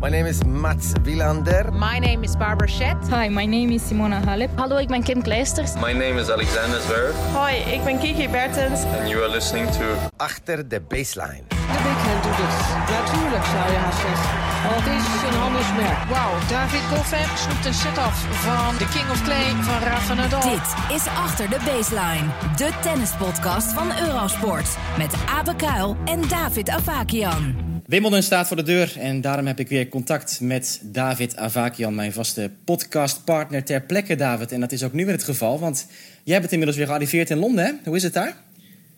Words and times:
My 0.00 0.10
name 0.10 0.26
is 0.26 0.44
Mats 0.44 0.92
Wilander. 1.02 1.72
My 1.72 1.98
name 1.98 2.24
is 2.24 2.36
Barbara 2.36 2.68
Schett. 2.68 2.96
Hi, 3.08 3.28
my 3.28 3.46
name 3.46 3.72
is 3.72 3.82
Simona 3.88 4.20
Halep. 4.24 4.50
Hallo, 4.56 4.76
ik 4.76 4.88
ben 4.88 5.02
Kim 5.02 5.22
Kleisters. 5.22 5.74
My 5.74 5.92
name 5.92 6.20
is 6.20 6.30
Alexander 6.30 6.80
Zverev. 6.80 7.14
Hoi, 7.32 7.54
ik 7.54 7.84
ben 7.84 7.98
Kiki 7.98 8.28
Bertens. 8.28 8.84
And 8.98 9.08
you 9.08 9.22
are 9.22 9.30
listening 9.30 9.70
to... 9.70 9.84
Achter 10.16 10.68
de 10.68 10.80
baseline. 10.80 11.42
De 11.48 11.80
backhand 11.84 12.22
doet 12.22 12.36
het. 12.36 12.56
Natuurlijk 12.98 13.44
zou 13.44 13.72
je 13.72 13.78
haast 13.78 14.00
zeggen. 14.00 14.30
Want 14.70 14.84
het 14.84 15.00
is 15.00 15.28
een 15.28 15.38
handelsmerk. 15.40 15.98
Wauw, 16.08 16.32
David 16.48 16.80
Goffin 16.80 17.36
snoept 17.36 17.66
een 17.66 17.74
set 17.74 17.98
af 17.98 18.16
van 18.30 18.76
de 18.78 18.88
King 18.88 19.10
of 19.10 19.22
Clay 19.22 19.50
van 19.60 19.88
Rafa 19.88 20.14
Nadal. 20.14 20.40
Dit 20.40 20.96
is 20.96 21.06
Achter 21.06 21.48
de 21.50 21.58
Baseline. 21.64 22.26
De 22.56 22.70
tennispodcast 22.80 23.72
van 23.72 23.88
Eurosport. 24.06 24.76
Met 24.98 25.14
Abe 25.38 25.54
Kuil 25.56 25.96
en 26.04 26.28
David 26.28 26.68
Avakian. 26.68 27.63
Wimbledon 27.86 28.22
staat 28.22 28.46
voor 28.46 28.56
de 28.56 28.62
deur 28.62 28.92
en 28.98 29.20
daarom 29.20 29.46
heb 29.46 29.58
ik 29.58 29.68
weer 29.68 29.88
contact 29.88 30.40
met 30.40 30.80
David 30.82 31.36
Avakian, 31.36 31.94
mijn 31.94 32.12
vaste 32.12 32.50
podcastpartner 32.64 33.64
ter 33.64 33.80
plekke, 33.80 34.16
David. 34.16 34.52
En 34.52 34.60
dat 34.60 34.72
is 34.72 34.82
ook 34.82 34.92
nu 34.92 35.04
weer 35.04 35.14
het 35.14 35.24
geval, 35.24 35.58
want 35.58 35.86
jij 36.22 36.38
bent 36.38 36.52
inmiddels 36.52 36.78
weer 36.78 36.86
gearriveerd 36.86 37.30
in 37.30 37.38
Londen, 37.38 37.64
hè? 37.64 37.72
Hoe 37.84 37.96
is 37.96 38.02
het 38.02 38.12
daar? 38.12 38.36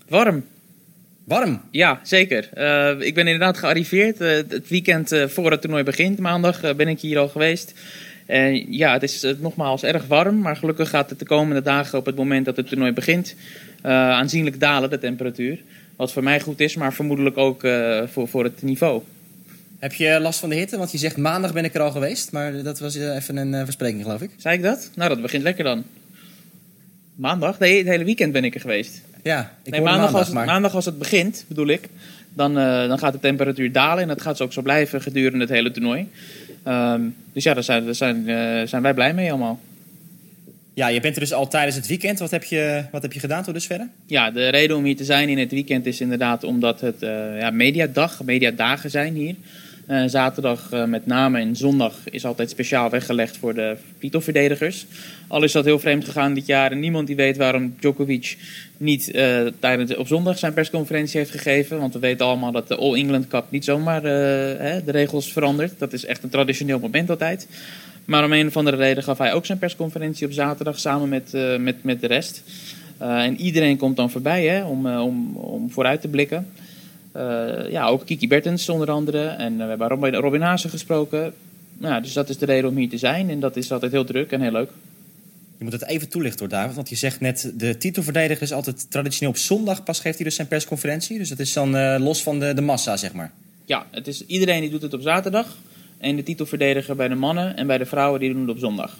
Warm. 0.08 0.44
Warm? 1.24 1.60
Ja, 1.70 2.00
zeker. 2.02 2.48
Uh, 2.56 3.06
ik 3.06 3.14
ben 3.14 3.26
inderdaad 3.26 3.58
gearriveerd. 3.58 4.20
Uh, 4.20 4.28
het 4.28 4.68
weekend 4.68 5.12
uh, 5.12 5.26
voor 5.26 5.50
het 5.50 5.60
toernooi 5.60 5.82
begint, 5.82 6.18
maandag, 6.18 6.76
ben 6.76 6.88
ik 6.88 7.00
hier 7.00 7.18
al 7.18 7.28
geweest. 7.28 7.74
En 8.26 8.72
ja, 8.72 8.92
het 8.92 9.02
is 9.02 9.26
nogmaals 9.38 9.82
erg 9.82 10.06
warm, 10.06 10.38
maar 10.38 10.56
gelukkig 10.56 10.88
gaat 10.88 11.10
het 11.10 11.18
de 11.18 11.24
komende 11.24 11.62
dagen 11.62 11.98
op 11.98 12.06
het 12.06 12.16
moment 12.16 12.44
dat 12.44 12.56
het 12.56 12.68
toernooi 12.68 12.92
begint 12.92 13.34
aanzienlijk 13.82 14.60
dalen, 14.60 14.90
de 14.90 14.98
temperatuur. 14.98 15.62
Wat 15.96 16.12
voor 16.12 16.22
mij 16.22 16.40
goed 16.40 16.60
is, 16.60 16.76
maar 16.76 16.92
vermoedelijk 16.92 17.38
ook 17.38 17.64
uh, 17.64 18.02
voor, 18.06 18.28
voor 18.28 18.44
het 18.44 18.62
niveau. 18.62 19.02
Heb 19.78 19.92
je 19.92 20.20
last 20.20 20.40
van 20.40 20.48
de 20.48 20.54
hitte? 20.54 20.78
Want 20.78 20.92
je 20.92 20.98
zegt 20.98 21.16
maandag 21.16 21.52
ben 21.52 21.64
ik 21.64 21.74
er 21.74 21.80
al 21.80 21.90
geweest. 21.90 22.32
Maar 22.32 22.62
dat 22.62 22.78
was 22.78 22.94
even 22.94 23.36
een 23.36 23.52
uh, 23.52 23.62
verspreking, 23.64 24.02
geloof 24.02 24.20
ik. 24.20 24.30
Zei 24.36 24.56
ik 24.56 24.62
dat? 24.62 24.90
Nou, 24.94 25.08
dat 25.08 25.22
begint 25.22 25.42
lekker 25.42 25.64
dan. 25.64 25.84
Maandag? 27.14 27.58
Nee, 27.58 27.78
het 27.78 27.86
hele 27.86 28.04
weekend 28.04 28.32
ben 28.32 28.44
ik 28.44 28.54
er 28.54 28.60
geweest. 28.60 29.02
Ja, 29.22 29.52
ik 29.62 29.70
nee, 29.70 29.80
maandag, 29.80 30.00
maandag, 30.00 30.18
als 30.18 30.26
het, 30.26 30.36
maar... 30.36 30.46
maandag 30.46 30.74
als 30.74 30.84
het 30.84 30.98
begint, 30.98 31.44
bedoel 31.48 31.66
ik. 31.66 31.88
Dan, 32.34 32.58
uh, 32.58 32.88
dan 32.88 32.98
gaat 32.98 33.12
de 33.12 33.20
temperatuur 33.20 33.72
dalen. 33.72 34.02
En 34.02 34.08
dat 34.08 34.22
gaat 34.22 34.40
ook 34.40 34.52
zo 34.52 34.62
blijven 34.62 35.02
gedurende 35.02 35.44
het 35.44 35.54
hele 35.54 35.70
toernooi. 35.70 36.08
Um, 36.68 37.14
dus 37.32 37.44
ja, 37.44 37.54
daar 37.54 37.62
zijn, 37.62 37.84
daar 37.84 37.94
zijn, 37.94 38.24
zijn 38.68 38.82
wij 38.82 38.94
blij 38.94 39.14
mee 39.14 39.30
allemaal. 39.30 39.60
Ja, 40.76 40.88
je 40.88 41.00
bent 41.00 41.14
er 41.14 41.20
dus 41.20 41.32
al 41.32 41.48
tijdens 41.48 41.76
het 41.76 41.86
weekend. 41.86 42.18
Wat 42.18 42.30
heb 42.30 42.44
je, 42.44 42.84
wat 42.90 43.02
heb 43.02 43.12
je 43.12 43.20
gedaan 43.20 43.42
tot 43.42 43.54
dusver? 43.54 43.88
Ja, 44.06 44.30
de 44.30 44.48
reden 44.48 44.76
om 44.76 44.84
hier 44.84 44.96
te 44.96 45.04
zijn 45.04 45.28
in 45.28 45.38
het 45.38 45.50
weekend 45.50 45.86
is 45.86 46.00
inderdaad 46.00 46.44
omdat 46.44 46.80
het 46.80 47.02
uh, 47.02 47.40
ja, 47.40 47.50
mediadag, 47.50 48.24
mediadagen 48.24 48.90
zijn 48.90 49.14
hier. 49.14 49.34
Uh, 49.88 50.04
zaterdag 50.06 50.72
uh, 50.72 50.84
met 50.84 51.06
name 51.06 51.40
en 51.40 51.56
zondag 51.56 51.94
is 52.10 52.24
altijd 52.24 52.50
speciaal 52.50 52.90
weggelegd 52.90 53.36
voor 53.36 53.54
de 53.54 53.76
titelverdedigers. 53.98 54.86
Al 55.26 55.42
is 55.42 55.52
dat 55.52 55.64
heel 55.64 55.78
vreemd 55.78 56.04
gegaan 56.04 56.34
dit 56.34 56.46
jaar 56.46 56.72
en 56.72 56.80
niemand 56.80 57.06
die 57.06 57.16
weet 57.16 57.36
waarom 57.36 57.74
Djokovic 57.78 58.36
niet 58.76 59.12
tijdens, 59.60 59.96
op 59.96 60.06
zondag 60.06 60.38
zijn 60.38 60.52
persconferentie 60.52 61.18
heeft 61.18 61.30
gegeven. 61.30 61.80
Want 61.80 61.92
we 61.92 61.98
weten 61.98 62.26
allemaal 62.26 62.52
dat 62.52 62.68
de 62.68 62.76
All 62.76 62.94
England 62.94 63.28
Cup 63.28 63.44
niet 63.48 63.64
zomaar 63.64 64.02
hè, 64.02 64.84
de 64.84 64.92
regels 64.92 65.32
verandert. 65.32 65.78
Dat 65.78 65.92
is 65.92 66.04
echt 66.04 66.22
een 66.22 66.30
traditioneel 66.30 66.78
moment 66.78 67.10
altijd. 67.10 67.46
Maar 68.06 68.24
om 68.24 68.32
een 68.32 68.46
of 68.46 68.56
andere 68.56 68.76
reden 68.76 69.02
gaf 69.02 69.18
hij 69.18 69.32
ook 69.32 69.46
zijn 69.46 69.58
persconferentie 69.58 70.26
op 70.26 70.32
zaterdag 70.32 70.78
samen 70.78 71.08
met, 71.08 71.34
uh, 71.34 71.56
met, 71.56 71.84
met 71.84 72.00
de 72.00 72.06
rest. 72.06 72.42
Uh, 73.02 73.24
en 73.24 73.40
iedereen 73.40 73.76
komt 73.76 73.96
dan 73.96 74.10
voorbij 74.10 74.46
hè, 74.46 74.64
om, 74.64 74.86
uh, 74.86 75.04
om, 75.04 75.36
om 75.36 75.70
vooruit 75.70 76.00
te 76.00 76.08
blikken. 76.08 76.52
ja, 77.70 77.86
ook 77.86 78.06
Kiki 78.06 78.28
Bertens 78.28 78.68
onder 78.68 78.90
andere. 78.90 79.26
En 79.26 79.56
we 79.56 79.62
hebben 79.62 79.88
Robin, 79.88 80.14
Robin 80.14 80.40
Haase 80.40 80.68
gesproken. 80.68 81.34
Nou, 81.78 82.02
dus 82.02 82.12
dat 82.12 82.28
is 82.28 82.38
de 82.38 82.46
reden 82.46 82.70
om 82.70 82.76
hier 82.76 82.88
te 82.88 82.98
zijn. 82.98 83.30
En 83.30 83.40
dat 83.40 83.56
is 83.56 83.72
altijd 83.72 83.92
heel 83.92 84.04
druk 84.04 84.30
en 84.30 84.40
heel 84.40 84.52
leuk. 84.52 84.70
Je 85.58 85.64
moet 85.64 85.72
het 85.72 85.86
even 85.86 86.08
toelichten 86.08 86.40
hoor, 86.40 86.48
David. 86.48 86.74
Want 86.74 86.88
je 86.88 86.96
zegt 86.96 87.20
net, 87.20 87.52
de 87.54 87.76
titelverdediger 87.76 88.42
is 88.42 88.52
altijd 88.52 88.90
traditioneel 88.90 89.30
op 89.30 89.38
zondag. 89.38 89.82
Pas 89.82 90.00
geeft 90.00 90.16
hij 90.16 90.24
dus 90.24 90.34
zijn 90.34 90.48
persconferentie. 90.48 91.18
Dus 91.18 91.28
dat 91.28 91.38
is 91.38 91.52
dan 91.52 91.98
los 92.02 92.22
van 92.22 92.38
de, 92.40 92.54
de 92.54 92.60
massa, 92.60 92.96
zeg 92.96 93.12
maar. 93.12 93.32
Ja, 93.64 93.86
het 93.90 94.06
is, 94.06 94.26
iedereen 94.26 94.60
die 94.60 94.70
doet 94.70 94.82
het 94.82 94.94
op 94.94 95.00
zaterdag. 95.00 95.56
En 95.98 96.16
de 96.16 96.22
titelverdediger 96.22 96.96
bij 96.96 97.08
de 97.08 97.14
mannen 97.14 97.56
en 97.56 97.66
bij 97.66 97.78
de 97.78 97.86
vrouwen 97.86 98.20
die 98.20 98.32
doen 98.32 98.40
het 98.40 98.50
op 98.50 98.58
zondag. 98.58 98.98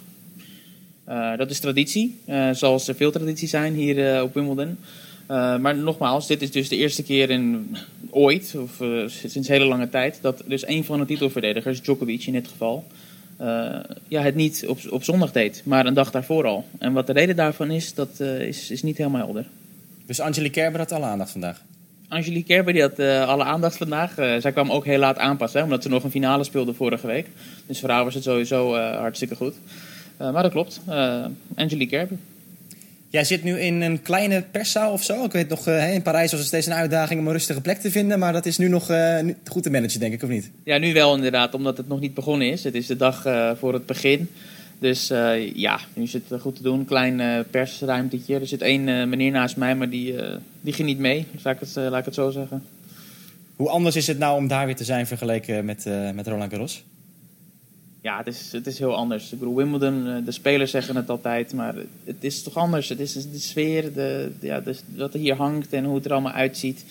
Uh, 1.09 1.37
dat 1.37 1.49
is 1.49 1.59
traditie, 1.59 2.19
uh, 2.25 2.49
zoals 2.51 2.87
er 2.87 2.95
veel 2.95 3.11
tradities 3.11 3.49
zijn 3.49 3.73
hier 3.73 4.15
uh, 4.15 4.23
op 4.23 4.33
Wimbledon. 4.33 4.77
maar 5.61 5.77
nogmaals, 5.77 6.27
dit 6.27 6.41
is 6.41 6.51
dus 6.51 6.69
de 6.69 6.75
eerste 6.75 7.03
keer 7.03 7.29
in 7.29 7.75
ooit, 8.09 8.55
of 8.57 8.81
sinds 9.07 9.47
hele 9.47 9.65
lange 9.65 9.89
tijd, 9.89 10.19
dat 10.21 10.43
dus 10.45 10.67
een 10.67 10.83
van 10.83 10.99
de 10.99 11.05
titelverdedigers, 11.05 11.81
Djokovic 11.81 12.25
in 12.25 12.33
dit 12.33 12.47
geval, 12.47 12.87
ja, 14.07 14.21
het 14.21 14.35
niet 14.35 14.65
op, 14.67 14.79
op 14.89 15.03
zondag 15.03 15.31
deed, 15.31 15.61
maar 15.65 15.85
een 15.85 15.93
dag 15.93 16.11
daarvoor 16.11 16.45
al. 16.45 16.65
En 16.77 16.93
wat 16.93 17.07
de 17.07 17.13
reden 17.13 17.35
daarvan 17.35 17.71
is, 17.71 17.93
dat 17.93 18.19
is, 18.19 18.71
is 18.71 18.83
niet 18.83 18.97
helemaal 18.97 19.25
helder. 19.25 19.45
Dus 20.05 20.19
Angelique 20.19 20.61
Kerber 20.61 20.79
had 20.79 20.91
alle 20.91 21.05
aandacht 21.05 21.31
vandaag? 21.31 21.61
Angelique 22.09 22.53
Kerber 22.53 22.73
die 22.73 22.81
had 22.81 22.99
uh, 22.99 23.27
alle 23.27 23.43
aandacht 23.43 23.77
vandaag. 23.77 24.19
Uh, 24.19 24.35
zij 24.39 24.51
kwam 24.51 24.71
ook 24.71 24.85
heel 24.85 24.99
laat 24.99 25.17
aanpassen, 25.17 25.59
hè, 25.59 25.65
omdat 25.65 25.83
ze 25.83 25.89
nog 25.89 26.03
een 26.03 26.11
finale 26.11 26.43
speelde 26.43 26.73
vorige 26.73 27.07
week. 27.07 27.27
Dus 27.65 27.79
voor 27.79 27.89
haar 27.89 28.03
was 28.03 28.13
het 28.13 28.23
sowieso 28.23 28.75
uh, 28.75 28.95
hartstikke 28.95 29.35
goed. 29.35 29.53
maar 30.17 30.43
dat 30.43 30.51
klopt. 30.51 30.81
Angelique 31.55 31.97
Kerber. 31.97 32.17
Jij 33.09 33.23
zit 33.23 33.43
nu 33.43 33.59
in 33.59 33.81
een 33.81 34.01
kleine 34.01 34.43
perszaal 34.51 34.91
of 34.91 35.03
zo. 35.03 35.23
Ik 35.23 35.31
weet 35.31 35.49
nog, 35.49 35.67
in 35.67 36.01
Parijs 36.01 36.31
was 36.31 36.39
het 36.39 36.49
steeds 36.49 36.65
een 36.65 36.73
uitdaging 36.73 37.19
om 37.19 37.25
een 37.25 37.31
rustige 37.31 37.61
plek 37.61 37.79
te 37.79 37.91
vinden. 37.91 38.19
Maar 38.19 38.33
dat 38.33 38.45
is 38.45 38.57
nu 38.57 38.67
nog 38.67 38.89
goed 39.49 39.63
te 39.63 39.69
managen, 39.69 39.99
denk 39.99 40.13
ik, 40.13 40.23
of 40.23 40.29
niet? 40.29 40.51
Ja, 40.63 40.77
nu 40.77 40.93
wel 40.93 41.15
inderdaad, 41.15 41.53
omdat 41.53 41.77
het 41.77 41.87
nog 41.87 41.99
niet 41.99 42.13
begonnen 42.13 42.51
is. 42.51 42.63
Het 42.63 42.75
is 42.75 42.87
de 42.87 42.95
dag 42.95 43.21
voor 43.59 43.73
het 43.73 43.85
begin. 43.85 44.29
Dus 44.79 45.11
uh, 45.11 45.53
ja, 45.55 45.79
nu 45.93 46.07
zit 46.07 46.29
het 46.29 46.41
goed 46.41 46.55
te 46.55 46.61
doen. 46.61 46.85
Klein 46.85 47.19
uh, 47.19 47.39
persruimtetje. 47.51 48.39
Er 48.39 48.47
zit 48.47 48.61
één 48.61 48.87
uh, 48.87 49.05
meneer 49.05 49.31
naast 49.31 49.57
mij, 49.57 49.75
maar 49.75 49.89
die, 49.89 50.15
die 50.61 50.73
geniet 50.73 50.99
mee. 50.99 51.25
Laat 51.43 51.53
ik, 51.53 51.59
het, 51.59 51.75
laat 51.75 51.99
ik 51.99 52.05
het 52.05 52.13
zo 52.13 52.29
zeggen. 52.29 52.63
Hoe 53.55 53.69
anders 53.69 53.95
is 53.95 54.07
het 54.07 54.17
nou 54.17 54.37
om 54.37 54.47
daar 54.47 54.65
weer 54.65 54.75
te 54.75 54.83
zijn 54.83 55.07
vergeleken 55.07 55.65
met, 55.65 55.85
met 56.13 56.27
Roland 56.27 56.51
Garros? 56.51 56.83
Ja, 58.01 58.17
het 58.17 58.27
is, 58.27 58.51
het 58.51 58.67
is 58.67 58.79
heel 58.79 58.95
anders. 58.95 59.31
Ik 59.31 59.39
bedoel, 59.39 59.55
Wimbledon, 59.55 60.23
de 60.25 60.31
spelers 60.31 60.71
zeggen 60.71 60.95
het 60.95 61.09
altijd, 61.09 61.53
maar 61.53 61.75
het 62.03 62.15
is 62.19 62.43
toch 62.43 62.55
anders. 62.55 62.89
Het 62.89 62.99
is 62.99 63.13
de 63.13 63.39
sfeer, 63.39 63.93
de, 63.93 64.31
ja, 64.39 64.59
de, 64.59 64.75
wat 64.95 65.13
er 65.13 65.19
hier 65.19 65.35
hangt 65.35 65.73
en 65.73 65.85
hoe 65.85 65.95
het 65.95 66.05
er 66.05 66.11
allemaal 66.11 66.31
uitziet 66.31 66.85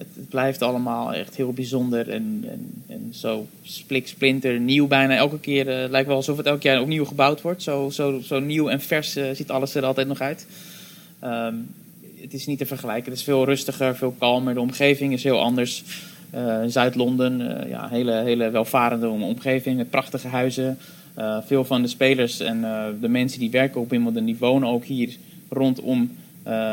het, 0.00 0.08
het, 0.14 0.28
blijft 0.28 0.62
allemaal 0.62 1.14
echt 1.14 1.36
heel 1.36 1.52
bijzonder 1.52 2.08
en, 2.08 2.44
en, 2.48 2.82
en 2.86 3.08
zo 3.12 3.46
splik, 3.62 4.08
splinter, 4.08 4.60
nieuw 4.60 4.86
bijna. 4.86 5.16
Elke 5.16 5.38
keer 5.38 5.66
uh, 5.66 5.90
lijkt 5.90 6.06
wel 6.06 6.16
alsof 6.16 6.36
het 6.36 6.46
elk 6.46 6.62
jaar 6.62 6.80
opnieuw 6.80 7.04
gebouwd 7.04 7.40
wordt. 7.40 7.62
Zo, 7.62 7.90
zo, 7.90 8.20
zo 8.20 8.40
nieuw 8.40 8.68
en 8.68 8.80
vers 8.80 9.16
uh, 9.16 9.24
ziet 9.32 9.50
alles 9.50 9.74
er 9.74 9.84
altijd 9.84 10.06
nog 10.06 10.20
uit. 10.20 10.46
Um, 11.24 11.68
het 12.20 12.34
is 12.34 12.46
niet 12.46 12.58
te 12.58 12.66
vergelijken. 12.66 13.10
Het 13.10 13.20
is 13.20 13.24
veel 13.24 13.44
rustiger, 13.44 13.96
veel 13.96 14.14
kalmer. 14.18 14.54
De 14.54 14.60
omgeving 14.60 15.12
is 15.12 15.22
heel 15.22 15.40
anders. 15.40 15.84
Uh, 16.34 16.58
Zuid-Londen, 16.66 17.68
ja, 17.68 17.88
hele, 17.88 18.12
hele 18.12 18.50
welvarende 18.50 19.08
omgeving 19.08 19.76
met 19.76 19.90
prachtige 19.90 20.28
huizen. 20.28 20.78
veel 21.46 21.64
van 21.64 21.82
de 21.82 21.88
spelers 21.88 22.40
en 22.40 22.60
de 23.00 23.08
mensen 23.08 23.40
die 23.40 23.50
werken 23.50 23.80
op 23.80 23.90
Wimbledon, 23.90 24.24
die 24.24 24.36
wonen 24.38 24.68
ook 24.68 24.84
hier 24.84 25.16
rondom 25.48 26.16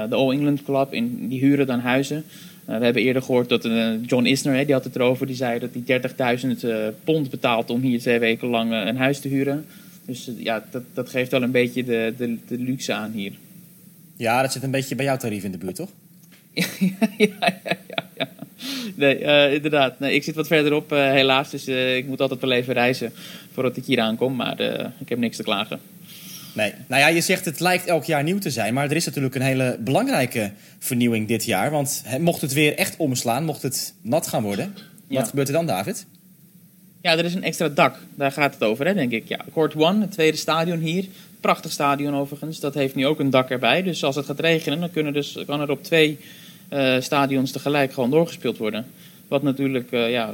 de 0.09 0.16
All 0.16 0.32
England 0.32 0.64
Club. 0.64 0.92
Die 1.30 1.40
huren 1.40 1.68
dan 1.68 1.80
huizen. 1.80 2.24
Uh, 2.69 2.78
we 2.78 2.83
hebben 2.83 3.03
eerder 3.03 3.22
gehoord 3.22 3.50
dat 3.50 3.66
uh, 3.66 3.94
John 4.05 4.25
Isner, 4.25 4.55
hè, 4.55 4.66
die 4.66 4.73
had 4.73 4.83
het 4.83 4.95
erover, 4.95 5.28
die 5.28 5.35
zei 5.35 5.59
dat 5.59 5.69
hij 5.73 6.38
30.000 6.41 6.47
uh, 6.63 6.88
pond 7.03 7.29
betaalt 7.29 7.69
om 7.69 7.81
hier 7.81 8.00
twee 8.00 8.19
weken 8.19 8.47
lang 8.47 8.72
een 8.72 8.97
huis 8.97 9.19
te 9.19 9.28
huren. 9.28 9.66
Dus 10.05 10.31
ja, 10.38 10.66
dat, 10.72 10.83
dat 10.94 11.09
geeft 11.09 11.31
wel 11.31 11.44
een 11.44 11.51
beetje 11.51 11.83
de, 11.83 12.13
de, 12.17 12.38
de 12.47 12.57
luxe 12.57 12.94
aan 12.94 13.11
hier. 13.11 13.33
Ja, 14.16 14.41
dat 14.41 14.51
zit 14.51 14.63
een 14.63 14.72
beetje 14.72 14.95
bij 14.95 15.05
jouw 15.05 15.17
tarief 15.17 15.44
in 15.44 15.51
de 15.51 15.57
buurt, 15.57 15.75
toch? 15.75 15.89
ja, 16.53 16.67
ja, 17.17 17.78
ja, 17.88 18.09
ja. 18.17 18.29
Nee, 18.95 19.19
inderdaad. 19.53 19.99
Nee, 19.99 20.13
ik 20.13 20.23
zit 20.23 20.35
wat 20.35 20.47
verderop 20.47 20.89
helaas, 20.89 21.49
dus 21.49 21.67
ik 21.67 22.07
moet 22.07 22.22
altijd 22.22 22.41
wel 22.41 22.51
even 22.51 22.73
reizen 22.73 23.13
voordat 23.52 23.78
ik 23.78 23.85
hier 23.85 23.99
aankom. 23.99 24.35
Maar 24.35 24.59
ik 24.99 25.09
heb 25.09 25.17
niks 25.17 25.37
te 25.37 25.43
klagen. 25.43 25.79
Nee. 26.58 26.74
Nou 26.88 27.02
ja, 27.02 27.08
je 27.08 27.22
zegt 27.22 27.46
het 27.46 27.59
lijkt 27.59 27.86
elk 27.86 28.04
jaar 28.04 28.24
nieuw 28.24 28.40
te 28.40 28.50
zijn. 28.50 28.74
Maar 28.74 28.90
er 28.90 28.96
is 28.96 29.06
natuurlijk 29.06 29.36
een 29.36 29.42
hele 29.42 29.78
belangrijke 29.80 30.52
vernieuwing 30.80 31.28
dit 31.28 31.46
jaar. 31.46 31.72
Want 31.72 32.02
he, 32.06 32.20
mocht 32.20 32.42
het 32.42 32.54
weer 32.54 32.76
echt 32.76 32.98
omslaan, 32.98 33.46
mocht 33.46 33.62
het 33.62 33.94
nat 34.02 34.28
gaan 34.28 34.44
worden. 34.44 34.74
Ja. 35.08 35.20
Wat 35.20 35.30
gebeurt 35.30 35.48
er 35.48 35.54
dan, 35.54 35.66
David? 35.66 36.06
Ja, 37.02 37.18
er 37.18 37.26
is 37.26 37.34
een 37.34 37.44
extra 37.44 37.70
dak. 37.70 37.96
Daar 38.16 38.32
gaat 38.32 38.54
het 38.54 38.64
over, 38.64 38.86
hè, 38.86 38.94
denk 38.94 39.12
ik. 39.12 39.28
Ja, 39.28 39.40
Court 39.54 39.76
One, 39.76 40.02
het 40.02 40.12
tweede 40.12 40.38
stadion 40.38 40.80
hier. 40.80 41.06
Prachtig 41.42 41.72
stadion 41.72 42.16
overigens. 42.16 42.59
Dat 42.59 42.74
heeft 42.74 42.96
nu 42.96 43.06
ook 43.06 43.20
een 43.20 43.30
dak 43.30 43.50
erbij. 43.50 43.84
Dus 43.84 44.04
als 44.04 44.16
het 44.16 44.26
gaat 44.26 44.40
regenen, 44.40 44.80
dan 44.80 44.92
kunnen 44.92 45.14
dus, 45.14 45.38
kan 45.46 45.62
er 45.62 45.72
op 45.72 45.84
twee 45.84 46.20
uh, 46.74 46.96
stadions 47.00 47.52
tegelijk 47.52 47.94
gewoon 47.94 48.09
doorgespeeld 48.09 48.58
worden. 48.58 48.86
Wat 49.28 49.44
natuurlijk 49.44 49.92
uh, 49.92 50.12
ja, 50.12 50.34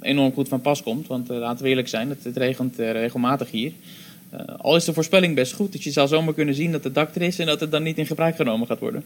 enorm 0.00 0.32
goed 0.32 0.48
van 0.48 0.60
pas 0.60 0.82
komt. 0.82 1.06
Want 1.06 1.30
uh, 1.30 1.38
laten 1.38 1.62
we 1.62 1.68
eerlijk 1.68 1.88
zijn, 1.88 2.08
het, 2.08 2.24
het 2.24 2.36
regent 2.36 2.76
regelmatig 2.76 3.50
hier. 3.50 3.72
Uh, 4.34 4.40
al 4.58 4.76
is 4.76 4.84
de 4.84 4.92
voorspelling 4.92 5.34
best 5.34 5.52
goed, 5.52 5.72
dus 5.72 5.84
je 5.84 5.90
zou 5.90 6.08
zomaar 6.08 6.34
kunnen 6.34 6.54
zien 6.54 6.72
dat 6.72 6.84
het 6.84 6.94
dak 6.94 7.14
er 7.14 7.22
is 7.22 7.38
en 7.38 7.46
dat 7.46 7.60
het 7.60 7.70
dan 7.70 7.82
niet 7.82 7.98
in 7.98 8.06
gebruik 8.06 8.36
genomen 8.36 8.66
gaat 8.66 8.78
worden. 8.78 9.04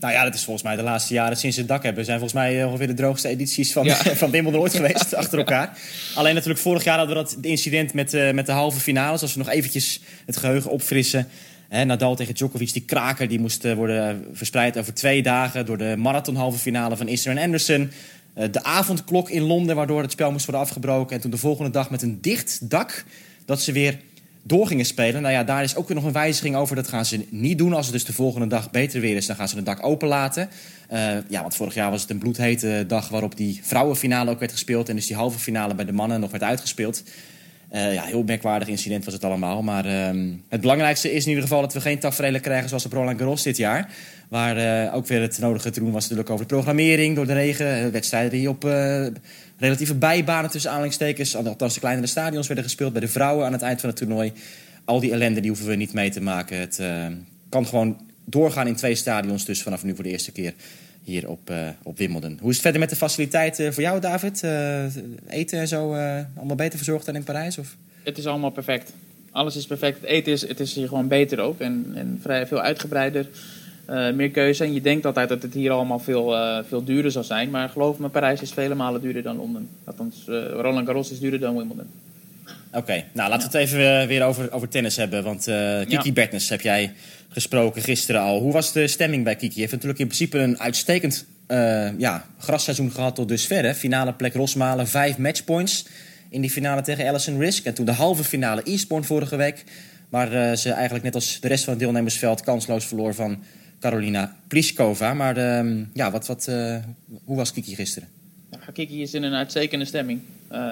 Nou 0.00 0.12
ja, 0.12 0.24
dat 0.24 0.34
is 0.34 0.44
volgens 0.44 0.64
mij 0.64 0.76
de 0.76 0.82
laatste 0.82 1.14
jaren 1.14 1.36
sinds 1.36 1.56
het 1.56 1.68
dak 1.68 1.82
hebben. 1.82 2.04
zijn 2.04 2.18
volgens 2.18 2.40
mij 2.40 2.64
ongeveer 2.64 2.86
de 2.86 2.94
droogste 2.94 3.28
edities 3.28 3.72
van, 3.72 3.84
ja. 3.84 3.94
van 4.22 4.30
Wimbledon 4.30 4.60
ooit 4.60 4.74
geweest, 4.80 5.14
achter 5.14 5.38
elkaar. 5.38 5.78
Alleen 6.14 6.34
natuurlijk 6.34 6.60
vorig 6.60 6.84
jaar 6.84 6.98
hadden 6.98 7.16
we 7.16 7.22
dat 7.22 7.36
incident 7.40 7.92
met, 7.92 8.14
uh, 8.14 8.30
met 8.30 8.46
de 8.46 8.52
halve 8.52 8.80
finales. 8.80 9.22
Als 9.22 9.32
we 9.32 9.38
nog 9.38 9.48
eventjes 9.48 10.00
het 10.26 10.36
geheugen 10.36 10.70
opfrissen. 10.70 11.28
Hè, 11.68 11.84
Nadal 11.84 12.16
tegen 12.16 12.34
Djokovic, 12.34 12.72
die 12.72 12.84
kraker, 12.84 13.28
die 13.28 13.40
moest 13.40 13.74
worden 13.74 14.26
verspreid 14.32 14.78
over 14.78 14.94
twee 14.94 15.22
dagen... 15.22 15.66
door 15.66 15.78
de 15.78 15.94
marathon 15.98 16.36
halve 16.36 16.58
finale 16.58 16.96
van 16.96 17.08
Isner 17.08 17.36
en 17.36 17.42
Anderson. 17.42 17.90
De 18.50 18.62
avondklok 18.62 19.30
in 19.30 19.42
Londen, 19.42 19.76
waardoor 19.76 20.02
het 20.02 20.12
spel 20.12 20.32
moest 20.32 20.46
worden 20.46 20.62
afgebroken. 20.62 21.16
En 21.16 21.22
toen 21.22 21.30
de 21.30 21.36
volgende 21.36 21.70
dag 21.70 21.90
met 21.90 22.02
een 22.02 22.18
dicht 22.20 22.70
dak, 22.70 23.04
dat 23.44 23.60
ze 23.60 23.72
weer 23.72 23.98
door 24.46 24.66
gingen 24.66 24.84
spelen. 24.84 25.22
Nou 25.22 25.34
ja, 25.34 25.44
daar 25.44 25.62
is 25.62 25.76
ook 25.76 25.88
weer 25.88 25.96
nog 25.96 26.06
een 26.06 26.12
wijziging 26.12 26.56
over. 26.56 26.76
Dat 26.76 26.88
gaan 26.88 27.04
ze 27.04 27.26
niet 27.30 27.58
doen. 27.58 27.72
Als 27.72 27.86
het 27.86 27.94
dus 27.94 28.04
de 28.04 28.12
volgende 28.12 28.46
dag 28.46 28.70
beter 28.70 29.00
weer 29.00 29.16
is, 29.16 29.26
dan 29.26 29.36
gaan 29.36 29.48
ze 29.48 29.56
het 29.56 29.66
dak 29.66 29.86
openlaten. 29.86 30.48
Uh, 30.92 31.00
ja, 31.28 31.40
want 31.40 31.56
vorig 31.56 31.74
jaar 31.74 31.90
was 31.90 32.00
het 32.00 32.10
een 32.10 32.18
bloedhete 32.18 32.84
dag 32.86 33.08
waarop 33.08 33.36
die 33.36 33.60
vrouwenfinale 33.62 34.30
ook 34.30 34.38
werd 34.38 34.52
gespeeld. 34.52 34.88
En 34.88 34.96
dus 34.96 35.06
die 35.06 35.16
halve 35.16 35.38
finale 35.38 35.74
bij 35.74 35.84
de 35.84 35.92
mannen 35.92 36.20
nog 36.20 36.30
werd 36.30 36.42
uitgespeeld. 36.42 37.02
Uh, 37.72 37.94
ja, 37.94 38.04
heel 38.04 38.22
merkwaardig 38.22 38.68
incident 38.68 39.04
was 39.04 39.14
het 39.14 39.24
allemaal. 39.24 39.62
Maar 39.62 39.86
uh, 39.86 40.30
het 40.48 40.60
belangrijkste 40.60 41.12
is 41.12 41.22
in 41.22 41.28
ieder 41.28 41.42
geval 41.42 41.60
dat 41.60 41.72
we 41.72 41.80
geen 41.80 41.98
tafereelen 41.98 42.40
krijgen 42.40 42.68
zoals 42.68 42.84
op 42.84 42.92
Roland 42.92 43.18
Garros 43.18 43.42
dit 43.42 43.56
jaar. 43.56 43.90
Waar 44.28 44.86
uh, 44.86 44.94
ook 44.94 45.06
weer 45.06 45.20
het 45.20 45.38
nodige 45.38 45.70
te 45.70 45.80
doen 45.80 45.92
was 45.92 46.02
natuurlijk 46.02 46.30
over 46.30 46.46
de 46.46 46.54
programmering 46.54 47.16
door 47.16 47.26
de 47.26 47.32
regen. 47.32 47.92
wedstrijden 47.92 48.30
die 48.30 48.48
op 48.48 48.64
relatieve 49.56 49.94
bijbanen 49.94 50.50
tussen 50.50 50.70
aanhalingstekens. 50.70 51.36
Althans 51.36 51.74
de 51.74 51.80
kleinere 51.80 52.06
stadions 52.06 52.46
werden 52.46 52.64
gespeeld 52.64 52.92
bij 52.92 53.00
de 53.00 53.08
vrouwen 53.08 53.46
aan 53.46 53.52
het 53.52 53.62
eind 53.62 53.80
van 53.80 53.88
het 53.88 53.98
toernooi. 53.98 54.32
Al 54.84 55.00
die 55.00 55.12
ellende 55.12 55.40
die 55.40 55.50
hoeven 55.50 55.68
we 55.68 55.74
niet 55.74 55.92
mee 55.92 56.10
te 56.10 56.20
maken. 56.20 56.58
Het 56.58 56.80
kan 57.48 57.66
gewoon 57.66 58.00
doorgaan 58.24 58.66
in 58.66 58.76
twee 58.76 58.94
stadions 58.94 59.44
dus 59.44 59.62
vanaf 59.62 59.84
nu 59.84 59.94
voor 59.94 60.04
de 60.04 60.10
eerste 60.10 60.32
keer 60.32 60.54
hier 61.02 61.28
op, 61.28 61.50
uh, 61.50 61.68
op 61.82 61.98
Wimbledon. 61.98 62.38
Hoe 62.40 62.48
is 62.48 62.54
het 62.54 62.62
verder 62.62 62.80
met 62.80 62.90
de 62.90 62.96
faciliteiten 62.96 63.74
voor 63.74 63.82
jou, 63.82 64.00
David? 64.00 64.42
Uh, 64.44 64.84
eten 65.28 65.58
en 65.58 65.68
zo 65.68 65.92
allemaal 66.36 66.56
beter 66.56 66.76
verzorgd 66.76 67.06
dan 67.06 67.14
in 67.14 67.24
Parijs? 67.24 67.58
Of? 67.58 67.76
Het 68.02 68.18
is 68.18 68.26
allemaal 68.26 68.50
perfect. 68.50 68.92
Alles 69.30 69.56
is 69.56 69.66
perfect. 69.66 70.00
Het 70.00 70.10
eten 70.10 70.32
is, 70.32 70.48
het 70.48 70.60
is 70.60 70.74
hier 70.74 70.88
gewoon 70.88 71.08
beter 71.08 71.40
ook 71.40 71.60
en, 71.60 71.92
en 71.94 72.18
vrij 72.22 72.46
veel 72.46 72.60
uitgebreider. 72.60 73.26
Meer 74.14 74.30
keuze. 74.30 74.64
En 74.64 74.72
je 74.72 74.80
denkt 74.80 75.06
altijd 75.06 75.28
dat 75.28 75.42
het 75.42 75.54
hier 75.54 75.70
allemaal 75.70 75.98
veel, 75.98 76.34
veel 76.68 76.84
duurder 76.84 77.10
zal 77.10 77.24
zijn. 77.24 77.50
Maar 77.50 77.68
geloof 77.68 77.98
me, 77.98 78.08
Parijs 78.08 78.42
is 78.42 78.50
vele 78.50 78.74
malen 78.74 79.00
duurder 79.00 79.22
dan 79.22 79.36
Londen. 79.36 79.68
Althans, 79.84 80.24
Roland 80.50 80.86
Garros 80.86 81.10
is 81.10 81.18
duurder 81.18 81.40
dan 81.40 81.56
Wimbledon. 81.56 81.86
Oké, 82.72 83.04
nou 83.12 83.30
laten 83.30 83.50
we 83.50 83.58
het 83.58 83.68
even 83.68 84.08
weer 84.08 84.24
over, 84.24 84.52
over 84.52 84.68
tennis 84.68 84.96
hebben. 84.96 85.22
Want 85.22 85.44
Kiki 85.88 86.06
ja. 86.06 86.12
Bertens 86.12 86.48
heb 86.48 86.60
jij 86.60 86.92
gesproken 87.28 87.82
gisteren 87.82 88.20
al. 88.20 88.40
Hoe 88.40 88.52
was 88.52 88.72
de 88.72 88.86
stemming 88.86 89.24
bij 89.24 89.36
Kiki? 89.36 89.54
Je 89.54 89.60
heeft 89.60 89.72
natuurlijk 89.72 90.00
in 90.00 90.06
principe 90.06 90.38
een 90.38 90.58
uitstekend 90.58 91.26
uh, 91.48 91.98
ja, 91.98 92.24
grasseizoen 92.38 92.90
gehad 92.90 93.14
tot 93.14 93.28
dusver. 93.28 93.74
Finale 93.74 94.12
plek 94.12 94.34
Rosmalen, 94.34 94.88
vijf 94.88 95.18
matchpoints 95.18 95.86
in 96.28 96.40
die 96.40 96.50
finale 96.50 96.82
tegen 96.82 97.08
Allison 97.08 97.38
Risk. 97.38 97.64
En 97.64 97.74
toen 97.74 97.84
de 97.84 97.92
halve 97.92 98.24
finale 98.24 98.62
Eastbourne 98.62 99.06
vorige 99.06 99.36
week. 99.36 99.64
Waar 100.08 100.32
uh, 100.32 100.52
ze 100.52 100.70
eigenlijk 100.70 101.04
net 101.04 101.14
als 101.14 101.40
de 101.40 101.48
rest 101.48 101.64
van 101.64 101.72
het 101.72 101.82
deelnemersveld 101.82 102.40
kansloos 102.40 102.86
verloor 102.86 103.14
van 103.14 103.42
Carolina 103.80 104.36
Pliskova. 104.48 105.14
Maar 105.14 105.38
uh, 105.38 105.82
ja, 105.92 106.10
wat, 106.10 106.26
wat, 106.26 106.46
uh, 106.50 106.76
hoe 107.24 107.36
was 107.36 107.52
Kiki 107.52 107.74
gisteren? 107.74 108.08
Ja, 108.50 108.58
Kiki 108.72 109.02
is 109.02 109.14
in 109.14 109.22
een 109.22 109.34
uitstekende 109.34 109.84
stemming. 109.84 110.20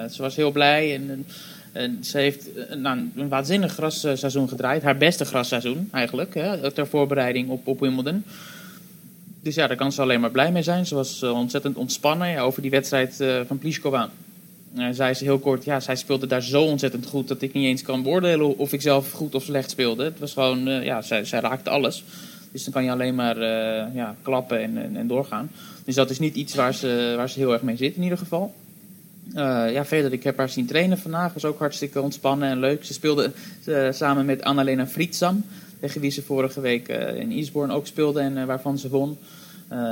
ze 0.09 0.21
was 0.21 0.35
heel 0.35 0.51
blij 0.51 0.95
en 0.95 1.25
en 1.73 2.03
ze 2.03 2.17
heeft 2.17 2.49
nou, 2.77 3.11
een 3.15 3.29
waanzinnig 3.29 3.73
grasseizoen 3.73 4.49
gedraaid. 4.49 4.83
Haar 4.83 4.97
beste 4.97 5.25
grasseizoen 5.25 5.89
eigenlijk. 5.91 6.33
Hè, 6.33 6.71
ter 6.71 6.87
voorbereiding 6.87 7.49
op, 7.49 7.67
op 7.67 7.79
Wimbledon. 7.79 8.23
Dus 9.41 9.55
ja, 9.55 9.67
daar 9.67 9.77
kan 9.77 9.91
ze 9.91 10.01
alleen 10.01 10.19
maar 10.19 10.31
blij 10.31 10.51
mee 10.51 10.63
zijn. 10.63 10.85
Ze 10.85 10.95
was 10.95 11.23
ontzettend 11.23 11.75
ontspannen 11.75 12.39
over 12.39 12.61
die 12.61 12.71
wedstrijd 12.71 13.23
van 13.47 13.57
Pliskova. 13.57 14.09
Uh, 14.77 14.87
zei 14.91 15.13
ze 15.13 15.23
heel 15.23 15.39
kort, 15.39 15.63
ja, 15.63 15.79
zij 15.79 15.95
speelde 15.95 16.27
daar 16.27 16.43
zo 16.43 16.63
ontzettend 16.63 17.05
goed... 17.05 17.27
dat 17.27 17.41
ik 17.41 17.53
niet 17.53 17.65
eens 17.65 17.81
kan 17.81 18.03
beoordelen 18.03 18.57
of 18.57 18.73
ik 18.73 18.81
zelf 18.81 19.11
goed 19.11 19.35
of 19.35 19.43
slecht 19.43 19.69
speelde. 19.69 20.03
Het 20.03 20.19
was 20.19 20.33
gewoon, 20.33 20.65
ja, 20.83 21.01
zij, 21.01 21.25
zij 21.25 21.39
raakte 21.39 21.69
alles. 21.69 22.03
Dus 22.53 22.63
dan 22.63 22.73
kan 22.73 22.83
je 22.83 22.91
alleen 22.91 23.15
maar 23.15 23.39
ja, 23.93 24.15
klappen 24.21 24.61
en, 24.61 24.95
en, 24.95 25.07
doorgaan. 25.07 25.51
Dus 25.85 25.95
dat 25.95 26.09
is 26.09 26.19
niet 26.19 26.35
iets 26.35 26.55
waar 26.55 26.73
ze, 26.73 27.13
waar 27.17 27.29
ze 27.29 27.39
heel 27.39 27.53
erg 27.53 27.61
mee 27.61 27.77
zit 27.77 27.95
in 27.95 28.03
ieder 28.03 28.17
geval. 28.17 28.53
Uh, 29.35 29.71
ja, 29.71 29.85
verder, 29.85 30.13
ik 30.13 30.23
heb 30.23 30.37
haar 30.37 30.49
zien 30.49 30.65
trainen 30.65 30.97
vandaag. 30.97 31.33
Was 31.33 31.45
ook 31.45 31.59
hartstikke 31.59 32.01
ontspannen 32.01 32.49
en 32.49 32.59
leuk. 32.59 32.85
Ze 32.85 32.93
speelde 32.93 33.31
uh, 33.65 33.87
samen 33.91 34.25
met 34.25 34.43
Annalena 34.43 34.87
Friedsam. 34.87 35.43
Tegen 35.79 36.01
wie 36.01 36.11
ze 36.11 36.21
vorige 36.21 36.61
week 36.61 36.89
uh, 36.89 37.19
in 37.19 37.31
Eastbourne 37.31 37.73
ook 37.73 37.87
speelde 37.87 38.19
en 38.19 38.45
waarvan 38.45 38.77
ze 38.77 38.89
won. 38.89 39.17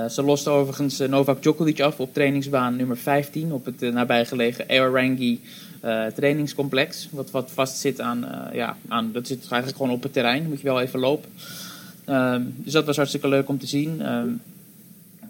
ze 0.10 0.24
loste 0.24 0.50
overigens 0.50 0.98
Novak 0.98 1.42
Djokovic 1.42 1.82
af 1.82 2.00
op 2.00 2.14
trainingsbaan 2.14 2.76
nummer 2.76 2.98
15. 2.98 3.52
Op 3.52 3.66
het 3.66 3.80
nabijgelegen 3.80 4.70
Aorangi 4.70 5.42
trainingscomplex. 6.16 7.08
Wat, 7.12 7.32
wat 7.32 7.52
vast 7.54 7.78
zit 7.78 8.02
aan, 8.02 8.50
ja, 8.54 8.78
aan... 8.88 9.12
Dat 9.12 9.28
zit 9.28 9.40
eigenlijk 9.40 9.78
gewoon 9.78 9.92
op 9.92 10.04
het 10.04 10.14
terrein. 10.14 10.48
Moet 10.48 10.62
je 10.62 10.68
wel 10.68 10.82
even 10.82 11.00
lopen. 11.00 11.30
Ehm, 12.12 12.42
dus 12.56 12.74
dat 12.74 12.86
was 12.86 12.96
hartstikke 12.96 13.28
leuk 13.28 13.50
om 13.50 13.60
te 13.60 13.68
zien. 13.68 14.02
Ehm, 14.02 14.30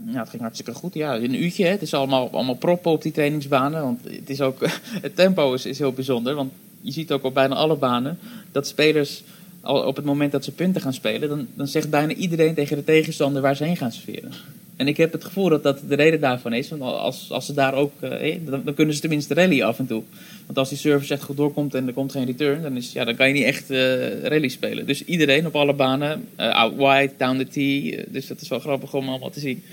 ja, 0.05 0.19
het 0.19 0.29
ging 0.29 0.41
hartstikke 0.41 0.73
goed. 0.73 0.93
Ja, 0.93 1.15
een 1.15 1.43
uurtje. 1.43 1.63
Hè. 1.63 1.69
Het 1.69 1.81
is 1.81 1.93
allemaal, 1.93 2.29
allemaal 2.31 2.55
proppen 2.55 2.91
op 2.91 3.01
die 3.01 3.11
trainingsbanen. 3.11 3.81
Want 3.81 4.03
het, 4.03 4.29
is 4.29 4.41
ook, 4.41 4.57
het 5.05 5.15
tempo 5.15 5.53
is, 5.53 5.65
is 5.65 5.77
heel 5.77 5.91
bijzonder. 5.91 6.35
Want 6.35 6.51
je 6.81 6.91
ziet 6.91 7.11
ook 7.11 7.23
op 7.23 7.33
bijna 7.33 7.55
alle 7.55 7.75
banen 7.75 8.17
dat 8.51 8.67
spelers 8.67 9.23
al 9.61 9.83
op 9.83 9.95
het 9.95 10.05
moment 10.05 10.31
dat 10.31 10.43
ze 10.43 10.51
punten 10.51 10.81
gaan 10.81 10.93
spelen, 10.93 11.29
dan, 11.29 11.47
dan 11.53 11.67
zegt 11.67 11.89
bijna 11.89 12.13
iedereen 12.13 12.53
tegen 12.53 12.77
de 12.77 12.83
tegenstander 12.83 13.41
waar 13.41 13.55
ze 13.55 13.63
heen 13.63 13.77
gaan 13.77 13.91
serveren. 13.91 14.31
En 14.75 14.87
ik 14.87 14.97
heb 14.97 15.11
het 15.11 15.23
gevoel 15.23 15.49
dat 15.49 15.63
dat 15.63 15.79
de 15.87 15.95
reden 15.95 16.19
daarvan 16.19 16.53
is. 16.53 16.69
Want 16.69 16.81
als, 16.81 17.31
als 17.31 17.45
ze 17.45 17.53
daar 17.53 17.73
ook. 17.73 18.01
Eh, 18.01 18.37
dan, 18.45 18.61
dan, 18.65 18.73
kunnen 18.73 18.95
ze 18.95 19.01
tenminste 19.01 19.33
rally 19.33 19.61
af 19.61 19.79
en 19.79 19.87
toe. 19.87 20.03
Want 20.45 20.57
als 20.57 20.69
die 20.69 20.77
service 20.77 21.13
echt 21.13 21.23
goed 21.23 21.37
doorkomt 21.37 21.73
en 21.73 21.87
er 21.87 21.93
komt 21.93 22.11
geen 22.11 22.25
return, 22.25 22.61
dan, 22.61 22.77
is, 22.77 22.91
ja, 22.91 23.05
dan 23.05 23.15
kan 23.15 23.27
je 23.27 23.33
niet 23.33 23.43
echt 23.43 23.71
uh, 23.71 24.23
rally 24.23 24.47
spelen. 24.47 24.85
Dus 24.85 25.05
iedereen 25.05 25.45
op 25.45 25.55
alle 25.55 25.73
banen, 25.73 26.27
out 26.35 26.75
wide, 26.75 27.11
down 27.17 27.37
the 27.37 27.47
tee. 27.47 28.03
dus 28.07 28.27
dat 28.27 28.41
is 28.41 28.47
wel 28.47 28.59
grappig 28.59 28.93
om 28.93 29.09
allemaal 29.09 29.29
te 29.29 29.39
zien. 29.39 29.63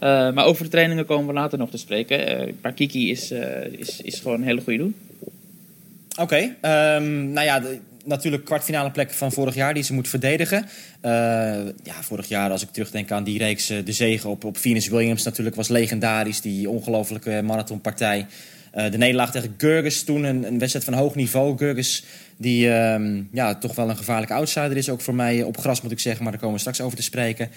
maar 0.00 0.44
over 0.44 0.64
de 0.64 0.70
trainingen 0.70 1.06
komen 1.06 1.26
we 1.26 1.32
later 1.32 1.58
nog 1.58 1.70
te 1.70 1.78
spreken. 1.78 2.48
maar 2.62 2.72
Kiki 2.72 3.10
is, 3.10 3.30
is, 3.70 4.00
is 4.00 4.20
gewoon 4.20 4.40
een 4.40 4.46
hele 4.46 4.60
goede 4.60 4.78
doen. 4.78 4.94
Oké, 6.20 6.56
um, 6.62 7.30
nou 7.30 7.46
ja. 7.46 7.60
De 7.60 7.78
natuurlijk 8.04 8.44
kwartfinale 8.44 8.90
plek 8.90 9.10
van 9.10 9.32
vorig 9.32 9.54
jaar 9.54 9.74
die 9.74 9.82
ze 9.82 9.92
moet 9.92 10.08
verdedigen. 10.08 10.62
Uh, 10.62 11.10
ja, 11.82 12.00
vorig 12.00 12.28
jaar, 12.28 12.50
als 12.50 12.62
ik 12.62 12.70
terugdenk 12.70 13.10
aan 13.10 13.24
die 13.24 13.38
reeks, 13.38 13.70
uh, 13.70 13.84
de 13.84 13.92
zegen 13.92 14.30
op, 14.30 14.44
op 14.44 14.58
Venus 14.58 14.88
Williams 14.88 15.22
natuurlijk 15.22 15.56
was 15.56 15.68
legendarisch. 15.68 16.40
Die 16.40 16.68
ongelofelijke 16.68 17.42
marathonpartij. 17.44 18.26
Uh, 18.74 18.90
de 18.90 18.98
nederlaag 18.98 19.30
tegen 19.30 19.54
Gurgis 19.56 20.04
toen, 20.04 20.24
een, 20.24 20.46
een, 20.46 20.58
wedstrijd 20.58 20.84
van 20.84 20.94
hoog 20.94 21.14
niveau. 21.14 21.58
Gurgis 21.58 22.04
die 22.36 22.68
um, 22.68 23.28
ja, 23.32 23.54
toch 23.54 23.74
wel 23.74 23.88
een 23.88 23.96
gevaarlijke 23.96 24.34
outsider 24.34 24.76
is, 24.76 24.88
ook 24.88 25.00
voor 25.00 25.14
mij 25.14 25.42
op 25.42 25.58
gras 25.58 25.80
moet 25.82 25.92
ik 25.92 26.00
zeggen. 26.00 26.22
Maar 26.22 26.32
daar 26.32 26.40
komen 26.40 26.56
we 26.56 26.60
straks 26.60 26.80
over 26.80 26.96
te 26.96 27.02
spreken. 27.02 27.50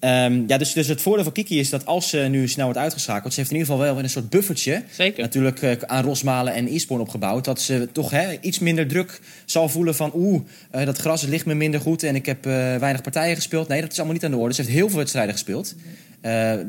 Um, 0.00 0.44
ja, 0.48 0.58
dus, 0.58 0.72
dus 0.72 0.88
het 0.88 1.02
voordeel 1.02 1.24
van 1.24 1.32
Kiki 1.32 1.58
is 1.58 1.70
dat 1.70 1.86
als 1.86 2.08
ze 2.08 2.18
nu 2.18 2.48
snel 2.48 2.64
wordt 2.64 2.80
uitgeschakeld... 2.80 3.32
ze 3.32 3.40
heeft 3.40 3.52
in 3.52 3.56
ieder 3.56 3.72
geval 3.72 3.94
wel 3.94 4.02
een 4.02 4.10
soort 4.10 4.30
buffertje... 4.30 4.82
Zeker. 4.90 5.22
natuurlijk 5.22 5.62
uh, 5.62 5.72
aan 5.86 6.04
Rosmalen 6.04 6.54
en 6.54 6.66
Eastbourne 6.66 7.06
opgebouwd... 7.06 7.44
dat 7.44 7.60
ze 7.60 7.88
toch 7.92 8.10
hè, 8.10 8.38
iets 8.40 8.58
minder 8.58 8.86
druk 8.86 9.20
zal 9.44 9.68
voelen 9.68 9.94
van... 9.94 10.10
oeh, 10.14 10.42
uh, 10.74 10.84
dat 10.84 10.98
gras 10.98 11.22
ligt 11.22 11.46
me 11.46 11.54
minder 11.54 11.80
goed 11.80 12.02
en 12.02 12.14
ik 12.14 12.26
heb 12.26 12.46
uh, 12.46 12.52
weinig 12.76 13.02
partijen 13.02 13.36
gespeeld. 13.36 13.68
Nee, 13.68 13.80
dat 13.80 13.90
is 13.90 13.96
allemaal 13.96 14.14
niet 14.14 14.24
aan 14.24 14.30
de 14.30 14.36
orde. 14.36 14.54
Ze 14.54 14.60
heeft 14.60 14.74
heel 14.74 14.88
veel 14.88 14.98
wedstrijden 14.98 15.32
gespeeld. 15.32 15.74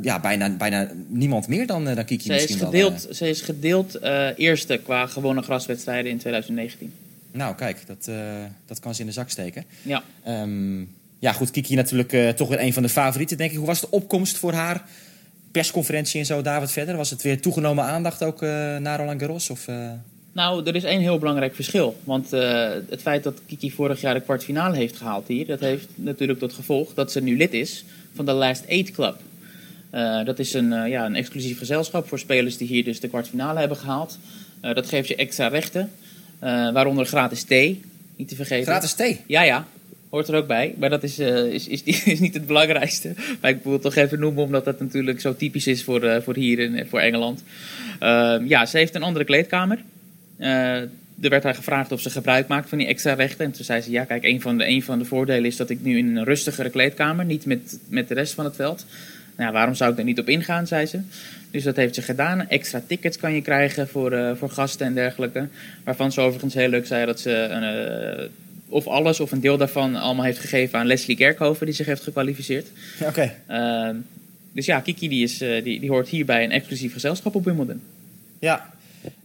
ja, 0.02 0.20
bijna, 0.22 0.50
bijna 0.50 0.92
niemand 1.08 1.48
meer 1.48 1.68
dan, 1.68 1.86
dan 1.86 2.06
Kiki 2.06 2.24
ze 2.24 2.32
misschien 2.32 2.56
is 2.56 2.62
gedeeld, 2.62 3.04
wel. 3.04 3.14
Ze 3.14 3.30
is 3.30 3.42
gedeeld 3.42 4.00
eerste 4.36 4.78
qua 4.84 5.08
gewone 5.08 5.42
graswedstrijden 5.42 6.12
in 6.12 6.18
2019. 6.18 6.94
Nou, 7.32 7.56
kijk, 7.56 7.78
dat, 7.88 8.10
dat 8.66 8.80
kan 8.80 8.96
ze 8.96 9.02
in 9.02 9.08
de 9.08 9.14
zak 9.14 9.30
steken. 9.30 9.64
Ja. 9.82 10.04
Um, 10.28 10.90
ja, 11.20 11.32
goed, 11.32 11.52
Kiki 11.52 11.76
natuurlijk 11.76 12.14
uh, 12.14 12.30
toch 12.30 12.50
weer 12.50 12.62
een 12.62 12.74
van 12.74 12.84
de 12.84 12.90
favorieten, 12.90 13.38
denk 13.38 13.52
ik. 13.52 13.58
Hoe 13.58 13.66
was 13.66 13.82
de 13.82 13.92
opkomst 13.92 14.38
voor 14.38 14.54
haar? 14.54 14.86
Persconferentie 15.52 16.20
en 16.20 16.26
zo, 16.26 16.42
David, 16.42 16.72
verder? 16.72 16.98
Was 16.98 17.10
het 17.10 17.22
weer 17.22 17.42
toegenomen 17.42 17.84
aandacht 17.84 18.24
ook 18.24 18.42
uh, 18.42 18.78
na 18.78 18.98
Roland 18.98 19.20
Garros? 19.20 19.50
Of, 19.50 19.68
uh... 19.68 19.92
Nou, 20.32 20.66
er 20.66 20.76
is 20.76 20.84
één 20.84 21.00
heel 21.00 21.18
belangrijk 21.18 21.56
verschil. 21.56 21.98
Want 22.04 22.32
het 22.90 23.02
feit 23.02 23.24
dat 23.24 23.42
Kiki 23.46 23.72
vorig 23.72 24.02
jaar 24.02 24.14
de 24.14 24.22
kwartfinale 24.22 24.76
heeft 24.76 24.98
gehaald 24.98 25.28
hier... 25.28 25.46
dat 25.46 25.60
heeft 25.60 25.88
natuurlijk 25.96 26.40
tot 26.40 26.54
gevolg 26.54 26.94
dat 26.94 27.12
ze 27.12 27.22
nu 27.22 27.38
lid 27.38 27.54
is 27.54 27.86
van 28.16 28.26
de 28.26 28.32
Last 28.32 28.66
Eight 28.66 28.92
Club. 28.92 29.16
dat 30.26 30.40
is 30.40 30.54
een, 30.54 30.90
ja, 30.90 31.06
een 31.06 31.16
exclusief 31.16 31.58
gezelschap 31.58 32.08
voor 32.08 32.20
spelers 32.20 32.58
die 32.58 32.68
hier 32.68 32.84
dus 32.84 33.00
de 33.00 33.08
kwartfinale 33.08 33.60
hebben 33.60 33.78
gehaald. 33.78 34.18
dat 34.62 34.90
geeft 34.90 35.08
je 35.08 35.16
extra 35.16 35.48
rechten, 35.48 35.92
waaronder 36.74 37.06
gratis 37.06 37.44
thee, 37.44 37.82
niet 38.16 38.28
te 38.28 38.36
vergeten. 38.36 38.66
Gratis 38.66 38.94
thee? 38.94 39.22
Ja, 39.28 39.42
ja 39.42 39.68
hoort 40.10 40.28
er 40.28 40.36
ook 40.36 40.48
bij. 40.48 40.76
Maar 40.78 40.90
dat 40.90 41.04
is, 41.04 41.20
uh, 41.20 41.46
is, 41.46 41.68
is, 41.84 42.20
niet 42.20 42.34
het 42.34 42.48
belangrijkste. 42.48 43.14
Maar 43.42 43.52
ik 43.52 43.64
wil 43.64 43.74
het 43.74 43.82
toch 43.82 43.96
even 43.96 44.20
noemen, 44.20 44.44
omdat 44.44 44.66
dat 44.66 44.80
natuurlijk 44.80 45.22
zo 45.22 45.36
typisch 45.36 45.68
is 45.68 45.84
voor, 45.84 46.04
uh, 46.04 46.16
voor 46.22 46.36
hier 46.36 46.60
en 46.60 46.88
voor 46.88 47.00
Engeland. 47.00 47.44
Uh, 48.04 48.36
ja, 48.48 48.66
ze 48.66 48.78
heeft 48.78 48.96
een 48.96 49.04
andere 49.04 49.26
kleedkamer. 49.26 49.80
er 50.38 50.90
werd 51.30 51.44
haar 51.44 51.56
gevraagd 51.56 51.92
of 51.92 52.02
ze 52.02 52.10
gebruik 52.10 52.48
maakt 52.48 52.70
van 52.70 52.78
die 52.78 52.88
extra 52.88 53.14
rechten. 53.14 53.46
En 53.46 53.52
toen 53.52 53.66
zei 53.66 53.82
ze, 53.82 53.92
ja 53.92 54.04
kijk, 54.04 54.24
een 54.24 54.42
van 54.42 54.58
de, 54.58 54.68
een 54.68 54.84
van 54.84 55.00
de 55.00 55.06
voordelen 55.06 55.46
is 55.46 55.56
dat 55.56 55.70
ik 55.70 55.82
nu 55.82 55.98
in 55.98 56.16
een 56.16 56.24
rustigere 56.24 56.70
kleedkamer, 56.70 57.26
niet 57.26 57.46
met, 57.46 57.80
met 57.90 58.08
de 58.08 58.14
rest 58.14 58.34
van 58.34 58.46
het 58.46 58.56
veld. 58.56 58.86
Nou, 59.38 59.52
waarom 59.52 59.76
zou 59.76 59.90
ik 59.90 59.96
daar 59.96 60.06
niet 60.06 60.20
op 60.20 60.30
ingaan, 60.30 60.68
zei 60.68 60.86
ze. 60.86 61.00
Dus 61.52 61.64
dat 61.64 61.76
heeft 61.76 61.96
ze 61.96 62.02
gedaan. 62.02 62.48
Extra 62.50 62.82
tickets 62.88 63.18
kan 63.18 63.34
je 63.34 63.42
krijgen 63.42 63.88
voor, 63.88 64.36
voor 64.38 64.50
gasten 64.50 64.86
en 64.86 64.94
dergelijke. 64.94 65.48
Waarvan 65.84 66.12
ze 66.12 66.22
overigens 66.22 66.54
heel 66.54 66.70
leuk 66.70 66.86
zei 66.86 67.06
dat 67.06 67.20
ze 67.20 68.30
of 68.70 68.88
alles 68.88 69.20
of 69.20 69.32
een 69.32 69.42
deel 69.42 69.58
daarvan 69.58 69.96
allemaal 69.96 70.26
heeft 70.26 70.40
gegeven 70.40 70.80
aan 70.80 70.86
Leslie 70.86 71.18
Kerkhoven, 71.18 71.66
die 71.66 71.76
zich 71.76 71.86
heeft 71.86 72.04
gekwalificeerd. 72.04 72.68
Oké. 73.02 73.32
Okay. 73.48 73.90
Uh, 73.90 73.96
dus 74.52 74.66
ja, 74.66 74.80
Kiki 74.80 75.10
die 75.10 75.24
is, 75.24 75.38
die, 75.38 75.80
die 75.80 75.90
hoort 75.90 76.08
hier 76.08 76.26
bij 76.26 76.44
een 76.44 76.52
exclusief 76.52 76.94
gezelschap 76.94 77.36
op 77.36 77.46
Wimbledon. 77.46 77.82
Ja, 78.40 78.70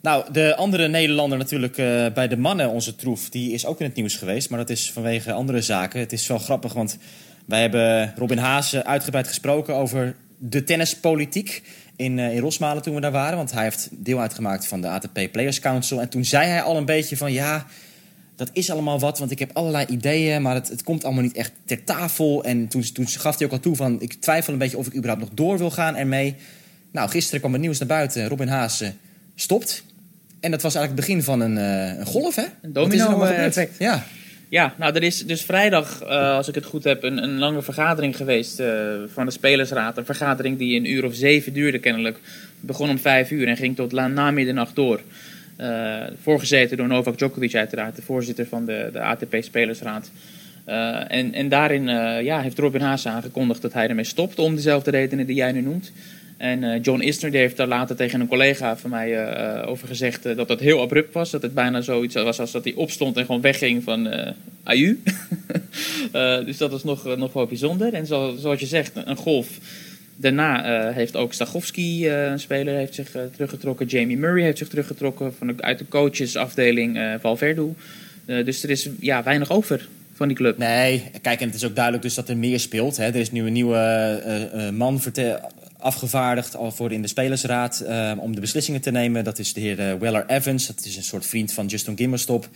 nou, 0.01 0.33
de 0.33 0.57
andere 0.57 0.89
Nederlander 0.89 1.39
natuurlijk 1.39 1.79
uh, 1.79 2.07
bij 2.15 2.29
de 2.29 2.37
mannen, 2.37 2.71
onze 2.71 2.97
troef, 2.97 3.29
die 3.29 3.53
is 3.53 3.67
ook 3.67 3.81
in 3.81 3.87
het 3.87 3.95
nieuws 3.95 4.17
geweest. 4.17 4.51
Maar 4.51 4.59
dat 4.59 4.71
is 4.71 4.93
vanwege 4.93 5.33
andere 5.33 5.61
zaken. 5.61 6.01
Het 6.01 6.13
is 6.13 6.27
wel 6.27 6.39
grappig, 6.39 6.73
want 6.73 6.99
wij 7.45 7.61
hebben 7.61 8.15
Robin 8.17 8.39
Haase 8.39 8.85
uitgebreid 8.85 9.29
gesproken 9.29 9.75
over 9.75 10.15
de 10.39 10.65
tennispolitiek 10.65 11.63
in, 11.97 12.19
uh, 12.19 12.35
in 12.35 12.41
Rosmalen 12.41 12.83
toen 12.83 12.95
we 12.95 13.01
daar 13.01 13.13
waren. 13.13 13.37
Want 13.37 13.53
hij 13.53 13.63
heeft 13.63 13.89
deel 13.91 14.21
uitgemaakt 14.21 14.67
van 14.67 14.81
de 14.81 14.89
ATP 14.89 15.33
Players 15.33 15.61
Council. 15.61 16.01
En 16.01 16.09
toen 16.09 16.25
zei 16.25 16.47
hij 16.47 16.63
al 16.63 16.77
een 16.77 16.85
beetje 16.85 17.17
van 17.17 17.33
ja, 17.33 17.67
dat 18.45 18.51
is 18.53 18.71
allemaal 18.71 18.99
wat, 18.99 19.19
want 19.19 19.31
ik 19.31 19.39
heb 19.39 19.51
allerlei 19.53 19.87
ideeën, 19.87 20.43
maar 20.43 20.55
het, 20.55 20.69
het 20.69 20.83
komt 20.83 21.05
allemaal 21.05 21.23
niet 21.23 21.37
echt 21.37 21.53
ter 21.65 21.85
tafel. 21.85 22.45
En 22.45 22.69
toen, 22.69 22.93
toen 22.93 23.09
gaf 23.09 23.39
hij 23.39 23.47
ook 23.47 23.53
al 23.53 23.61
toe 23.61 23.77
van 23.77 24.01
ik 24.01 24.15
twijfel 24.15 24.53
een 24.53 24.59
beetje 24.59 24.79
of 24.79 24.87
ik 24.87 24.95
überhaupt 24.95 25.23
nog 25.23 25.31
door 25.35 25.59
wil 25.59 25.71
gaan 25.71 25.97
ermee. 25.97 26.37
Nou, 26.93 27.09
gisteren 27.09 27.41
kwam 27.41 27.53
het 27.53 27.61
nieuws 27.61 27.79
naar 27.79 27.89
buiten. 27.89 28.29
Robin 28.29 28.49
Haase 28.49 28.93
stopt. 29.35 29.85
En 30.41 30.51
dat 30.51 30.63
was 30.63 30.75
eigenlijk 30.75 31.07
het 31.07 31.17
begin 31.17 31.25
van 31.25 31.41
een, 31.41 31.57
uh, 31.57 31.99
een 31.99 32.07
golf, 32.07 32.35
hè? 32.35 32.45
Een 32.63 32.73
domino-effect. 32.73 33.79
Ja. 33.79 34.05
Ja, 34.49 34.75
nou, 34.79 34.95
er 34.95 35.03
is 35.03 35.27
dus 35.27 35.43
vrijdag, 35.43 36.03
uh, 36.03 36.09
als 36.37 36.49
ik 36.49 36.55
het 36.55 36.65
goed 36.65 36.85
heb, 36.85 37.03
een, 37.03 37.23
een 37.23 37.39
lange 37.39 37.63
vergadering 37.63 38.17
geweest 38.17 38.61
uh, 38.61 38.69
van 39.13 39.27
de 39.27 39.33
Spelersraad. 39.33 39.97
Een 39.97 40.05
vergadering 40.05 40.59
die 40.59 40.77
een 40.77 40.91
uur 40.91 41.05
of 41.05 41.15
zeven 41.15 41.53
duurde 41.53 41.79
kennelijk. 41.79 42.19
Begon 42.61 42.91
om 42.91 42.99
vijf 42.99 43.31
uur 43.31 43.49
en 43.49 43.57
ging 43.57 43.77
tot 43.77 43.93
na 43.93 44.31
middernacht 44.31 44.75
door. 44.75 45.01
Uh, 45.61 46.03
voorgezeten 46.23 46.77
door 46.77 46.87
Novak 46.87 47.19
Djokovic 47.19 47.55
uiteraard, 47.55 47.97
de 47.97 48.03
voorzitter 48.03 48.47
van 48.47 48.65
de, 48.65 48.91
de 48.93 49.01
ATP 49.01 49.37
Spelersraad. 49.41 50.11
en, 51.09 51.35
en 51.35 51.49
daarin 51.49 51.85
ja, 52.25 52.41
heeft 52.41 52.59
Robin 52.59 52.81
Haase 52.81 53.09
aangekondigd 53.09 53.63
dat 53.63 53.73
hij 53.73 53.89
ermee 53.89 54.05
stopt, 54.05 54.39
om 54.39 54.55
dezelfde 54.55 54.91
redenen 54.91 55.27
die 55.27 55.37
jij 55.37 55.53
nu 55.53 55.61
noemt. 55.61 55.93
En 56.37 56.81
John 56.81 57.01
Isner 57.01 57.31
die 57.31 57.41
heeft 57.41 57.57
daar 57.57 57.67
later 57.67 57.97
tegen 57.97 58.21
een 58.21 58.29
collega 58.29 58.77
van 58.77 58.91
mij 58.91 59.65
over 59.65 59.89
gezegd 59.89 60.23
dat 60.23 60.49
dat 60.49 60.61
heel 60.61 60.81
abrupt 60.81 61.15
was. 61.15 61.31
Dat 61.31 61.43
het 61.43 61.55
bijna 61.55 61.81
zoiets 61.81 62.15
was 62.15 62.41
als 62.41 62.51
dat 62.53 62.65
hij 62.65 62.73
opstond 62.73 63.17
en 63.17 63.25
gewoon 63.27 63.41
wegging 63.41 63.83
van 63.83 64.09
AU. 64.63 64.99
dus 66.47 66.57
dat 66.57 66.71
was 66.71 66.85
nog, 66.85 67.17
nog 67.17 67.33
wel 67.33 67.47
bijzonder. 67.47 67.95
En 67.95 68.07
zo, 68.07 68.37
zoals 68.39 68.61
je 68.61 68.67
zegt, 68.67 68.93
een 68.95 69.17
golf. 69.17 69.59
Daarna 70.17 70.93
heeft 70.93 71.17
ook 71.17 71.33
Stachowski, 71.33 72.11
een 72.11 72.41
speler, 72.41 72.75
heeft 72.75 72.95
zich 72.95 73.17
teruggetrokken. 73.33 73.87
Jamie 73.87 74.19
Murray 74.19 74.43
heeft 74.43 74.59
zich 74.59 74.69
teruggetrokken 74.69 75.35
van 75.35 75.47
de, 75.47 75.55
uit 75.57 75.79
de 75.79 75.89
coachesafdeling 75.89 77.17
Valverde. 77.21 77.69
dus 78.25 78.63
er 78.63 78.71
is 78.71 78.89
ja, 79.01 79.23
weinig 79.23 79.51
over 79.51 79.89
van 80.15 80.29
die 80.29 80.37
club. 80.37 80.59
Nee, 80.59 81.11
kijk, 81.23 81.41
en 81.41 81.47
het 81.47 81.55
is 81.55 81.65
ook 81.65 81.75
duidelijk 81.75 82.05
dus 82.05 82.15
dat 82.15 82.29
er 82.29 82.37
meer 82.37 82.61
speelt. 82.61 82.97
Hè. 82.97 83.05
Er 83.05 83.17
is 83.17 83.31
nu 83.31 83.47
een 83.47 83.53
nieuwe 83.53 84.71
man 84.75 85.01
afgevaardigd 85.79 86.57
al 86.57 86.73
voor 86.73 86.93
in 86.93 87.03
de 87.03 87.09
Spelersraad 87.09 87.85
om 88.19 88.35
de 88.35 88.41
beslissingen 88.41 88.81
te 88.81 88.91
nemen. 88.91 89.25
Dat 89.25 89.39
is 89.39 89.53
de 89.53 89.61
heer 89.61 89.99
Weller 89.99 90.25
Evans. 90.27 90.67
Dat 90.67 90.85
is 90.85 90.97
een 90.97 91.03
soort 91.03 91.27
vriend 91.27 91.53
van 91.53 91.67
Justin 91.67 91.97
Gimmerstop. 91.97 92.49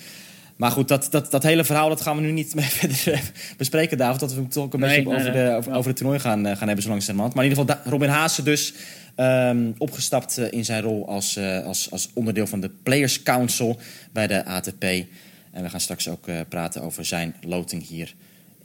Maar 0.56 0.70
goed, 0.70 0.88
dat, 0.88 1.08
dat, 1.10 1.30
dat 1.30 1.42
hele 1.42 1.64
verhaal 1.64 1.88
dat 1.88 2.00
gaan 2.00 2.16
we 2.16 2.22
nu 2.22 2.30
niet 2.30 2.54
meer 2.54 2.64
verder 2.64 3.12
eh, 3.12 3.20
bespreken, 3.56 3.98
David. 3.98 4.20
Dat 4.20 4.34
we 4.34 4.48
toch 4.48 4.72
een 4.72 4.80
nee, 4.80 4.88
beetje 4.88 5.10
nee, 5.10 5.20
over, 5.20 5.32
nee. 5.32 5.44
De, 5.44 5.56
over, 5.56 5.72
over, 5.72 5.86
het 5.88 5.96
toernooi 5.96 6.18
gaan, 6.18 6.56
gaan 6.56 6.66
hebben 6.66 6.82
zo 6.82 6.88
langzamerhand. 6.88 7.34
Maar 7.34 7.44
in 7.44 7.50
ieder 7.50 7.64
geval 7.64 7.90
Robin 7.90 8.08
Haase 8.08 8.42
dus 8.42 8.74
um, 9.16 9.74
opgestapt 9.78 10.38
in 10.38 10.64
zijn 10.64 10.82
rol 10.82 11.08
als, 11.08 11.38
als, 11.64 11.90
als 11.90 12.10
onderdeel 12.14 12.46
van 12.46 12.60
de 12.60 12.70
Players 12.82 13.22
Council 13.22 13.78
bij 14.12 14.26
de 14.26 14.44
ATP. 14.44 14.84
En 15.52 15.62
we 15.62 15.70
gaan 15.70 15.80
straks 15.80 16.08
ook 16.08 16.28
praten 16.48 16.82
over 16.82 17.04
zijn 17.04 17.34
loting 17.40 17.86
hier 17.86 18.14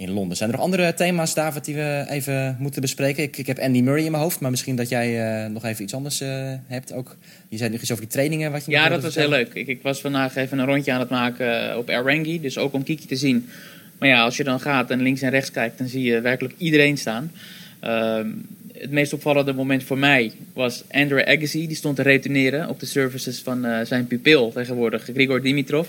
in 0.02 0.12
Londen. 0.12 0.38
Zijn 0.38 0.50
er 0.50 0.56
nog 0.56 0.66
andere 0.66 0.94
thema's, 0.94 1.34
David, 1.34 1.66
die 1.66 1.76
we 1.76 2.06
even 2.10 2.56
moeten 2.60 2.82
bespreken? 2.82 3.24
Ik, 3.24 3.38
ik 3.38 3.48
heb 3.48 3.60
Andy 3.60 3.82
Murray 3.82 4.06
in 4.06 4.12
mijn 4.12 4.24
hoofd, 4.24 4.40
maar 4.40 4.52
misschien 4.52 4.76
dat 4.76 4.90
jij 4.90 5.44
uh, 5.44 5.52
nog 5.52 5.66
even 5.66 5.84
iets 5.84 5.94
anders 5.94 6.22
uh, 6.22 6.54
hebt 6.68 6.94
ook. 6.94 7.16
Je 7.50 7.58
zei 7.58 7.70
nog 7.70 7.82
iets 7.82 7.92
over 7.92 8.04
die 8.04 8.14
trainingen. 8.14 8.52
Wat 8.52 8.66
je 8.66 8.72
ja, 8.72 8.90
dat 8.90 9.02
was 9.02 9.16
heel 9.16 9.30
leuk. 9.30 9.54
Ik, 9.54 9.68
ik, 9.68 9.82
was 9.82 10.02
vandaag 10.02 10.36
even 10.36 10.60
een 10.60 10.66
rondje 10.66 10.92
aan 10.92 11.00
het 11.00 11.10
maken 11.10 11.70
eh, 11.70 11.78
op 11.78 11.90
Erangi, 11.90 12.42
dus 12.42 12.58
ook 12.58 12.74
om 12.74 12.84
Kiki 12.84 13.08
te 13.08 13.16
zien. 13.16 13.50
Maar 13.98 14.10
ja, 14.10 14.24
als 14.24 14.38
je 14.38 14.44
dan 14.44 14.60
gaat 14.60 14.92
en 14.92 15.02
links 15.02 15.22
en 15.22 15.30
rechts 15.30 15.52
kijkt, 15.52 15.78
dan 15.78 15.88
zie 15.88 16.04
je 16.04 16.22
werkelijk 16.22 16.54
iedereen 16.58 16.98
staan. 16.98 17.32
Uh, 17.84 18.20
het 18.74 18.92
meest 18.92 19.14
opvallende 19.14 19.54
moment 19.54 19.84
voor 19.84 19.98
mij 19.98 20.32
was 20.54 20.84
Andrew 20.92 21.28
Agassi. 21.28 21.68
Die 21.68 21.76
stond 21.76 21.96
te 21.96 22.02
retourneren 22.02 22.70
op 22.70 22.80
de 22.80 22.86
services 22.86 23.40
van 23.40 23.86
zijn 23.86 24.08
pupil 24.08 24.52
tegenwoordig, 24.52 25.04
Grigor 25.04 25.42
Dimitrov. 25.42 25.88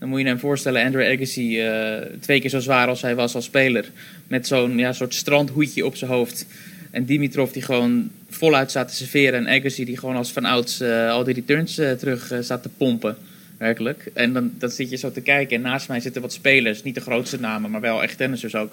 Dan 0.00 0.08
moet 0.08 0.20
je 0.20 0.26
hem 0.26 0.38
voorstellen, 0.38 0.84
Andrew 0.84 1.12
Agassi, 1.12 1.66
uh, 1.66 1.96
twee 2.20 2.40
keer 2.40 2.50
zo 2.50 2.58
zwaar 2.58 2.88
als 2.88 3.02
hij 3.02 3.14
was 3.14 3.34
als 3.34 3.44
speler. 3.44 3.90
Met 4.28 4.46
zo'n 4.46 4.78
ja, 4.78 4.92
soort 4.92 5.14
strandhoedje 5.14 5.86
op 5.86 5.96
zijn 5.96 6.10
hoofd. 6.10 6.46
En 6.90 7.04
Dimitrov 7.04 7.50
die 7.50 7.62
gewoon 7.62 8.10
voluit 8.28 8.70
staat 8.70 8.88
te 8.88 8.94
serveren. 8.94 9.46
En 9.46 9.60
Agassi 9.60 9.84
die 9.84 9.98
gewoon 9.98 10.16
als 10.16 10.32
van 10.32 10.44
ouds 10.44 10.80
uh, 10.80 11.10
al 11.10 11.24
die 11.24 11.34
returns 11.34 11.78
uh, 11.78 11.90
terug 11.90 12.32
staat 12.40 12.62
te 12.62 12.68
pompen. 12.68 13.16
Werkelijk. 13.58 14.10
En 14.14 14.32
dan, 14.32 14.52
dan 14.58 14.70
zit 14.70 14.90
je 14.90 14.96
zo 14.96 15.12
te 15.12 15.20
kijken. 15.20 15.56
En 15.56 15.62
naast 15.62 15.88
mij 15.88 16.00
zitten 16.00 16.22
wat 16.22 16.32
spelers. 16.32 16.82
Niet 16.82 16.94
de 16.94 17.00
grootste 17.00 17.40
namen, 17.40 17.70
maar 17.70 17.80
wel 17.80 18.02
echt 18.02 18.16
tennissers 18.16 18.54
ook. 18.54 18.72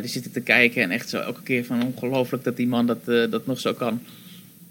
die 0.00 0.10
zitten 0.10 0.32
te 0.32 0.40
kijken 0.40 0.82
en 0.82 0.90
echt 0.90 1.08
zo 1.08 1.18
elke 1.18 1.42
keer 1.42 1.64
van 1.64 1.82
ongelooflijk 1.82 2.44
dat 2.44 2.56
die 2.56 2.66
man 2.66 2.86
dat, 2.86 3.04
dat 3.04 3.46
nog 3.46 3.60
zo 3.60 3.72
kan 3.72 4.00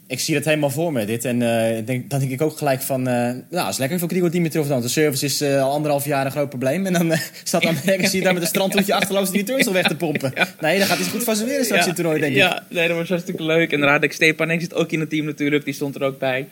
ik 0.08 0.20
zie 0.20 0.34
dat 0.34 0.46
helemaal 0.46 0.70
voor 0.70 0.92
me, 0.92 1.06
dit. 1.06 1.26
En 1.26 1.42
uh, 1.42 1.86
denk, 1.86 2.10
dan 2.10 2.20
denk 2.20 2.32
ik 2.32 2.42
ook 2.42 2.58
gelijk 2.58 2.82
van... 2.82 3.00
Uh, 3.00 3.30
nou, 3.50 3.70
is 3.70 3.78
lekker 3.78 4.00
voor 4.00 4.10
Grigor 4.10 4.32
Dimitrov 4.32 4.68
dan. 4.68 4.82
De 4.82 4.88
service 4.88 5.26
is 5.26 5.42
uh, 5.42 5.64
al 5.64 5.72
anderhalf 5.72 6.06
jaar 6.06 6.26
een 6.26 6.32
groot 6.32 6.50
probleem. 6.50 6.86
En 6.86 6.94
dan 6.94 7.18
staat 7.44 7.62
dan 7.62 7.76
zie 7.86 8.18
je 8.18 8.22
daar 8.22 8.34
met 8.34 8.42
een 8.42 8.48
strandhoedje 8.48 8.94
achterloos 8.94 9.32
die 9.32 9.40
returns 9.40 9.68
al 9.68 9.74
weg 9.74 9.88
te 9.88 9.96
pompen. 9.96 10.32
Ja. 10.38 10.48
Nee, 10.60 10.78
dan 10.78 10.88
gaat 10.88 10.98
hij 10.98 11.08
goed 11.08 11.24
van 11.24 11.36
zijn 11.36 11.48
weer 11.48 11.64
straks 11.64 11.70
ja. 11.70 11.82
in 11.82 11.88
het 11.88 11.96
toernooi, 11.96 12.20
denk 12.20 12.32
ik. 12.32 12.38
Ja, 12.38 12.64
nee, 12.70 12.88
dat 12.88 12.98
was 12.98 13.10
hartstikke 13.10 13.44
leuk. 13.44 13.72
En 13.72 13.82
Radek 13.82 14.14
Stepanek 14.14 14.62
zit 14.62 14.74
ook 14.74 14.92
in 14.92 15.00
het 15.00 15.10
team 15.10 15.26
natuurlijk. 15.26 15.66
Die 15.66 15.74
stond 15.74 15.96
er 15.96 16.04
ook 16.04 16.20
bij. 16.20 16.48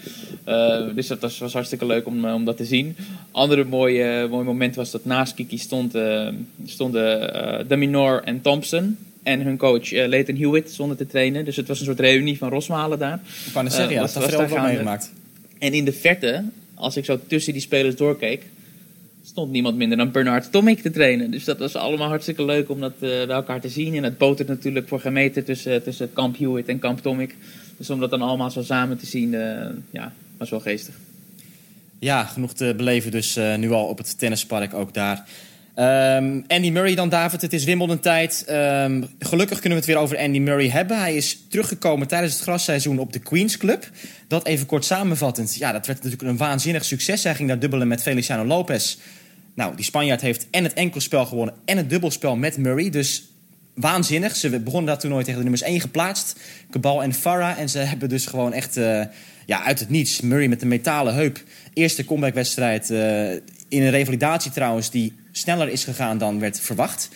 dus 0.96 1.08
dat 1.08 1.20
was, 1.20 1.38
was 1.38 1.54
hartstikke 1.54 1.86
leuk 1.86 2.06
om, 2.06 2.26
om 2.26 2.46
dat 2.46 2.58
te 2.58 2.66
zien. 2.66 2.96
Andere 3.32 3.64
mooie, 3.64 4.28
mooi 4.30 4.46
moment 4.46 4.76
was 4.76 4.92
dat 4.92 5.06
naast 5.06 5.34
Kiki 5.34 5.58
stond, 5.58 5.94
stonden 6.66 7.68
De 7.68 7.76
Minor 7.76 8.22
en 8.24 8.42
Thompson 8.42 8.98
en 9.26 9.42
hun 9.42 9.58
coach 9.58 9.92
uh, 9.92 10.08
Leighton 10.08 10.36
Hewitt 10.36 10.72
zonder 10.72 10.98
te 10.98 11.08
trainen. 11.08 11.46
Dus 11.46 11.56
het 11.56 11.68
was 11.68 11.80
een 11.80 11.86
soort 11.86 12.00
reunie 12.00 12.38
van 12.38 12.50
Rosmalen 12.50 13.00
daar. 13.00 13.20
Ik 13.46 13.54
kan 13.54 13.66
het 13.66 13.74
zeggen, 13.74 13.94
ja, 13.94 14.02
dat 14.02 14.14
heeft 14.14 14.50
wel 14.50 14.64
meegemaakt. 14.64 15.12
En 15.60 15.74
in 15.74 15.86
de 15.86 15.92
verte, 15.92 16.44
als 16.74 16.98
ik 16.98 17.06
zo 17.06 17.20
tussen 17.28 17.54
die 17.54 17.62
spelers 17.62 17.96
doorkeek, 17.96 18.44
stond 19.26 19.52
niemand 19.52 19.78
minder 19.78 19.98
dan 19.98 20.12
Bernard 20.12 20.52
Tomic 20.52 20.82
te 20.82 20.92
trainen. 20.92 21.32
Dus 21.32 21.44
dat 21.44 21.60
was 21.60 21.76
allemaal 21.76 22.08
hartstikke 22.08 22.46
leuk 22.46 22.70
om 22.70 22.80
dat 22.80 22.94
uh, 22.94 23.00
bij 23.00 23.28
elkaar 23.28 23.62
te 23.62 23.70
zien. 23.70 23.96
En 23.96 24.04
het 24.04 24.18
botert 24.18 24.48
natuurlijk 24.48 24.88
voor 24.88 25.00
gemeten 25.00 25.44
tussen, 25.44 25.84
tussen 25.84 26.14
Kamp 26.14 26.38
Hewitt 26.38 26.68
en 26.68 26.80
Kamp 26.80 27.02
Tomic. 27.02 27.36
Dus 27.78 27.90
om 27.90 28.00
dat 28.00 28.10
dan 28.10 28.22
allemaal 28.22 28.52
zo 28.52 28.62
samen 28.62 28.98
te 28.98 29.06
zien, 29.06 29.32
ja, 29.92 30.14
was 30.38 30.50
wel 30.50 30.60
geestig. 30.60 30.96
Ja, 32.00 32.24
genoeg 32.24 32.54
te 32.54 32.74
beleven 32.78 33.12
dus 33.12 33.40
nu 33.58 33.72
al 33.72 33.86
op 33.86 33.98
het 33.98 34.20
tennispark 34.20 34.74
ook 34.74 34.94
daar. 34.94 35.26
Um, 35.80 36.44
Andy 36.48 36.70
Murray 36.70 36.96
dan, 36.96 37.10
David. 37.10 37.42
Het 37.42 37.54
is 37.54 37.64
Wimbledon-tijd. 37.64 38.46
Um, 38.50 39.08
gelukkig 39.20 39.60
kunnen 39.60 39.80
we 39.80 39.86
het 39.86 39.94
weer 39.94 39.98
over 40.04 40.18
Andy 40.18 40.40
Murray 40.40 40.70
hebben. 40.70 41.00
Hij 41.00 41.16
is 41.16 41.46
teruggekomen 41.50 42.08
tijdens 42.08 42.34
het 42.34 42.42
grasseizoen 42.42 43.00
op 43.00 43.14
de 43.14 43.20
Queen's 43.20 43.58
Club. 43.58 43.90
Dat 44.28 44.46
even 44.46 44.66
kort 44.66 44.86
samenvattend. 44.86 45.56
Ja, 45.56 45.72
dat 45.72 45.88
werd 45.88 46.04
natuurlijk 46.04 46.30
een 46.30 46.38
waanzinnig 46.38 46.86
succes. 46.86 47.24
Hij 47.24 47.36
ging 47.36 47.48
daar 47.48 47.60
dubbelen 47.60 47.88
met 47.88 48.02
Feliciano 48.02 48.46
Lopez. 48.46 48.98
Nou, 49.56 49.76
die 49.76 49.86
Spanjaard 49.86 50.22
heeft 50.22 50.48
en 50.52 50.64
het 50.64 50.74
enkelspel 50.74 51.26
gewonnen 51.26 51.56
en 51.66 51.78
het 51.78 51.90
dubbelspel 51.90 52.36
met 52.36 52.58
Murray. 52.58 52.90
Dus 52.90 53.24
waanzinnig. 53.74 54.36
Ze 54.36 54.60
begonnen 54.60 54.90
dat 54.92 55.00
toernooi 55.00 55.24
tegen 55.24 55.38
de 55.38 55.50
nummers 55.50 55.70
1 55.70 55.82
geplaatst. 55.82 56.40
Cabal 56.72 57.04
en 57.04 57.14
Farah. 57.14 57.60
En 57.60 57.70
ze 57.70 57.80
hebben 57.80 58.10
dus 58.10 58.26
gewoon 58.26 58.54
echt 58.54 58.78
uh, 58.78 59.02
ja, 59.46 59.64
uit 59.64 59.80
het 59.80 59.90
niets. 59.90 60.22
Murray 60.22 60.48
met 60.48 60.62
een 60.62 60.68
metalen 60.68 61.14
heup. 61.14 61.44
Eerste 61.74 62.06
comebackwedstrijd. 62.06 62.90
Uh, 62.90 63.32
in 63.68 63.82
een 63.82 63.92
revalidatie 63.92 64.52
trouwens 64.52 64.90
die 64.90 65.14
sneller 65.38 65.70
is 65.70 65.84
gegaan 65.84 66.18
dan 66.18 66.40
werd 66.40 66.60
verwacht. 66.60 67.10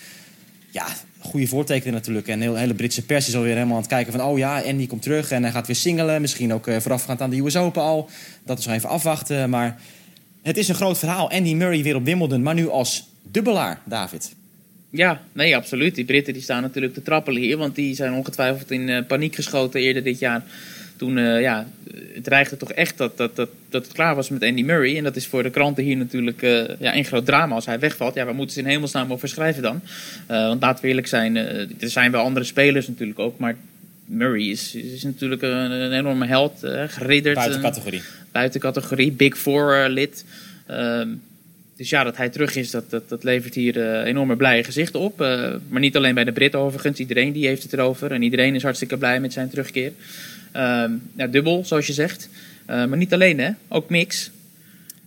Ja, 0.69 0.87
goede 1.19 1.47
voortekenen 1.47 1.93
natuurlijk. 1.93 2.27
En 2.27 2.39
de 2.39 2.57
hele 2.57 2.73
Britse 2.73 3.05
pers 3.05 3.27
is 3.27 3.35
alweer 3.35 3.53
helemaal 3.53 3.75
aan 3.75 3.81
het 3.81 3.89
kijken 3.89 4.11
van... 4.13 4.21
oh 4.21 4.37
ja, 4.37 4.61
Andy 4.61 4.87
komt 4.87 5.01
terug 5.01 5.31
en 5.31 5.43
hij 5.43 5.51
gaat 5.51 5.67
weer 5.67 5.75
singelen. 5.75 6.21
Misschien 6.21 6.53
ook 6.53 6.67
uh, 6.67 6.77
voorafgaand 6.77 7.21
aan 7.21 7.29
de 7.29 7.39
US 7.39 7.55
Open 7.55 7.81
al. 7.81 8.09
Dat 8.45 8.59
is 8.59 8.65
nog 8.65 8.75
even 8.75 8.89
afwachten. 8.89 9.49
Maar 9.49 9.81
het 10.41 10.57
is 10.57 10.67
een 10.67 10.75
groot 10.75 10.97
verhaal. 10.97 11.31
Andy 11.31 11.53
Murray 11.53 11.83
weer 11.83 11.95
op 11.95 12.05
Wimbledon, 12.05 12.43
maar 12.43 12.53
nu 12.53 12.69
als 12.69 13.07
dubbelaar, 13.23 13.81
David. 13.85 14.35
Ja, 14.89 15.21
nee, 15.31 15.55
absoluut. 15.55 15.95
Die 15.95 16.05
Britten 16.05 16.33
die 16.33 16.41
staan 16.41 16.61
natuurlijk 16.61 16.93
te 16.93 17.01
trappelen 17.01 17.41
hier. 17.41 17.57
Want 17.57 17.75
die 17.75 17.95
zijn 17.95 18.13
ongetwijfeld 18.13 18.71
in 18.71 18.87
uh, 18.87 19.05
paniek 19.07 19.35
geschoten 19.35 19.81
eerder 19.81 20.03
dit 20.03 20.19
jaar 20.19 20.43
Toen, 20.99 21.17
uh, 21.17 21.41
ja, 21.41 21.67
het 22.13 22.23
dreigde 22.23 22.57
toch 22.57 22.71
echt 22.71 22.97
dat, 22.97 23.17
dat, 23.17 23.35
dat, 23.35 23.49
dat 23.69 23.83
het 23.83 23.93
klaar 23.93 24.15
was 24.15 24.29
met 24.29 24.43
Andy 24.43 24.61
Murray. 24.61 24.97
En 24.97 25.03
dat 25.03 25.15
is 25.15 25.27
voor 25.27 25.43
de 25.43 25.49
kranten 25.49 25.83
hier 25.83 25.97
natuurlijk 25.97 26.41
uh, 26.41 26.63
ja, 26.79 26.95
een 26.95 27.05
groot 27.05 27.25
drama 27.25 27.55
als 27.55 27.65
hij 27.65 27.79
wegvalt. 27.79 28.15
Ja, 28.15 28.25
waar 28.25 28.35
moeten 28.35 28.53
ze 28.53 28.61
in 28.61 28.67
hemelsnaam 28.67 29.11
over 29.11 29.27
schrijven 29.27 29.61
dan? 29.61 29.81
Uh, 30.31 30.47
want 30.47 30.61
laten 30.61 30.81
we 30.81 30.87
eerlijk 30.89 31.07
zijn, 31.07 31.35
er 31.35 31.67
zijn 31.89 32.11
wel 32.11 32.23
andere 32.23 32.45
spelers 32.45 32.87
natuurlijk 32.87 33.19
ook. 33.19 33.37
Maar 33.37 33.55
Murray 34.05 34.49
is, 34.49 34.75
is 34.75 35.03
natuurlijk 35.03 35.41
een, 35.41 35.71
een 35.71 35.91
enorme 35.91 36.25
held. 36.25 36.59
geridderd. 36.87 37.35
Buiten 37.35 37.61
categorie. 37.61 38.01
Buiten 38.31 38.59
categorie. 38.59 39.11
Big 39.11 39.37
Four 39.37 39.89
lid. 39.89 40.25
Ehm, 40.67 41.07
dus 41.79 41.89
ja, 41.89 42.03
dat 42.03 42.17
hij 42.17 42.29
terug 42.29 42.55
is, 42.55 42.71
dat, 42.71 42.89
dat, 42.89 43.09
dat 43.09 43.23
levert 43.23 43.55
hier 43.55 43.77
uh, 43.77 44.05
enorme 44.05 44.35
blije 44.35 44.63
gezichten 44.63 44.99
op. 44.99 45.21
Uh, 45.21 45.53
maar 45.67 45.79
niet 45.79 45.95
alleen 45.95 46.13
bij 46.13 46.23
de 46.23 46.31
Britten 46.31 46.59
overigens. 46.59 46.99
Iedereen 46.99 47.31
die 47.31 47.47
heeft 47.47 47.63
het 47.63 47.73
erover. 47.73 48.11
En 48.11 48.21
iedereen 48.21 48.55
is 48.55 48.63
hartstikke 48.63 48.97
blij 48.97 49.19
met 49.19 49.33
zijn 49.33 49.49
terugkeer. 49.49 49.91
Uh, 50.55 50.83
ja, 51.15 51.27
dubbel, 51.27 51.65
zoals 51.65 51.87
je 51.87 51.93
zegt. 51.93 52.29
Uh, 52.69 52.85
maar 52.85 52.97
niet 52.97 53.13
alleen, 53.13 53.39
hè. 53.39 53.49
Ook 53.67 53.89
mix. 53.89 54.31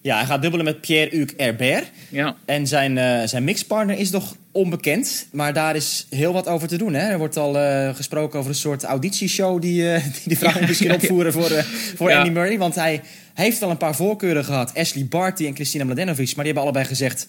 Ja, 0.02 0.16
hij 0.16 0.26
gaat 0.26 0.42
dubbelen 0.42 0.64
met 0.64 0.80
Pierre-Hugues 0.80 1.34
Herbert. 1.36 1.90
Ja. 2.08 2.36
En 2.44 2.66
zijn, 2.66 2.96
uh, 2.96 3.22
zijn 3.24 3.44
mixpartner 3.44 3.98
is 3.98 4.10
nog 4.10 4.36
onbekend. 4.52 5.26
Maar 5.32 5.52
daar 5.52 5.76
is 5.76 6.06
heel 6.10 6.32
wat 6.32 6.46
over 6.48 6.68
te 6.68 6.76
doen. 6.76 6.94
Hè? 6.94 7.10
Er 7.10 7.18
wordt 7.18 7.36
al 7.36 7.56
uh, 7.56 7.94
gesproken 7.94 8.38
over 8.38 8.50
een 8.50 8.56
soort 8.56 8.82
auditieshow... 8.82 9.60
die, 9.60 9.82
uh, 9.82 10.04
die 10.22 10.22
de 10.24 10.36
vrouwen 10.36 10.66
misschien 10.66 10.88
ja, 10.88 10.94
opvoeren 10.94 11.32
voor, 11.32 11.50
voor. 11.96 12.12
Andy 12.12 12.30
Murray. 12.30 12.58
Want 12.58 12.74
hij 12.74 13.00
heeft 13.34 13.62
al 13.62 13.70
een 13.70 13.76
paar 13.76 13.96
voorkeuren 13.96 14.44
gehad. 14.44 14.74
Ashley 14.74 15.06
Barty 15.06 15.46
en 15.46 15.54
Christina 15.54 15.84
Mladenovic. 15.84 16.26
Maar 16.26 16.44
die 16.44 16.44
hebben 16.44 16.62
allebei 16.62 16.84
gezegd... 16.84 17.26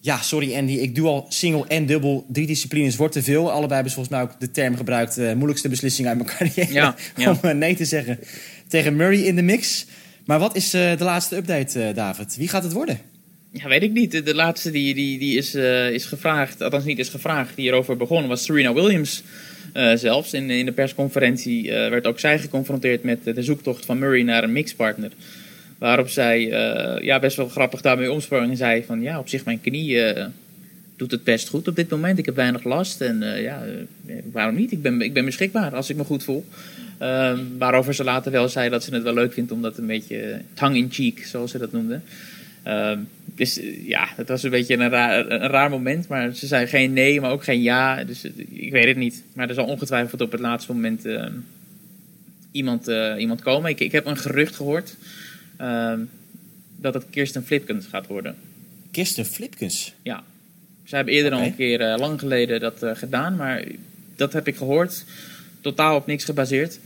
Ja, 0.00 0.22
sorry 0.22 0.54
Andy, 0.54 0.72
ik 0.72 0.94
doe 0.94 1.06
al 1.06 1.26
single 1.28 1.64
en 1.68 1.86
dubbel. 1.86 2.26
Drie 2.28 2.46
disciplines 2.46 2.96
wordt 2.96 3.12
te 3.12 3.22
veel. 3.22 3.50
Allebei 3.50 3.74
hebben 3.74 3.90
ze 3.90 3.96
volgens 3.96 4.16
mij 4.16 4.24
ook 4.24 4.40
de 4.40 4.50
term 4.50 4.76
gebruikt... 4.76 5.16
moeilijkste 5.16 5.68
beslissing 5.68 6.08
uit 6.08 6.16
mijn 6.16 6.36
carrière. 6.36 6.72
Ja, 7.16 7.36
om 7.42 7.58
nee 7.58 7.76
te 7.76 7.84
zeggen 7.84 8.18
tegen 8.68 8.96
Murray 8.96 9.20
in 9.20 9.36
de 9.36 9.42
mix... 9.42 9.86
Maar 10.28 10.38
wat 10.38 10.56
is 10.56 10.74
uh, 10.74 10.96
de 10.96 11.04
laatste 11.04 11.36
update, 11.36 11.92
David? 11.94 12.36
Wie 12.36 12.48
gaat 12.48 12.62
het 12.62 12.72
worden? 12.72 13.00
Ja, 13.52 13.68
weet 13.68 13.82
ik 13.82 13.92
niet. 13.92 14.24
De, 14.24 14.34
laatste 14.34 14.70
die, 14.70 14.94
die, 14.94 15.18
die 15.18 15.36
is, 15.36 15.54
is 15.92 16.04
gevraagd, 16.04 16.62
althans 16.62 16.84
niet 16.84 16.98
is 16.98 17.08
gevraagd, 17.08 17.56
die 17.56 17.68
erover 17.68 17.96
begonnen 17.96 18.28
was 18.28 18.44
Serena 18.44 18.72
Williams. 18.72 19.22
zelfs 19.94 20.32
in, 20.32 20.50
in 20.50 20.64
de 20.64 20.72
persconferentie 20.72 21.70
werd 21.70 22.06
ook 22.06 22.20
zij 22.20 22.38
geconfronteerd 22.38 23.02
met 23.02 23.24
de 23.24 23.42
zoektocht 23.42 23.84
van 23.84 23.98
Murray 23.98 24.22
naar 24.22 24.44
een 24.44 24.52
mixpartner. 24.52 25.12
Waarop 25.78 26.08
zij 26.08 26.40
ja, 27.02 27.18
best 27.18 27.36
wel 27.36 27.48
grappig 27.48 27.80
daarmee 27.80 28.12
omsprong 28.12 28.50
en 28.50 28.56
zei 28.56 28.84
van 28.84 29.00
ja, 29.00 29.18
op 29.18 29.28
zich 29.28 29.44
mijn 29.44 29.60
knie 29.60 30.14
doet 30.96 31.10
het 31.10 31.24
best 31.24 31.48
goed 31.48 31.68
op 31.68 31.76
dit 31.76 31.90
moment. 31.90 32.18
Ik 32.18 32.26
heb 32.26 32.34
weinig 32.34 32.64
last 32.64 33.00
en 33.00 33.42
ja, 33.42 33.62
waarom 34.32 34.54
niet? 34.54 34.72
Ik 34.72 34.82
ben, 34.82 35.00
ik 35.00 35.12
ben 35.12 35.24
beschikbaar 35.24 35.74
als 35.74 35.90
ik 35.90 35.96
me 35.96 36.04
goed 36.04 36.24
voel. 36.24 36.44
Uh, 37.02 37.38
waarover 37.58 37.94
ze 37.94 38.04
later 38.04 38.32
wel 38.32 38.48
zei 38.48 38.70
dat 38.70 38.84
ze 38.84 38.94
het 38.94 39.02
wel 39.02 39.14
leuk 39.14 39.32
vindt 39.32 39.52
om 39.52 39.62
dat 39.62 39.78
een 39.78 39.86
beetje 39.86 40.40
tongue-in-cheek, 40.54 41.26
zoals 41.26 41.50
ze 41.50 41.58
dat 41.58 41.72
noemden. 41.72 42.02
Uh, 42.66 42.92
dus 43.24 43.60
ja, 43.84 44.08
het 44.16 44.28
was 44.28 44.42
een 44.42 44.50
beetje 44.50 44.76
een 44.76 44.88
raar, 44.88 45.30
een 45.30 45.48
raar 45.48 45.70
moment. 45.70 46.08
Maar 46.08 46.34
ze 46.34 46.46
zei 46.46 46.66
geen 46.66 46.92
nee, 46.92 47.20
maar 47.20 47.30
ook 47.30 47.44
geen 47.44 47.62
ja. 47.62 48.04
Dus 48.04 48.24
ik 48.48 48.72
weet 48.72 48.86
het 48.86 48.96
niet. 48.96 49.22
Maar 49.32 49.48
er 49.48 49.54
zal 49.54 49.66
ongetwijfeld 49.66 50.20
op 50.20 50.32
het 50.32 50.40
laatste 50.40 50.72
moment 50.72 51.06
uh, 51.06 51.24
iemand, 52.52 52.90
iemand 53.18 53.42
komen. 53.42 53.70
Ik, 53.70 53.80
ik 53.80 53.92
heb 53.92 54.06
een 54.06 54.16
gerucht 54.16 54.56
gehoord 54.56 54.96
ehm, 54.96 55.27
dat 56.76 56.94
het 56.94 57.04
Kirsten 57.10 57.46
Flipkens 57.46 57.86
gaat 57.86 58.06
worden. 58.06 58.36
Kirsten 58.90 59.24
Flipkens? 59.24 59.94
Ja. 60.02 60.22
Ze 60.84 60.96
hebben 60.96 61.14
eerder 61.14 61.32
okay. 61.32 61.44
al 61.44 61.50
een 61.50 61.56
keer 61.56 61.80
uh, 61.80 61.94
lang 61.98 62.18
geleden 62.18 62.60
dat 62.60 62.84
gedaan. 62.92 63.36
Maar 63.36 63.64
dat 64.16 64.32
heb 64.32 64.46
ik 64.46 64.56
gehoord 64.56 65.04
totaal 65.60 65.96
op 65.96 66.06
niks 66.06 66.24
gebaseerd. 66.24 66.78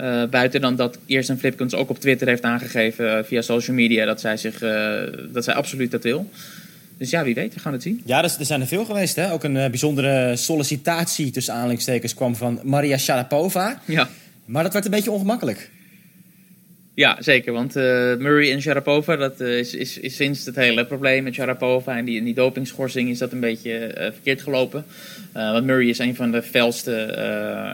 Uh, 0.00 0.24
buiten 0.24 0.60
dan 0.60 0.76
dat 0.76 0.98
eerst 1.06 1.28
een 1.28 1.38
Flipkens 1.38 1.74
ook 1.74 1.90
op 1.90 2.00
Twitter 2.00 2.28
heeft 2.28 2.42
aangegeven 2.42 3.18
uh, 3.18 3.24
via 3.24 3.42
social 3.42 3.76
media 3.76 4.04
dat 4.04 4.20
zij, 4.20 4.36
zich, 4.36 4.62
uh, 4.62 5.02
dat 5.32 5.44
zij 5.44 5.54
absoluut 5.54 5.90
dat 5.90 6.02
wil. 6.02 6.30
Dus 6.96 7.10
ja, 7.10 7.24
wie 7.24 7.34
weet, 7.34 7.54
we 7.54 7.60
gaan 7.60 7.72
het 7.72 7.82
zien. 7.82 8.02
Ja, 8.04 8.18
er, 8.24 8.36
er 8.38 8.44
zijn 8.44 8.60
er 8.60 8.66
veel 8.66 8.84
geweest. 8.84 9.16
Hè? 9.16 9.32
Ook 9.32 9.44
een 9.44 9.52
bijzondere 9.52 10.36
sollicitatie 10.36 11.30
tussen 11.30 11.54
aanhalingstekens 11.54 12.14
kwam 12.14 12.36
van 12.36 12.60
Maria 12.62 12.98
Sharapova. 12.98 13.82
Ja. 13.84 14.08
Maar 14.44 14.62
dat 14.62 14.72
werd 14.72 14.84
een 14.84 14.90
beetje 14.90 15.10
ongemakkelijk. 15.10 15.70
Ja, 16.98 17.16
zeker. 17.20 17.52
Want 17.52 17.76
uh, 17.76 17.82
Murray 18.16 18.52
en 18.52 18.60
Sharapova, 18.60 19.16
dat 19.16 19.40
uh, 19.40 19.58
is, 19.58 19.74
is, 19.74 19.98
is, 19.98 20.16
sinds 20.16 20.44
het 20.46 20.56
hele 20.56 20.86
probleem 20.86 21.24
met 21.24 21.34
Sharapova 21.34 21.96
en 21.96 22.04
die, 22.04 22.22
die 22.22 22.34
dopingschorsing 22.34 23.10
is 23.10 23.18
dat 23.18 23.32
een 23.32 23.40
beetje 23.40 23.94
uh, 23.98 24.04
verkeerd 24.04 24.42
gelopen. 24.42 24.84
want 25.32 25.64
Murray 25.64 25.88
is 25.88 25.98
een 25.98 26.14
van 26.14 26.30
de 26.30 26.42
felste 26.42 27.12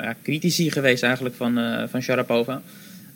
ja, 0.03 0.17
critici 0.23 0.71
geweest 0.71 1.03
eigenlijk 1.03 1.35
van, 1.35 1.59
van 1.89 2.03
Sharapova. 2.03 2.63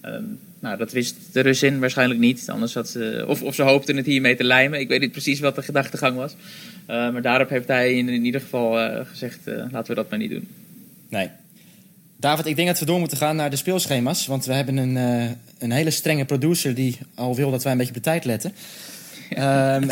Um, 0.05 0.39
nou, 0.61 0.77
dat 0.77 0.93
wist 0.93 1.17
de 1.33 1.41
Russin 1.41 1.81
waarschijnlijk 1.81 2.21
niet. 2.21 2.51
Anders 2.51 2.75
had 2.75 2.89
ze, 2.89 3.25
of, 3.27 3.43
of 3.43 3.55
ze 3.55 3.63
hoopten 3.63 3.97
het 3.97 4.07
hiermee 4.07 4.37
te 4.37 4.45
lijmen. 4.45 4.81
Ik 4.81 4.89
weet 4.89 5.01
niet 5.01 5.13
precies 5.13 5.41
wat 5.41 5.55
de 5.55 5.63
gedachtegang 5.63 6.17
was. 6.17 6.37
maar 6.87 7.23
daarop 7.23 7.49
heeft 7.49 7.69
hij 7.69 7.95
in, 7.95 8.09
in 8.09 8.25
ieder 8.25 8.41
geval 8.41 9.05
gezegd, 9.05 9.39
laten 9.47 9.89
we 9.89 9.95
dat 9.95 10.11
maar 10.11 10.19
niet 10.19 10.31
doen. 10.31 10.49
Nee, 11.09 11.29
David, 12.21 12.47
ik 12.47 12.57
denk 12.57 12.69
dat 12.69 12.79
we 12.79 12.85
door 12.85 12.99
moeten 12.99 13.19
gaan 13.19 13.37
naar 13.37 13.51
de 13.51 13.57
speelschema's. 13.57 14.27
Want 14.27 14.45
we 14.45 14.53
hebben 14.53 14.77
een, 14.77 14.97
uh, 14.97 15.31
een 15.59 15.71
hele 15.71 15.91
strenge 15.91 16.25
producer 16.25 16.75
die 16.75 16.99
al 17.15 17.35
wil 17.35 17.51
dat 17.51 17.63
wij 17.63 17.73
een 17.73 17.79
beetje 17.79 17.95
op 17.95 18.03
de 18.05 18.11
tijd 18.11 18.25
letten. 18.25 18.53
Ja. 19.31 19.77
Um, 19.77 19.89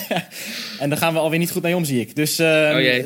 en 0.80 0.88
daar 0.88 0.98
gaan 0.98 1.12
we 1.12 1.18
alweer 1.18 1.38
niet 1.38 1.50
goed 1.50 1.62
mee 1.62 1.76
om, 1.76 1.84
zie 1.84 2.00
ik. 2.00 2.16
Dus 2.16 2.38
um, 2.38 2.46
oh 2.46 3.04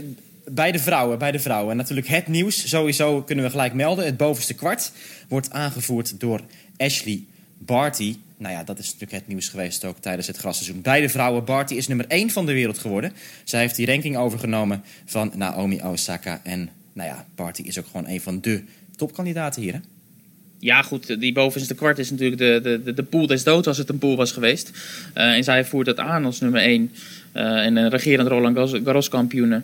bij 0.51 0.73
de 0.73 0.79
vrouwen, 0.79 1.19
bij 1.19 1.33
de 1.33 1.39
vrouwen. 1.39 1.71
En 1.71 1.77
natuurlijk 1.77 2.09
het 2.09 2.27
nieuws, 2.27 2.69
sowieso 2.69 3.23
kunnen 3.23 3.45
we 3.45 3.51
gelijk 3.51 3.75
melden. 3.75 4.05
Het 4.05 4.17
bovenste 4.17 4.55
kwart 4.55 4.93
wordt 5.29 5.51
aangevoerd 5.51 6.21
door 6.21 6.41
Ashley 6.77 7.23
Barty. 7.59 8.17
Nou 8.37 8.55
ja, 8.55 8.65
dat 8.65 8.79
is 8.79 8.85
natuurlijk 8.85 9.13
het 9.13 9.27
nieuws 9.27 9.49
geweest 9.49 9.85
ook 9.85 9.99
tijdens 9.99 10.27
het 10.27 10.37
grasseizoen. 10.37 10.83
Bij 10.83 11.01
de 11.01 11.09
vrouwen, 11.09 11.45
Barty 11.45 11.75
is 11.75 11.89
nummer 11.89 12.07
1 12.07 12.31
van 12.31 12.47
de 12.47 12.53
wereld 12.53 12.79
geworden. 12.79 13.13
Zij 13.45 13.61
heeft 13.61 13.77
die 13.77 13.87
ranking 13.87 14.17
overgenomen 14.17 14.83
van 15.05 15.33
Naomi 15.35 15.81
Osaka 15.83 16.41
en 16.45 16.71
nou 16.93 17.09
ja, 17.09 17.27
Barty 17.35 17.63
is 17.63 17.79
ook 17.79 17.87
gewoon 17.87 18.09
een 18.09 18.21
van 18.21 18.41
de 18.41 18.63
topkandidaten 18.97 19.63
hier. 19.63 19.73
Hè? 19.73 19.79
Ja, 20.59 20.83
goed, 20.83 21.21
die 21.21 21.33
bovenste 21.33 21.75
kwart 21.75 21.99
is 21.99 22.11
natuurlijk 22.11 22.39
de, 22.39 22.81
de, 22.85 22.95
de, 22.95 23.03
pool 23.03 23.27
des 23.27 23.45
doods 23.45 23.67
als 23.67 23.79
het 23.79 23.89
een 23.89 23.99
pool 23.99 24.17
was 24.17 24.33
geweest. 24.33 24.71
Uh, 25.17 25.33
en 25.33 25.45
zij 25.45 25.65
voert 25.65 25.87
dat 25.87 25.99
aan 25.99 26.25
als 26.25 26.41
nummer 26.41 26.61
1 26.61 26.91
uh, 27.35 27.43
en 27.65 27.77
een 27.77 27.91
regerend 27.91 28.29
Roland 28.29 28.71
Garros 28.85 29.09
kampioene. 29.09 29.63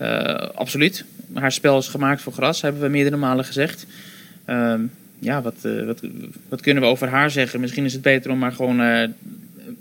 Uh, 0.00 0.34
absoluut. 0.34 1.04
Haar 1.32 1.52
spel 1.52 1.78
is 1.78 1.88
gemaakt 1.88 2.22
voor 2.22 2.32
gras, 2.32 2.60
hebben 2.60 2.82
we 2.82 2.88
meerdere 2.88 3.16
malen 3.16 3.44
gezegd. 3.44 3.86
Ehm, 4.44 4.80
ja, 5.18 5.42
wat, 5.42 5.54
wat, 5.86 6.00
wat 6.48 6.60
kunnen 6.60 6.82
we 6.82 6.88
over 6.88 7.08
haar 7.08 7.30
zeggen? 7.30 7.60
Misschien 7.60 7.84
is 7.84 7.92
het 7.92 8.02
beter 8.02 8.30
om 8.30 8.38
maar 8.38 8.52
gewoon 8.52 9.12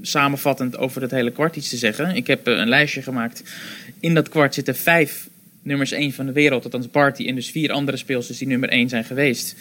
samenvattend 0.02 0.78
over 0.78 1.02
het 1.02 1.12
hele 1.12 1.32
kwart 1.32 1.56
iets 1.56 1.70
te 1.70 1.78
zeggen. 1.78 2.16
Ik 2.16 2.28
heb 2.28 2.48
een 2.48 2.70
lijstje 2.70 3.02
gemaakt. 3.02 3.44
In 4.00 4.14
dat 4.14 4.30
kwart 4.30 4.54
zitten 4.54 4.76
vijf 4.76 5.30
nummers 5.62 5.92
1 5.92 6.14
van 6.14 6.26
de 6.26 6.32
wereld, 6.32 6.64
althans 6.64 6.92
Barty 6.92 7.28
en 7.28 7.36
dus 7.36 7.52
vier 7.52 7.72
andere 7.72 7.98
speelsters 7.98 8.38
die 8.38 8.48
nummer 8.48 8.70
1 8.70 8.90
zijn 8.90 9.04
geweest. 9.04 9.56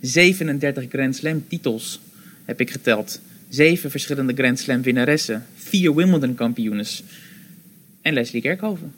37 0.00 0.84
Grand 0.88 1.16
Slam 1.16 1.44
titels 1.48 2.00
heb 2.44 2.60
ik 2.60 2.70
geteld. 2.70 3.20
Zeven 3.48 3.90
verschillende 3.90 4.34
Grand 4.34 4.58
Slam 4.58 4.82
winnaressen. 4.82 5.46
Vier 5.56 5.94
Wimbledon 5.94 6.34
kampioenes. 6.34 7.02
En 8.02 8.14
Leslie 8.14 8.42
Kerkhoven. 8.42 8.92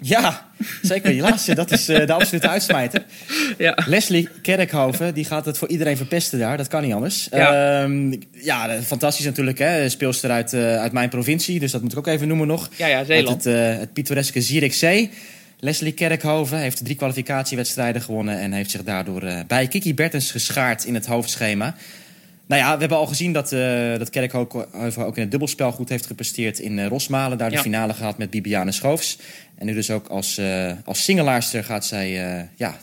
Ja, 0.00 0.46
zeker. 0.82 1.10
Die 1.10 1.20
laatste, 1.20 1.54
dat 1.54 1.70
is 1.70 1.88
uh, 1.88 2.06
de 2.06 2.12
absolute 2.12 2.48
uitsmijter. 2.48 3.04
Ja. 3.58 3.78
Leslie 3.86 4.28
Kerkhoven, 4.42 5.14
die 5.14 5.24
gaat 5.24 5.44
het 5.44 5.58
voor 5.58 5.68
iedereen 5.68 5.96
verpesten 5.96 6.38
daar. 6.38 6.56
Dat 6.56 6.68
kan 6.68 6.82
niet 6.82 6.92
anders. 6.92 7.28
Ja, 7.30 7.82
um, 7.82 8.18
ja 8.32 8.82
fantastisch 8.82 9.24
natuurlijk. 9.24 9.58
Hè? 9.58 9.88
Speelster 9.88 10.30
uit, 10.30 10.52
uh, 10.52 10.76
uit 10.76 10.92
mijn 10.92 11.08
provincie, 11.08 11.60
dus 11.60 11.70
dat 11.70 11.82
moet 11.82 11.92
ik 11.92 11.98
ook 11.98 12.06
even 12.06 12.28
noemen 12.28 12.46
nog. 12.46 12.68
Ja, 12.76 12.86
ja, 12.86 13.04
Zeeland. 13.04 13.46
Uit 13.46 13.56
het, 13.56 13.74
uh, 13.74 13.80
het 13.80 13.92
pittoreske 13.92 14.40
Zierikzee. 14.40 15.10
Leslie 15.60 15.92
Kerkhoven 15.92 16.58
heeft 16.58 16.84
drie 16.84 16.96
kwalificatiewedstrijden 16.96 18.02
gewonnen... 18.02 18.38
en 18.38 18.52
heeft 18.52 18.70
zich 18.70 18.82
daardoor 18.84 19.22
uh, 19.22 19.38
bij 19.46 19.68
Kiki 19.68 19.94
Bertens 19.94 20.30
geschaard 20.30 20.84
in 20.84 20.94
het 20.94 21.06
hoofdschema. 21.06 21.74
Nou 22.46 22.62
ja, 22.62 22.72
we 22.74 22.80
hebben 22.80 22.98
al 22.98 23.06
gezien 23.06 23.32
dat, 23.32 23.52
uh, 23.52 23.98
dat 23.98 24.10
Kerkhoven 24.10 25.06
ook 25.06 25.16
in 25.16 25.22
het 25.22 25.30
dubbelspel 25.30 25.72
goed 25.72 25.88
heeft 25.88 26.06
gepresteerd 26.06 26.58
in 26.58 26.78
uh, 26.78 26.86
Rosmalen. 26.86 27.38
Daar 27.38 27.50
de 27.50 27.58
finale 27.58 27.94
gehad 27.94 28.18
met 28.18 28.30
Bibiane 28.30 28.72
Schoofs. 28.72 29.18
En 29.54 29.66
nu 29.66 29.74
dus 29.74 29.90
ook 29.90 30.08
als, 30.08 30.40
als 30.84 31.04
singelaarster 31.04 31.64
gaat 31.64 31.86
zij 31.86 32.10
ja, 32.56 32.76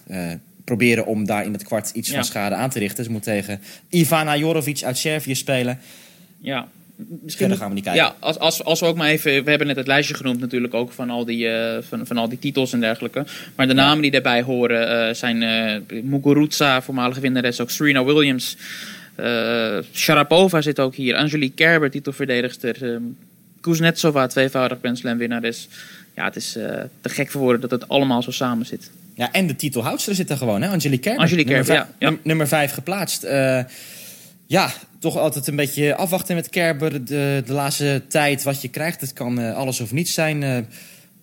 proberen 0.64 1.06
om 1.06 1.26
daar 1.26 1.46
in 1.46 1.54
het 1.54 1.64
kwart 1.64 1.90
iets 1.90 2.10
Ja. 2.10 2.16
van 2.16 2.24
schade 2.24 2.56
aan 2.56 2.70
te 2.70 2.80
richten. 2.80 3.04
Ze 3.04 3.12
moet 3.12 3.24
tegen 3.24 3.62
Ivana 3.90 4.38
Jorovic 4.38 4.84
uit 4.84 4.98
Servië 4.98 5.36
spelen. 5.36 5.80
Ja. 6.38 6.68
Misschien 6.98 7.30
Verder 7.38 7.58
gaan 7.58 7.68
we 7.70 7.74
niet 7.76 7.84
kijken. 7.84 8.04
Ja, 8.04 8.16
als, 8.20 8.40
als, 8.40 8.64
als 8.64 8.80
we 8.80 8.86
ook 8.86 8.96
maar 8.96 9.08
even. 9.10 9.44
We 9.44 9.50
hebben 9.50 9.68
net 9.68 9.76
het 9.76 9.88
lijstje 9.88 10.16
genoemd, 10.16 10.40
natuurlijk 10.40 10.74
ook 10.74 10.92
van 10.92 11.10
al 11.10 11.26
die, 11.26 11.48
eh, 11.50 11.78
van, 11.90 12.06
van 12.08 12.18
al 12.18 12.30
die 12.30 12.40
titels 12.40 12.74
en 12.74 12.80
dergelijke. 12.80 13.26
Maar 13.56 13.68
de 13.68 13.74
namen 13.74 14.02
die 14.02 14.12
daarbij 14.12 14.42
horen 14.42 15.08
eh, 15.08 15.14
zijn 15.16 15.44
eh 15.44 16.02
Muguruza, 16.04 16.82
voormalige 16.82 17.20
winnares, 17.20 17.60
ook 17.62 17.70
Serena 17.72 18.04
Williams. 18.04 18.58
Sharapova 19.94 20.62
zit 20.62 20.80
ook 20.80 20.96
hier. 20.96 21.16
Angelique 21.16 21.56
Kerber, 21.56 21.92
titelverdedigster. 21.92 22.84
eh, 22.94 22.98
Kuznetsova, 23.62 24.28
tweevoudig 24.28 24.78
Grand 24.82 24.98
Slam 24.98 25.18
winnares. 25.18 25.68
Ja, 26.16 26.24
het 26.26 26.36
is 26.36 26.52
te 27.02 27.10
gek 27.10 27.32
voor 27.32 27.42
woorden 27.42 27.62
dat 27.62 27.72
het 27.72 27.88
allemaal 27.90 28.24
zo 28.24 28.32
samen 28.32 28.66
zit. 28.66 28.92
ja, 29.16 29.32
en 29.32 29.48
de 29.48 29.56
titelhoudster 29.56 30.16
zit 30.16 30.30
er 30.30 30.38
gewoon, 30.38 30.62
hè? 30.62 30.68
Angelique 30.70 31.00
Kerber. 31.00 31.22
Angelique 31.22 31.50
nummer 31.52 31.66
Kerber, 31.66 31.86
vijf- 31.86 32.00
ja, 32.00 32.08
ja. 32.08 32.14
num- 32.14 32.20
Nummer 32.24 32.48
5 32.48 32.72
geplaatst. 32.72 33.24
Ja, 34.48 34.74
toch 35.00 35.18
altijd 35.18 35.48
een 35.48 35.56
beetje 35.56 35.96
afwachten 35.96 36.36
met 36.36 36.50
Kerber. 36.50 37.06
De, 37.06 37.44
de 37.46 37.54
laatste 37.54 38.04
tijd 38.08 38.44
wat 38.44 38.62
je 38.62 38.68
krijgt, 38.68 39.02
het 39.02 39.14
kan 39.14 39.40
eh, 39.40 39.56
alles 39.56 39.80
of 39.80 39.92
niets 39.92 40.14
zijn. 40.14 40.44
Eh, 40.44 40.58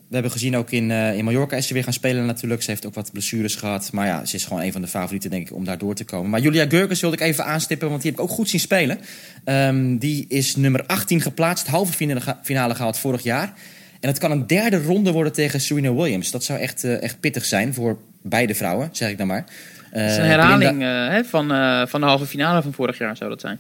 we 0.09 0.19
hebben 0.19 0.31
gezien 0.31 0.57
ook 0.57 0.71
in, 0.71 0.91
eh, 0.91 1.17
in 1.17 1.25
Mallorca 1.25 1.57
is 1.57 1.67
ze 1.67 1.75
weer 1.75 1.85
gaan 1.85 1.93
spelen 1.93 2.27
natuurlijk. 2.27 2.63
Ze 2.63 2.71
heeft 2.71 2.87
ook 2.87 2.95
wat 2.95 3.13
blessures 3.13 3.55
gehad. 3.55 3.93
Maar 3.93 4.07
ja, 4.07 4.25
ze 4.25 4.37
is 4.37 4.45
gewoon 4.45 4.63
een 4.63 4.73
van 4.73 4.81
de 4.81 4.87
favorieten 4.87 5.31
denk 5.31 5.49
ik 5.49 5.55
om 5.55 5.65
daar 5.65 5.79
door 5.79 5.95
te 5.95 6.05
komen. 6.05 6.31
Maar 6.31 6.41
Julia 6.41 6.67
Gurkens 6.69 7.01
wilde 7.01 7.17
ik 7.17 7.23
even 7.23 7.45
aanstippen, 7.45 7.89
want 7.89 8.03
die 8.03 8.11
heb 8.11 8.21
ik 8.21 8.27
ook 8.27 8.35
goed 8.35 8.49
zien 8.49 8.61
spelen. 8.61 8.99
Ehm, 9.45 9.97
die 9.97 10.25
is 10.29 10.57
nummer 10.57 10.87
18 10.87 11.21
geplaatst, 11.21 11.67
halve 11.67 11.93
finale, 12.43 12.75
gehaald 12.75 12.99
vorig 12.99 13.23
jaar. 13.23 13.53
En 14.01 14.09
het 14.09 14.19
kan 14.19 14.31
een 14.31 14.47
derde 14.47 14.83
ronde 14.83 15.13
worden 15.13 15.33
tegen 15.33 15.61
Serena 15.61 15.95
Williams. 15.95 16.31
Dat 16.31 16.45
zou 16.45 16.59
echt, 16.59 16.85
echt 16.85 17.21
pittig 17.21 17.45
zijn 17.45 17.75
voor 17.75 17.99
beide 18.23 18.55
vrouwen, 18.55 18.89
zeg 18.93 19.11
ik 19.11 19.19
dan 19.19 19.27
maar. 19.27 19.45
Het 19.93 20.11
is 20.11 20.17
Eh, 20.17 20.23
een 20.23 20.31
herhaling 20.31 20.59
Belinda- 20.71 21.07
eh, 21.07 21.13
hè, 21.13 21.25
van, 21.25 21.53
eh, 21.53 21.87
van 21.87 22.01
de 22.01 22.07
halve 22.07 22.27
finale 22.27 22.63
van 22.63 22.73
vorig 22.73 22.99
jaar 22.99 23.17
zou 23.17 23.31
dat 23.31 23.41
zijn. 23.41 23.59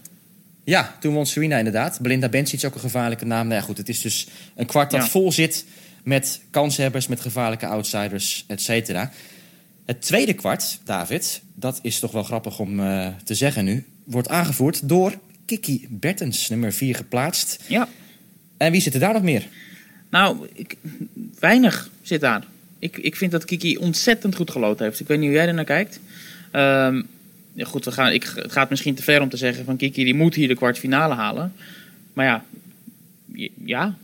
Ja, 0.64 0.94
toen 1.00 1.14
won 1.14 1.26
Serena 1.26 1.56
inderdaad. 1.58 2.00
Belinda 2.00 2.28
Bencic 2.28 2.58
is 2.58 2.64
ook 2.64 2.74
een 2.74 2.80
gevaarlijke 2.80 3.24
naam. 3.24 3.46
Nou 3.46 3.60
ja, 3.60 3.66
goed, 3.66 3.78
het 3.78 3.88
is 3.88 4.00
dus 4.00 4.26
een 4.56 4.66
kwart 4.66 4.90
dat 4.90 5.00
Ja. 5.02 5.08
vol 5.08 5.32
zit 5.32 5.64
met 6.04 6.40
kanshebbers, 6.50 7.06
met 7.06 7.20
gevaarlijke 7.20 7.66
outsiders, 7.66 8.44
et 8.48 8.62
cetera. 8.62 9.10
Het 9.86 10.02
tweede 10.02 10.32
kwart, 10.32 10.80
David, 10.84 11.42
dat 11.54 11.78
is 11.82 11.98
toch 11.98 12.12
wel 12.12 12.22
grappig 12.22 12.58
om 12.58 12.76
te 13.24 13.34
zeggen 13.34 13.64
nu, 13.64 13.86
wordt 14.04 14.28
aangevoerd 14.28 14.88
door 14.88 15.12
Kiki 15.46 15.86
Bertens, 15.90 16.48
nummer 16.48 16.72
4 16.72 16.94
geplaatst. 16.96 17.58
Ja. 17.66 17.88
En 18.56 18.72
wie 18.72 18.80
zit 18.80 18.94
er 18.94 19.00
daar 19.00 19.12
nog 19.12 19.22
meer? 19.22 19.48
Nou, 20.10 20.48
ik, 20.52 20.76
weinig 21.38 21.90
zit 22.02 22.20
daar. 22.20 22.42
Ik, 22.82 22.96
ik 22.96 23.16
vind 23.16 23.30
dat 23.30 23.44
Kiki 23.44 23.76
ontzettend 23.76 24.34
goed 24.34 24.50
geloten 24.50 24.84
heeft. 24.84 25.00
Ik 25.00 25.06
weet 25.06 25.18
niet 25.18 25.26
hoe 25.26 25.36
jij 25.36 25.46
er 25.46 25.54
naar 25.54 25.64
kijkt. 25.64 26.00
Ehm, 26.50 27.02
ja, 27.52 27.64
goed, 27.64 27.84
we 27.84 27.92
gaan, 27.92 28.12
ik, 28.12 28.32
het 28.34 28.52
gaat 28.52 28.70
misschien 28.70 28.94
te 28.94 29.02
ver 29.02 29.20
om 29.20 29.28
te 29.28 29.36
zeggen 29.36 29.64
van 29.64 29.76
Kiki 29.76 30.04
die 30.04 30.14
moet 30.14 30.34
hier 30.34 30.48
de 30.48 30.54
kwartfinale 30.54 31.14
halen. 31.14 31.52
Maar 32.12 32.26
ja, 32.26 32.44
ja, 33.64 33.96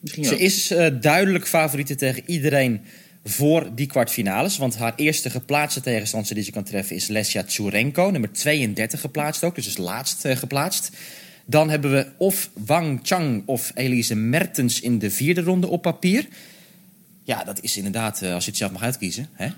misschien 0.00 0.24
wel. 0.24 0.32
Ze 0.32 0.38
is 0.38 0.70
eh, 0.70 0.86
duidelijk 1.00 1.46
favoriete 1.46 1.94
tegen 1.94 2.22
iedereen 2.26 2.80
voor 3.24 3.70
die 3.74 3.86
kwartfinales. 3.86 4.58
Want 4.58 4.76
haar 4.76 4.92
eerste 4.96 5.30
geplaatste 5.30 5.80
tegenstander 5.80 6.34
die 6.34 6.44
ze 6.44 6.52
kan 6.52 6.64
treffen 6.64 6.96
is 6.96 7.06
Lesja 7.06 7.42
Tsurenko. 7.42 8.10
Nummer 8.10 8.32
32 8.32 9.00
geplaatst 9.00 9.44
ook, 9.44 9.54
dus 9.54 9.66
is 9.66 9.76
laatst 9.76 10.24
eh, 10.24 10.36
geplaatst. 10.36 10.90
Dan 11.44 11.70
hebben 11.70 11.90
we 11.90 12.06
of 12.16 12.50
Wang 12.66 13.00
Chang 13.02 13.42
of 13.46 13.72
Elise 13.74 14.14
Mertens 14.14 14.80
in 14.80 14.98
de 14.98 15.10
vierde 15.10 15.42
ronde 15.42 15.66
op 15.66 15.82
papier. 15.82 16.26
Ja, 17.24 17.44
dat 17.44 17.60
is 17.62 17.76
inderdaad, 17.76 18.22
eh, 18.22 18.34
als 18.34 18.44
je 18.44 18.50
het 18.50 18.58
zelf 18.58 18.72
mag 18.72 18.82
uitkiezen. 18.82 19.28
Hè? 19.32 19.48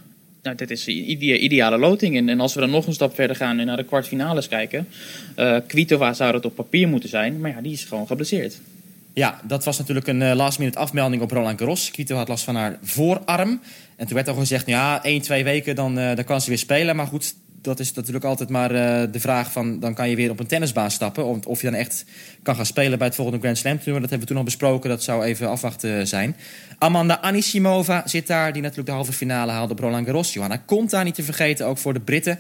Nou, 0.43 0.57
dit 0.57 0.71
is 0.71 0.85
de 0.85 0.93
ide- 0.93 1.39
ideale 1.39 1.79
loting. 1.79 2.17
En, 2.17 2.29
en 2.29 2.41
als 2.41 2.55
we 2.55 2.61
dan 2.61 2.71
nog 2.71 2.87
een 2.87 2.93
stap 2.95 3.15
verder 3.15 3.37
gaan 3.37 3.59
en 3.59 3.67
naar 3.67 3.77
de 3.77 3.85
kwartfinales 3.85 4.49
kijken. 4.49 4.89
eh 5.35 5.57
Kvitova 5.67 6.13
zou 6.13 6.33
dat 6.33 6.45
op 6.45 6.55
papier 6.55 6.89
moeten 6.89 7.09
zijn. 7.09 7.41
Maar 7.41 7.51
ja, 7.51 7.61
die 7.61 7.73
is 7.73 7.85
gewoon 7.85 8.07
geblesseerd. 8.07 8.61
Ja, 9.13 9.41
dat 9.45 9.65
was 9.65 9.79
natuurlijk 9.79 10.07
een 10.07 10.23
eh, 10.23 10.35
last 10.35 10.59
minute 10.59 10.79
afmelding 10.79 11.23
op 11.23 11.31
Roland 11.31 11.59
Garros. 11.59 11.91
Quito 11.91 12.17
had 12.17 12.29
last 12.29 12.45
van 12.45 12.55
haar 12.57 12.79
voorarm. 12.83 13.61
En 13.97 14.07
toen 14.07 14.15
werd 14.15 14.29
al 14.29 14.35
gezegd, 14.35 14.67
nou 14.67 14.79
ja, 14.79 15.05
één, 15.05 15.21
twee 15.21 15.45
weken 15.45 15.75
dan, 15.75 15.95
dan 15.95 16.25
kan 16.25 16.41
ze 16.41 16.49
weer 16.49 16.59
spelen. 16.59 16.97
Maar 16.97 17.07
goed, 17.07 17.35
dat 17.65 17.81
is 17.81 17.93
natuurlijk 17.93 18.25
altijd 18.25 18.49
maar 18.49 18.71
eh, 18.71 19.13
de 19.13 19.21
vraag 19.21 19.53
van... 19.53 19.81
dan 19.81 19.95
kan 19.95 20.11
je 20.11 20.17
weer 20.17 20.31
op 20.31 20.41
een 20.41 20.47
tennisbaan 20.47 20.91
stappen. 20.91 21.25
Of, 21.25 21.47
of 21.47 21.61
je 21.61 21.71
dan 21.71 21.79
echt 21.79 22.05
kan 22.43 22.57
gaan 22.57 22.67
spelen 22.67 22.99
bij 22.99 23.07
het 23.07 23.17
volgende 23.17 23.41
Grand 23.41 23.59
Slam 23.59 23.77
toernooi. 23.77 24.01
Dat 24.01 24.11
hebben 24.11 24.21
we 24.21 24.27
toen 24.27 24.37
al 24.37 24.51
besproken, 24.51 24.91
dat 24.91 25.03
zou 25.03 25.25
even 25.25 25.49
afwachten 25.49 26.07
zijn. 26.07 26.37
Amanda 26.79 27.21
Anisimova 27.21 28.03
zit 28.07 28.27
daar, 28.27 28.53
die 28.53 28.63
natuurlijk 28.63 28.89
de 28.89 28.95
halve 28.95 29.13
finale 29.13 29.53
haalde 29.53 29.73
op 29.73 29.79
Roland 29.79 30.07
Garros. 30.07 30.33
Johanna 30.33 30.63
Conta 30.67 31.03
niet 31.03 31.15
te 31.15 31.23
vergeten, 31.23 31.67
ook 31.67 31.79
voor 31.79 31.93
de 31.93 32.01
Britten. 32.01 32.39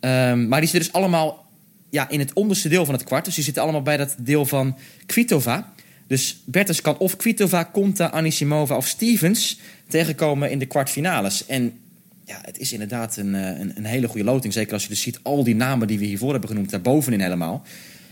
Ehm, 0.00 0.48
maar 0.48 0.60
die 0.60 0.68
zitten 0.68 0.90
dus 0.90 1.00
allemaal 1.00 1.46
ja, 1.90 2.08
in 2.08 2.18
het 2.18 2.32
onderste 2.32 2.68
deel 2.68 2.84
van 2.84 2.94
het 2.94 3.04
kwart. 3.04 3.24
Dus 3.24 3.34
die 3.34 3.44
zitten 3.44 3.62
allemaal 3.62 3.82
bij 3.82 3.96
dat 3.96 4.14
deel 4.18 4.46
van 4.46 4.76
Kvitova. 5.06 5.72
Dus 6.06 6.42
Bertens 6.44 6.80
kan 6.80 6.98
of 6.98 7.16
Kvitova, 7.16 7.70
Conta, 7.72 8.10
Anisimova 8.10 8.76
of 8.76 8.86
Stevens 8.86 9.58
tegenkomen 9.88 10.50
in 10.50 10.58
de 10.58 10.66
kwartfinales. 10.66 11.46
En 11.46 11.78
ja, 12.26 12.38
het 12.42 12.58
is 12.58 12.72
inderdaad 12.72 13.16
een, 13.16 13.34
eh, 13.34 13.58
een, 13.60 13.72
een 13.76 13.84
hele 13.84 14.08
goede 14.08 14.24
loting. 14.24 14.52
Zeker 14.52 14.72
als 14.72 14.82
je 14.82 14.88
dus 14.88 15.00
ziet 15.00 15.18
al 15.22 15.44
die 15.44 15.54
namen 15.54 15.86
die 15.86 15.98
we 15.98 16.04
hiervoor 16.04 16.30
hebben 16.30 16.48
genoemd, 16.48 16.70
daarbovenin 16.70 17.20
helemaal. 17.20 17.62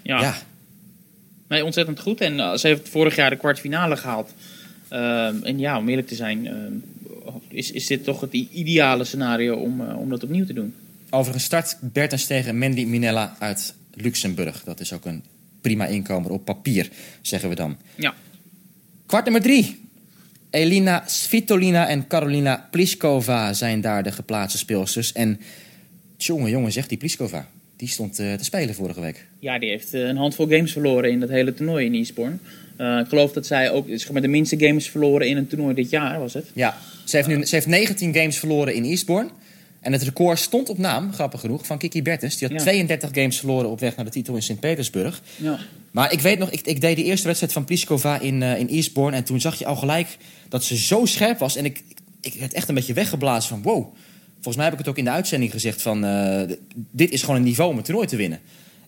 Ja, 0.03 0.21
Ja, 0.21 0.37
Nee, 1.49 1.65
ontzettend 1.65 2.01
goed. 2.01 2.21
En 2.21 2.41
eh, 2.41 2.55
ze 2.55 2.67
heeft 2.67 2.89
vorig 2.89 3.17
jaar 3.17 3.31
de 3.31 3.37
kwartfinale 3.37 3.97
gehaald. 3.97 4.33
Ehm, 4.89 5.43
en 5.43 5.59
ja, 5.59 5.79
om 5.79 5.89
eerlijk 5.89 6.09
te 6.09 6.15
zijn, 6.15 6.49
is, 7.55 7.71
is 7.71 7.87
dit 7.87 8.05
toch 8.05 8.21
het 8.21 8.33
ideale 8.33 9.05
scenario 9.05 9.57
om, 9.57 9.81
eh, 9.81 9.99
om 9.99 10.09
dat 10.09 10.23
opnieuw 10.23 10.47
te 10.47 10.53
doen. 10.53 10.75
overigens 11.11 11.45
start 11.45 11.77
Bertens 11.81 12.27
tegen 12.27 12.59
Mandy 12.59 12.85
Minella 12.85 13.37
uit 13.39 13.75
Luxemburg. 13.95 14.63
Dat 14.65 14.81
is 14.81 14.93
ook 14.93 15.05
een 15.05 15.25
prima 15.61 15.87
inkomer 15.87 16.31
op 16.31 16.45
papier, 16.45 16.89
zeggen 17.23 17.49
we 17.49 17.55
dan. 17.55 17.77
Ja. 17.95 18.15
Kwart 19.07 19.25
nummer 19.25 19.43
drie. 19.43 19.89
Elina 20.55 21.03
Svitolina 21.07 21.89
en 21.89 22.07
Carolina 22.07 22.69
Pliskova 22.71 23.53
zijn 23.53 23.81
daar 23.81 24.03
de 24.03 24.13
geplaatste 24.13 24.59
speelsters. 24.59 25.13
En 25.13 25.41
jongen, 26.17 26.51
jongen, 26.51 26.73
zegt 26.73 26.89
die 26.89 26.99
Pliskova. 26.99 27.49
Die 27.77 27.89
stond 27.89 28.19
eh, 28.19 28.33
te 28.33 28.45
spelen 28.45 28.75
vorige 28.75 29.01
week. 29.01 29.27
Ja, 29.39 29.59
die 29.59 29.69
heeft 29.69 29.95
eh, 29.95 30.01
een 30.01 30.17
handvol 30.17 30.47
games 30.49 30.73
verloren 30.73 31.11
in 31.11 31.21
dat 31.21 31.29
hele 31.29 31.55
toernooi 31.55 31.87
in 31.87 31.95
Eastbourne. 31.95 32.37
Eh, 32.77 32.99
ik 32.99 33.09
geloof 33.09 33.33
dat 33.33 33.47
zij 33.47 33.71
ook 33.71 33.87
zeg 33.89 34.13
maar, 34.13 34.23
de 34.23 34.29
minste 34.29 34.59
games 34.59 34.91
verloren 34.91 35.29
in 35.29 35.37
een 35.37 35.47
toernooi 35.47 35.75
dit 35.75 35.91
jaar, 35.91 36.19
was 36.19 36.35
het? 36.35 36.51
Ja, 36.53 36.77
ze 37.05 37.17
heeft, 37.17 37.29
nu, 37.29 37.45
ze 37.45 37.55
heeft 37.55 37.67
19 37.67 38.15
games 38.15 38.39
verloren 38.39 38.75
in 38.75 38.85
Eastbourne. 38.85 39.31
En 39.85 39.93
het 39.93 40.03
record 40.03 40.39
stond 40.39 40.69
op 40.69 40.79
naam, 40.79 41.13
grappig 41.13 41.41
genoeg, 41.41 41.67
van 41.67 41.79
Kiki 41.79 42.03
Bertens. 42.03 42.37
Die 42.37 42.49
had 42.49 42.57
Ja. 42.57 42.63
32 42.63 43.11
games 43.13 43.39
verloren 43.39 43.71
op 43.71 43.81
weg 43.81 43.97
naar 43.97 44.05
de 44.05 44.11
titel 44.11 44.35
in 44.35 44.43
Sint-Petersburg. 44.43 45.23
Ja. 45.37 45.59
Maar 45.91 46.13
ik 46.13 46.21
weet 46.21 46.39
nog, 46.39 46.51
ik, 46.51 46.61
ik 46.61 46.81
deed 46.81 46.97
de 46.97 47.05
eerste 47.05 47.27
wedstrijd 47.27 47.53
van 47.53 47.65
Pliskova 47.65 48.21
in, 48.21 48.43
eh, 48.43 48.59
in 48.59 48.69
Eastbourne. 48.69 49.17
En 49.17 49.25
toen 49.25 49.41
zag 49.41 49.59
je 49.59 49.67
al 49.67 49.77
gelijk 49.77 50.17
dat 50.49 50.65
ze 50.65 50.77
zo 50.77 51.05
scherp 51.05 51.39
was. 51.39 51.57
En 51.57 51.65
ik, 51.65 51.83
ik, 52.21 52.35
werd 52.35 52.53
echt 52.53 52.69
een 52.69 52.75
beetje 52.75 52.93
weggeblazen 52.93 53.49
van 53.49 53.63
wow. 53.63 53.95
Volgens 54.33 54.57
mij 54.57 54.65
heb 54.65 54.73
ik 54.73 54.79
het 54.79 54.89
ook 54.89 54.99
in 54.99 55.05
de 55.05 55.11
uitzending 55.11 55.51
gezegd 55.51 55.83
van... 55.83 56.05
eh, 56.05 56.57
dit 56.91 57.11
is 57.11 57.21
gewoon 57.21 57.37
een 57.37 57.43
niveau 57.43 57.71
om 57.71 57.77
het 57.77 57.85
toernooi 57.85 58.07
te 58.07 58.17
winnen. 58.17 58.41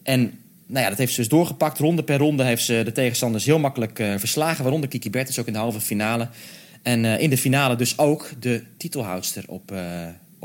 En 0.02 0.20
nou 0.66 0.82
ja, 0.82 0.88
dat 0.88 0.98
heeft 0.98 1.12
ze 1.12 1.20
dus 1.20 1.28
doorgepakt. 1.28 1.78
Ronde 1.78 2.02
per 2.04 2.18
ronde 2.18 2.44
heeft 2.44 2.64
ze 2.64 2.80
de 2.85 2.92
tegenstanders 2.92 3.44
heel 3.44 3.59
makkelijk 3.59 3.98
eh, 3.98 4.14
verslagen. 4.16 4.62
Waaronder 4.62 4.88
Kiki 4.88 5.11
Bertens 5.11 5.38
ook 5.38 5.46
in 5.46 5.52
de 5.52 5.59
halve 5.59 5.80
finale. 5.80 6.28
En 6.82 7.04
in 7.04 7.30
de 7.30 7.38
finale 7.38 7.76
dus 7.76 7.98
ook 7.98 8.30
de 8.40 8.62
titelhoudster 8.76 9.44
op, 9.46 9.72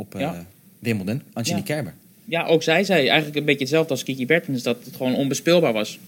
op 0.01 0.15
eh, 0.15 0.21
Ja. 0.21 0.45
Wimbledon, 0.79 1.21
Angelique 1.33 1.67
Ja. 1.67 1.75
Kerber. 1.75 1.93
ja, 2.25 2.45
ook 2.45 2.63
zij 2.63 2.83
zei 2.83 3.07
eigenlijk 3.07 3.37
een 3.37 3.45
beetje 3.45 3.59
hetzelfde 3.59 3.91
als 3.91 4.03
Kiki 4.03 4.25
Bertens, 4.25 4.63
dat 4.63 4.77
het 4.83 4.95
gewoon 4.95 5.15
onbespeelbaar 5.15 5.73
was. 5.73 5.99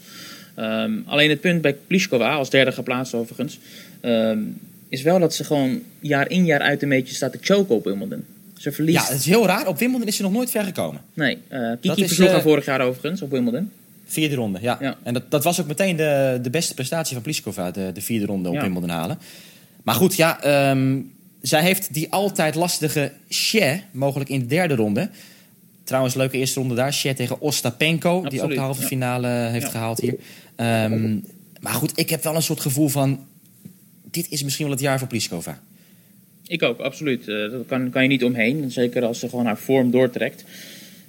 Ehm, 0.56 0.92
alleen 1.06 1.30
het 1.30 1.42
punt 1.42 1.62
bij 1.62 1.74
Pliskova, 1.88 2.34
als 2.34 2.50
derde 2.50 2.72
geplaatst 2.72 3.14
overigens, 3.14 3.60
ehm, 4.02 4.40
is 4.90 5.02
wel 5.02 5.20
dat 5.20 5.34
ze 5.34 5.44
gewoon 5.44 5.82
jaar 6.00 6.30
in 6.30 6.46
jaar 6.46 6.60
uit 6.60 6.82
een 6.84 6.90
beetje 6.90 7.16
staat 7.16 7.32
te 7.32 7.38
choken 7.42 7.76
op 7.76 7.84
Wimbledon. 7.84 8.26
Ze 8.58 8.72
verliest. 8.72 8.98
Ja, 9.08 9.12
het 9.12 9.20
is 9.20 9.26
heel 9.26 9.46
raar. 9.46 9.68
Op 9.68 9.78
Wimbledon 9.78 10.08
is 10.08 10.16
ze 10.16 10.22
nog 10.22 10.32
nooit 10.32 10.52
ver 10.52 10.64
gekomen. 10.64 11.02
Nee, 11.14 11.38
Dat 11.50 11.80
Kiki 11.80 12.06
versloeg 12.08 12.28
eh, 12.28 12.34
haar 12.34 12.42
vorig 12.42 12.66
jaar 12.66 12.82
overigens 12.82 13.22
op 13.22 13.32
Wimbledon. 13.32 13.70
Vierde 14.06 14.36
ronde, 14.36 14.60
ja. 14.62 14.78
Ja. 14.82 14.98
En 15.04 15.14
dat, 15.14 15.32
dat 15.32 15.44
was 15.44 15.62
ook 15.62 15.68
meteen 15.68 15.96
de, 15.96 16.40
de 16.42 16.50
beste 16.50 16.74
prestatie 16.74 17.14
van 17.14 17.24
Pliskova, 17.24 17.72
de, 17.72 17.92
de 17.94 18.02
vierde 18.02 18.26
ronde 18.26 18.50
op 18.50 18.56
Ja. 18.56 18.62
Wimbledon 18.62 18.90
halen. 18.90 19.18
Maar 19.84 19.96
goed, 19.96 20.16
ja, 20.16 20.42
ehm, 20.44 21.00
zij 21.44 21.62
heeft 21.62 21.94
die 21.94 22.12
altijd 22.12 22.56
lastige 22.56 23.12
Xie, 23.28 23.82
mogelijk 23.92 24.30
in 24.30 24.40
de 24.40 24.46
derde 24.46 24.76
ronde. 24.76 25.10
Trouwens, 25.84 26.16
leuke 26.16 26.38
eerste 26.38 26.60
ronde 26.60 26.76
daar. 26.76 26.90
Xie 26.90 27.14
tegen 27.14 27.42
Ostapenko, 27.42 28.22
die 28.30 28.42
ook 28.42 28.50
de 28.50 28.60
halve 28.60 28.82
ja. 28.82 28.88
finale 28.88 29.28
heeft 29.28 29.66
Ja. 29.66 29.72
gehaald 29.72 30.00
hier. 30.00 30.16
Ehm, 30.56 31.18
maar 31.60 31.74
goed, 31.74 31.92
ik 31.96 32.10
heb 32.10 32.24
wel 32.24 32.36
een 32.36 32.42
soort 32.42 32.60
gevoel 32.60 32.88
van... 32.88 33.26
Dit 34.12 34.30
is 34.30 34.44
misschien 34.44 34.66
wel 34.66 34.74
het 34.74 34.84
jaar 34.84 35.00
voor 35.00 35.08
Pliskova. 35.08 35.62
Ik 36.48 36.64
ook, 36.64 36.80
absoluut. 36.80 37.28
Eh, 37.28 37.52
dat 37.52 37.66
kan, 37.68 37.90
kan 37.90 38.02
je 38.02 38.08
niet 38.08 38.24
omheen. 38.24 38.72
Zeker 38.72 39.06
als 39.06 39.20
ze 39.20 39.30
gewoon 39.30 39.46
haar 39.46 39.58
vorm 39.58 39.92
doortrekt. 39.92 40.44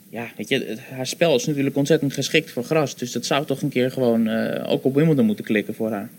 Ja, 0.08 0.26
weet 0.36 0.48
je, 0.48 0.76
haar 0.90 1.06
spel 1.06 1.34
is 1.34 1.46
natuurlijk 1.46 1.76
ontzettend 1.76 2.12
geschikt 2.12 2.50
voor 2.50 2.64
gras. 2.64 2.96
Dus 2.96 3.12
dat 3.12 3.26
zou 3.26 3.46
toch 3.46 3.62
een 3.62 3.68
keer 3.68 3.90
gewoon 3.90 4.28
eh, 4.28 4.72
ook 4.72 4.84
op 4.84 4.94
Wimbledon 4.94 5.26
moeten 5.26 5.44
klikken 5.44 5.74
voor 5.74 5.90
haar. 5.90 6.10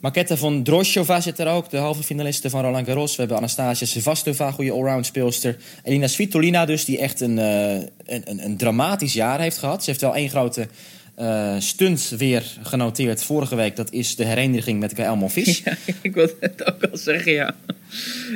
Marketa 0.00 0.36
van 0.36 0.62
Droshova 0.62 1.20
zit 1.20 1.38
er 1.38 1.46
ook, 1.46 1.70
de 1.70 1.76
halve 1.76 2.02
finaliste 2.02 2.50
van 2.50 2.62
Roland 2.62 2.86
Garros. 2.86 3.10
We 3.12 3.18
hebben 3.20 3.36
Anastasia 3.36 3.86
Sevastova, 3.86 4.50
goede 4.50 4.70
allround 4.72 5.06
speelster. 5.06 5.56
Elina 5.82 6.06
Svitolina 6.06 6.64
dus, 6.64 6.84
die 6.84 6.98
echt 6.98 7.20
een, 7.20 7.38
eh, 7.38 7.72
een, 8.06 8.44
een, 8.44 8.56
dramatisch 8.56 9.12
jaar 9.12 9.40
heeft 9.40 9.58
gehad. 9.58 9.84
Ze 9.84 9.90
heeft 9.90 10.02
wel 10.02 10.14
één 10.14 10.28
grote 10.28 10.66
eh, 11.14 11.54
stunt 11.58 12.08
weer 12.18 12.44
genoteerd 12.62 13.22
vorige 13.22 13.56
week. 13.56 13.76
Dat 13.76 13.92
is 13.92 14.16
de 14.16 14.24
hereniging 14.24 14.80
met 14.80 14.94
Gaël 14.94 15.16
Monfils. 15.16 15.62
Ja, 15.64 15.76
ik 16.00 16.14
wilde 16.14 16.34
het 16.40 16.66
ook 16.66 16.84
al 16.90 16.96
zeggen, 16.98 17.32
ja. 17.32 17.54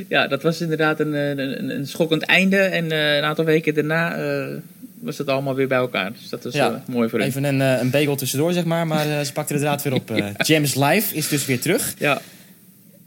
Ja, 0.08 0.26
dat 0.26 0.42
was 0.42 0.60
inderdaad 0.60 1.00
een, 1.00 1.12
een, 1.14 1.70
een- 1.70 1.86
schokkend 1.86 2.22
einde. 2.22 2.56
En 2.58 2.90
eh, 2.92 3.16
een 3.16 3.24
aantal 3.24 3.44
weken 3.44 3.74
daarna 3.74 4.16
was 5.00 5.18
het 5.18 5.28
allemaal 5.28 5.54
weer 5.54 5.68
bij 5.68 5.78
elkaar. 5.78 6.12
Dus 6.12 6.28
dat 6.28 6.44
is 6.44 6.54
Ja, 6.54 6.70
eh, 6.70 6.94
mooi 6.94 7.08
voor. 7.08 7.20
Even 7.20 7.44
een, 7.44 7.60
eh, 7.60 7.80
een 7.80 7.90
bagel 7.90 8.16
tussendoor, 8.16 8.52
zeg 8.52 8.64
maar. 8.64 8.86
Maar 8.86 9.10
eh, 9.10 9.20
ze 9.20 9.32
pakte 9.32 9.52
de 9.52 9.60
draad 9.60 9.82
weer 9.82 9.92
op. 9.92 10.12
James 10.42 10.74
Live 10.74 11.16
is 11.16 11.28
dus 11.28 11.46
weer 11.46 11.60
terug. 11.60 11.94
Ja, 11.98 12.20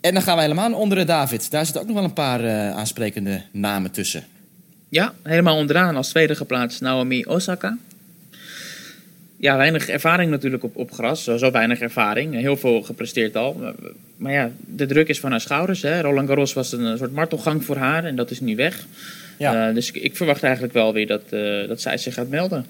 En 0.02 0.14
dan 0.14 0.24
gaan 0.24 0.36
we 0.36 0.42
helemaal 0.42 0.70
naar 0.70 0.80
onderen, 0.80 1.06
David. 1.06 1.52
Daar 1.52 1.64
zitten 1.64 1.82
ook 1.82 1.88
nog 1.88 1.98
wel 1.98 2.06
een 2.06 2.14
paar 2.14 2.72
aansprekende 2.74 3.42
namen 3.52 3.92
tussen. 3.92 4.24
Ja, 4.90 5.14
helemaal 5.24 5.58
onderaan 5.58 5.96
als 5.96 6.10
tweede 6.10 6.36
geplaatst 6.36 6.82
Naomi 6.82 7.26
Osaka. 7.26 7.78
Ja, 9.38 9.58
weinig 9.58 9.88
ervaring 9.88 10.32
natuurlijk 10.32 10.64
op, 10.64 10.76
op 10.76 10.92
gras. 10.92 11.24
Zo 11.24 11.52
weinig 11.52 11.80
ervaring. 11.80 12.34
Heel 12.34 12.58
veel 12.58 12.82
gepresteerd 12.82 13.36
al. 13.36 13.54
Maar, 13.54 13.74
maar 14.18 14.32
ja, 14.32 14.52
de 14.60 14.86
druk 14.86 15.08
is 15.08 15.20
van 15.20 15.32
haar 15.32 15.42
schouders. 15.42 15.82
Hè. 15.82 16.02
Roland 16.02 16.28
Garros 16.28 16.54
was 16.54 16.72
een 16.72 16.98
soort 16.98 17.14
martelgang 17.14 17.66
voor 17.66 17.78
haar 17.78 18.04
en 18.04 18.16
dat 18.16 18.32
is 18.32 18.40
nu 18.40 18.56
weg. 18.56 18.86
Ja. 19.38 19.67
Uh, 19.69 19.76
dus 19.76 19.91
ik, 19.91 19.96
ik, 19.96 20.15
verwacht 20.15 20.43
eigenlijk 20.43 20.74
wel 20.74 20.93
weer 20.93 21.08
dat, 21.08 21.22
uh, 21.32 21.67
dat 21.67 21.82
zij 21.82 21.98
zich 21.98 22.13
gaat 22.13 22.30
melden. 22.30 22.65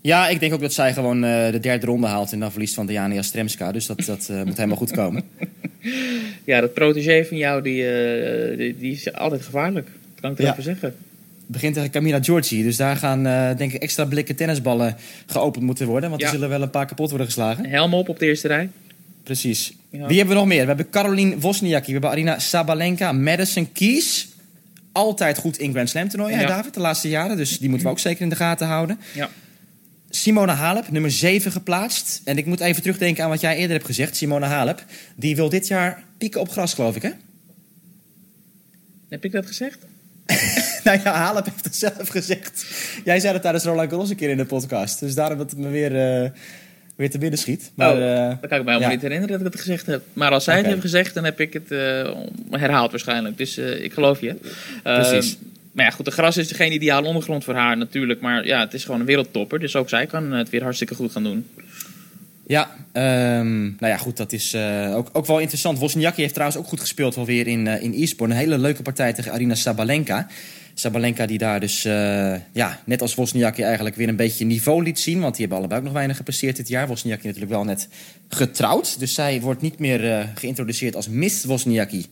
Ja, 0.00 0.28
ik 0.28 0.40
denk 0.40 0.52
ook 0.52 0.60
dat 0.60 0.72
zij 0.72 0.92
gewoon 0.92 1.24
uh, 1.24 1.50
de 1.50 1.60
derde 1.60 1.86
ronde 1.86 2.06
haalt 2.06 2.32
en 2.32 2.40
dan 2.40 2.50
verliest 2.50 2.74
van 2.74 2.86
Diana 2.86 3.14
Jastremska. 3.14 3.72
Dus 3.72 3.86
dat, 3.86 4.04
dat 4.04 4.28
moet 4.44 4.56
helemaal 4.56 4.76
goed 4.76 4.90
komen. 4.90 5.22
ja, 6.44 6.60
dat 6.60 6.74
protégé 6.74 7.24
van 7.24 7.36
jou, 7.36 7.62
die, 7.62 7.84
die, 8.56 8.76
die, 8.78 8.92
is 8.92 9.12
altijd 9.12 9.42
gevaarlijk. 9.42 9.86
Dat 9.86 10.20
kan 10.20 10.30
ik 10.30 10.38
er 10.38 10.44
Ja. 10.44 10.50
even 10.50 10.62
zeggen. 10.62 10.94
begint 11.46 11.74
tegen 11.74 11.90
Camila 11.90 12.22
Giorgi. 12.22 12.62
Dus 12.62 12.76
daar 12.76 12.96
gaan 12.96 13.26
eh, 13.26 13.56
denk 13.56 13.72
ik 13.72 13.82
extra 13.82 14.04
blikken 14.04 14.36
tennisballen 14.36 14.96
geopend 15.26 15.64
moeten 15.64 15.86
worden. 15.86 16.08
Want 16.08 16.20
Ja. 16.20 16.26
er 16.26 16.32
zullen 16.34 16.48
wel 16.48 16.62
een 16.62 16.70
paar 16.70 16.86
kapot 16.86 17.08
worden 17.08 17.26
geslagen. 17.26 17.66
Helm 17.66 17.94
op 17.94 18.08
op 18.08 18.18
de 18.18 18.26
eerste 18.26 18.48
rij. 18.48 18.68
Precies. 19.22 19.72
Ja. 19.90 20.06
Wie 20.06 20.16
hebben 20.16 20.34
we 20.34 20.40
nog 20.40 20.50
meer? 20.50 20.60
We 20.60 20.66
hebben 20.66 20.90
Caroline 20.90 21.38
Wozniacki. 21.38 21.86
We 21.86 21.92
hebben 21.92 22.10
Arina 22.10 22.38
Sabalenka. 22.38 23.12
Madison 23.12 23.72
Keys. 23.72 24.28
Altijd 24.92 25.38
goed 25.38 25.58
in 25.58 25.72
Grand 25.72 25.88
Slam 25.88 26.08
toernooien, 26.08 26.36
hè, 26.36 26.42
Ja. 26.42 26.48
David, 26.48 26.74
de 26.74 26.80
laatste 26.80 27.08
jaren. 27.08 27.36
Dus 27.36 27.58
die 27.58 27.68
moeten 27.68 27.86
we 27.86 27.92
ook 27.92 27.98
zeker 27.98 28.22
in 28.22 28.28
de 28.28 28.36
gaten 28.36 28.66
houden. 28.66 28.98
Ja. 29.14 29.30
Simona 30.10 30.54
Halep, 30.54 30.90
nummer 30.90 31.10
7 31.10 31.52
geplaatst. 31.52 32.20
En 32.24 32.36
ik 32.38 32.46
moet 32.46 32.60
even 32.60 32.82
terugdenken 32.82 33.24
aan 33.24 33.30
wat 33.30 33.40
jij 33.40 33.56
eerder 33.56 33.72
hebt 33.72 33.86
gezegd. 33.86 34.16
Simona 34.16 34.46
Halep, 34.46 34.84
die 35.16 35.36
wil 35.36 35.48
dit 35.48 35.66
jaar 35.66 36.02
pieken 36.18 36.40
op 36.40 36.50
gras, 36.50 36.74
geloof 36.74 36.96
ik, 36.96 37.02
hè? 37.02 37.10
Heb 39.08 39.24
ik 39.24 39.32
dat 39.32 39.46
gezegd? 39.46 39.78
nou 40.84 41.00
ja, 41.04 41.12
Halep 41.12 41.44
heeft 41.44 41.64
het 41.64 41.76
zelf 41.76 42.08
gezegd. 42.08 42.64
Jij 43.04 43.20
zei 43.20 43.32
het 43.32 43.42
tijdens 43.42 43.64
Roland 43.64 43.90
Garros 43.90 44.10
een 44.10 44.16
keer 44.16 44.30
in 44.30 44.36
de 44.36 44.44
podcast. 44.44 45.00
Dus 45.00 45.14
daarom 45.14 45.38
dat 45.38 45.50
het 45.50 45.58
me 45.58 45.68
weer, 45.68 46.22
eh, 46.22 46.30
weer 47.02 47.10
te 47.10 47.18
binnen 47.18 47.38
schiet. 47.38 47.70
Maar, 47.74 47.92
oh, 47.92 48.22
eh, 48.22 48.28
dat 48.40 48.50
kan 48.50 48.58
ik 48.58 48.64
me 48.64 48.70
helemaal 48.70 48.80
ja. 48.80 48.88
niet 48.88 49.02
herinneren 49.02 49.38
dat 49.38 49.46
ik 49.46 49.52
het 49.52 49.60
gezegd 49.60 49.86
heb. 49.86 50.02
Maar 50.12 50.30
als 50.30 50.44
zij 50.44 50.56
het 50.56 50.66
heeft 50.66 50.80
gezegd, 50.80 51.14
dan 51.14 51.24
heb 51.24 51.40
ik 51.40 51.52
het 51.52 51.70
eh, 51.70 52.10
herhaald 52.50 52.90
waarschijnlijk. 52.90 53.38
Dus 53.38 53.56
eh, 53.56 53.84
ik 53.84 53.92
geloof 53.92 54.20
je. 54.20 54.34
Precies. 54.82 55.36
Maar 55.72 55.84
ja, 55.84 55.90
goed, 55.90 56.04
de 56.04 56.10
gras 56.10 56.36
is 56.36 56.52
geen 56.52 56.72
ideale 56.72 57.06
ondergrond 57.06 57.44
voor 57.44 57.54
haar 57.54 57.76
natuurlijk. 57.76 58.20
Maar 58.20 58.46
ja, 58.46 58.60
het 58.60 58.74
is 58.74 58.84
gewoon 58.84 59.00
een 59.00 59.06
wereldtopper. 59.06 59.60
Dus 59.60 59.76
ook 59.76 59.88
zij 59.88 60.06
kan 60.06 60.32
het 60.32 60.50
weer 60.50 60.62
hartstikke 60.62 60.94
goed 60.94 61.12
gaan 61.12 61.22
doen. 61.22 61.46
Ja, 62.46 62.70
ehm, 62.92 63.62
nou 63.62 63.86
ja, 63.92 63.96
goed, 63.96 64.16
dat 64.16 64.32
is 64.32 64.56
ook, 64.94 65.08
ook 65.12 65.26
wel 65.26 65.38
interessant. 65.38 65.78
Wozniacki 65.78 66.20
heeft 66.20 66.34
trouwens 66.34 66.60
ook 66.60 66.68
goed 66.68 66.80
gespeeld 66.80 67.16
alweer 67.16 67.46
in, 67.46 67.66
eh 67.66 67.82
in 67.82 67.92
Eastbourne. 67.92 68.34
Een 68.34 68.40
hele 68.40 68.58
leuke 68.58 68.82
partij 68.82 69.12
tegen 69.12 69.32
Arina 69.32 69.54
Sabalenka. 69.54 70.26
Sabalenka 70.74 71.26
die 71.26 71.38
daar 71.38 71.60
dus, 71.60 71.84
eh, 71.84 72.34
ja, 72.52 72.80
net 72.84 73.02
als 73.02 73.14
Wozniacki 73.14 73.62
eigenlijk 73.62 73.96
weer 73.96 74.08
een 74.08 74.16
beetje 74.16 74.44
niveau 74.44 74.82
liet 74.82 75.00
zien. 75.00 75.20
Want 75.20 75.32
die 75.32 75.40
hebben 75.40 75.58
allebei 75.58 75.80
ook 75.80 75.86
nog 75.86 75.94
weinig 75.94 76.16
gepresteerd 76.16 76.56
dit 76.56 76.68
jaar. 76.68 76.86
Wozniacki 76.86 77.26
natuurlijk 77.26 77.52
wel 77.52 77.64
net 77.64 77.88
getrouwd. 78.28 78.98
Dus 78.98 79.14
zij 79.14 79.40
wordt 79.40 79.60
niet 79.60 79.78
meer 79.78 80.10
eh, 80.10 80.24
geïntroduceerd 80.34 80.96
als 80.96 81.08
Miss 81.08 81.44
Wozniacki. 81.44 82.06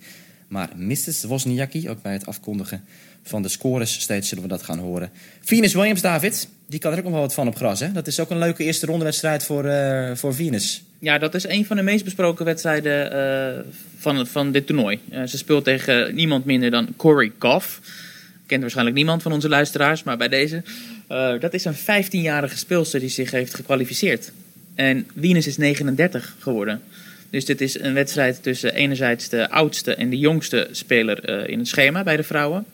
Maar 0.48 0.68
Mrs. 0.76 1.24
Wozniacki, 1.24 1.88
ook 1.88 2.02
bij 2.02 2.12
het 2.12 2.26
afkondigen 2.26 2.84
van 3.22 3.42
de 3.42 3.48
scores 3.48 4.00
steeds 4.00 4.28
zullen 4.28 4.44
we 4.44 4.50
dat 4.50 4.62
gaan 4.62 4.78
horen. 4.78 5.10
Venus 5.40 5.74
Williams, 5.74 6.00
David, 6.00 6.48
die 6.66 6.80
kan 6.80 6.92
er 6.92 6.98
ook 6.98 7.04
nog 7.04 7.12
wel 7.12 7.22
wat 7.22 7.34
van 7.34 7.46
op 7.46 7.56
gras. 7.56 7.80
Hè? 7.80 7.92
Dat 7.92 8.06
is 8.06 8.20
ook 8.20 8.30
een 8.30 8.38
leuke 8.38 8.64
eerste 8.64 8.86
rondewedstrijd 8.86 9.44
voor, 9.44 9.64
eh, 9.64 10.10
voor 10.14 10.34
Venus. 10.34 10.82
Ja, 10.98 11.18
dat 11.18 11.34
is 11.34 11.48
een 11.48 11.66
van 11.66 11.76
de 11.76 11.82
meest 11.82 12.04
besproken 12.04 12.44
wedstrijden 12.44 13.66
van, 13.98 14.26
van 14.26 14.52
dit 14.52 14.66
toernooi. 14.66 15.00
Ze 15.26 15.36
speelt 15.38 15.64
tegen 15.64 16.14
niemand 16.14 16.44
minder 16.44 16.70
dan 16.70 16.88
Corey 16.96 17.32
Goff. 17.38 17.80
Kent 18.50 18.60
waarschijnlijk 18.62 18.96
niemand 18.96 19.22
van 19.22 19.32
onze 19.32 19.48
luisteraars, 19.48 20.02
maar 20.02 20.16
bij 20.16 20.28
deze. 20.28 20.62
eh, 21.06 21.32
dat 21.40 21.54
is 21.54 21.64
een 21.64 21.74
15-jarige 21.76 22.56
speelster 22.56 23.00
die 23.00 23.08
zich 23.08 23.30
heeft 23.30 23.54
gekwalificeerd. 23.54 24.32
En 24.74 25.06
Venus 25.20 25.46
is 25.46 25.56
39 25.56 26.34
geworden. 26.38 26.82
Dus 27.30 27.44
dit 27.44 27.60
is 27.60 27.80
een 27.80 27.94
wedstrijd 27.94 28.42
tussen 28.42 28.74
enerzijds 28.74 29.28
de 29.28 29.50
oudste 29.50 29.94
en 29.94 30.10
de 30.10 30.18
jongste 30.18 30.68
speler 30.70 31.24
eh, 31.24 31.48
in 31.52 31.58
het 31.58 31.68
schema 31.68 32.02
bij 32.02 32.16
de 32.16 32.22
vrouwen. 32.22 32.64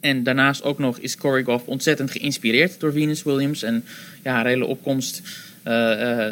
En 0.00 0.22
daarnaast 0.22 0.62
ook 0.62 0.78
nog 0.78 0.98
is 0.98 1.16
Corey 1.16 1.42
Goff 1.42 1.66
ontzettend 1.66 2.10
geïnspireerd 2.10 2.80
door 2.80 2.92
Venus 2.92 3.22
Williams. 3.22 3.62
En 3.62 3.84
ja, 4.22 4.32
haar 4.32 4.46
hele 4.46 4.64
opkomst 4.66 5.22
eh, 5.62 5.72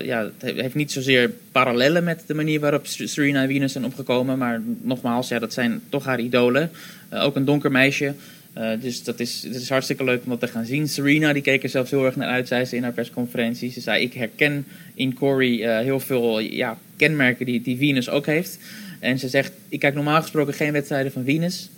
ja, 0.05 0.23
het 0.23 0.33
he- 0.57 0.63
heeft 0.63 0.75
niet 0.75 0.93
zozeer 0.93 1.31
parallellen 1.53 2.05
met 2.05 2.23
de 2.27 2.35
manier 2.35 2.61
waarop 2.61 2.87
Serena 2.87 3.43
en 3.43 3.49
Venus 3.49 3.73
zijn 3.73 3.85
opgekomen. 3.85 4.39
Maar 4.39 4.61
nogmaals, 4.83 5.29
ja, 5.29 5.39
dat 5.39 5.53
zijn 5.53 5.81
toch 5.89 6.05
haar 6.05 6.21
idolen. 6.21 6.71
Ook 7.11 7.37
een 7.37 7.45
donker 7.45 7.71
meisje. 7.71 8.15
Eh, 8.59 8.81
dus 8.81 9.05
dat 9.05 9.21
is, 9.21 9.43
het 9.43 9.55
is 9.55 9.69
hartstikke 9.69 10.05
leuk 10.05 10.23
om 10.25 10.31
dat 10.31 10.41
te 10.41 10.47
gaan 10.47 10.67
zien. 10.67 10.89
Serena 10.89 11.33
die 11.33 11.43
keek 11.43 11.63
er 11.63 11.69
zelfs 11.69 11.91
heel 11.91 12.05
erg 12.05 12.17
naar 12.17 12.29
uit, 12.29 12.49
zei 12.49 12.65
ze 12.65 12.77
in 12.77 12.83
haar 12.83 12.93
persconferentie. 12.93 13.71
Ze 13.71 13.81
zei, 13.81 14.03
ik 14.03 14.15
herken 14.15 14.67
in 14.95 15.15
Corey 15.15 15.63
eh, 15.63 15.85
heel 15.85 16.01
veel 16.01 16.39
ja, 16.39 16.79
kenmerken 16.97 17.47
die, 17.47 17.63
die 17.63 17.77
Venus 17.77 18.09
ook 18.09 18.27
heeft. 18.27 18.59
En 19.01 19.19
ze 19.19 19.29
zegt, 19.29 19.53
ik 19.69 19.81
kijk 19.81 19.95
normaal 19.95 20.23
gesproken 20.23 20.55
geen 20.55 20.73
wedstrijden 20.73 21.13
van 21.13 21.25
Venus. 21.25 21.69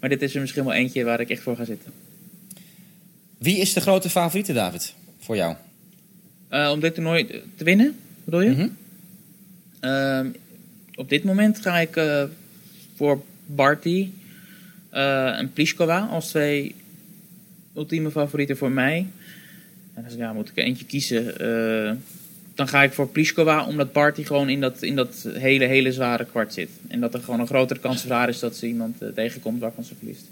Maar 0.00 0.08
dit 0.08 0.22
is 0.22 0.34
er 0.34 0.40
misschien 0.40 0.64
wel 0.64 0.72
eentje 0.72 1.04
waar 1.04 1.20
ik 1.20 1.30
echt 1.30 1.42
voor 1.42 1.56
ga 1.56 1.64
zitten. 1.64 1.92
Wie 3.38 3.58
is 3.58 3.72
de 3.72 3.80
grote 3.80 4.10
favoriete, 4.10 4.52
David, 4.52 4.94
voor 5.18 5.36
jou? 5.36 5.54
Eh, 6.48 6.70
om 6.72 6.80
dit 6.80 6.94
toernooi 6.94 7.26
te 7.56 7.64
winnen, 7.64 7.96
bedoel 8.24 8.40
je? 8.40 8.50
Mhm. 8.50 8.68
Ehm, 9.80 10.26
op 10.94 11.08
dit 11.08 11.24
moment 11.24 11.60
ga 11.60 11.78
ik 11.78 12.00
voor 12.96 13.22
Barty 13.46 14.08
eh, 14.90 15.38
en 15.38 15.52
Pliskova 15.52 16.00
als 16.00 16.28
twee 16.28 16.74
ultieme 17.76 18.10
favorieten 18.10 18.56
voor 18.56 18.70
mij. 18.70 19.06
En 19.94 20.04
als 20.04 20.14
ja, 20.14 20.32
moet 20.32 20.48
ik 20.48 20.56
eentje 20.56 20.84
kiezen, 20.84 21.38
eh, 21.38 21.92
dan 22.54 22.68
ga 22.68 22.82
ik 22.82 22.92
voor 22.92 23.08
Pliskova, 23.08 23.66
omdat 23.66 23.92
Barty 23.92 24.24
gewoon 24.24 24.48
in 24.48 24.60
dat, 24.60 24.82
in 24.82 24.96
dat 24.96 25.26
hele, 25.32 25.64
hele 25.64 25.92
zware 25.92 26.24
kwart 26.24 26.52
zit. 26.52 26.68
En 26.88 27.00
dat 27.00 27.14
er 27.14 27.20
gewoon 27.20 27.40
een 27.40 27.46
grotere 27.46 27.80
kans 27.80 28.02
voor 28.02 28.28
is 28.28 28.38
dat 28.38 28.56
ze 28.56 28.66
iemand 28.66 29.02
eh, 29.02 29.08
tegenkomt 29.08 29.60
waarvan 29.60 29.84
ze 29.84 29.94
verliest. 29.98 30.24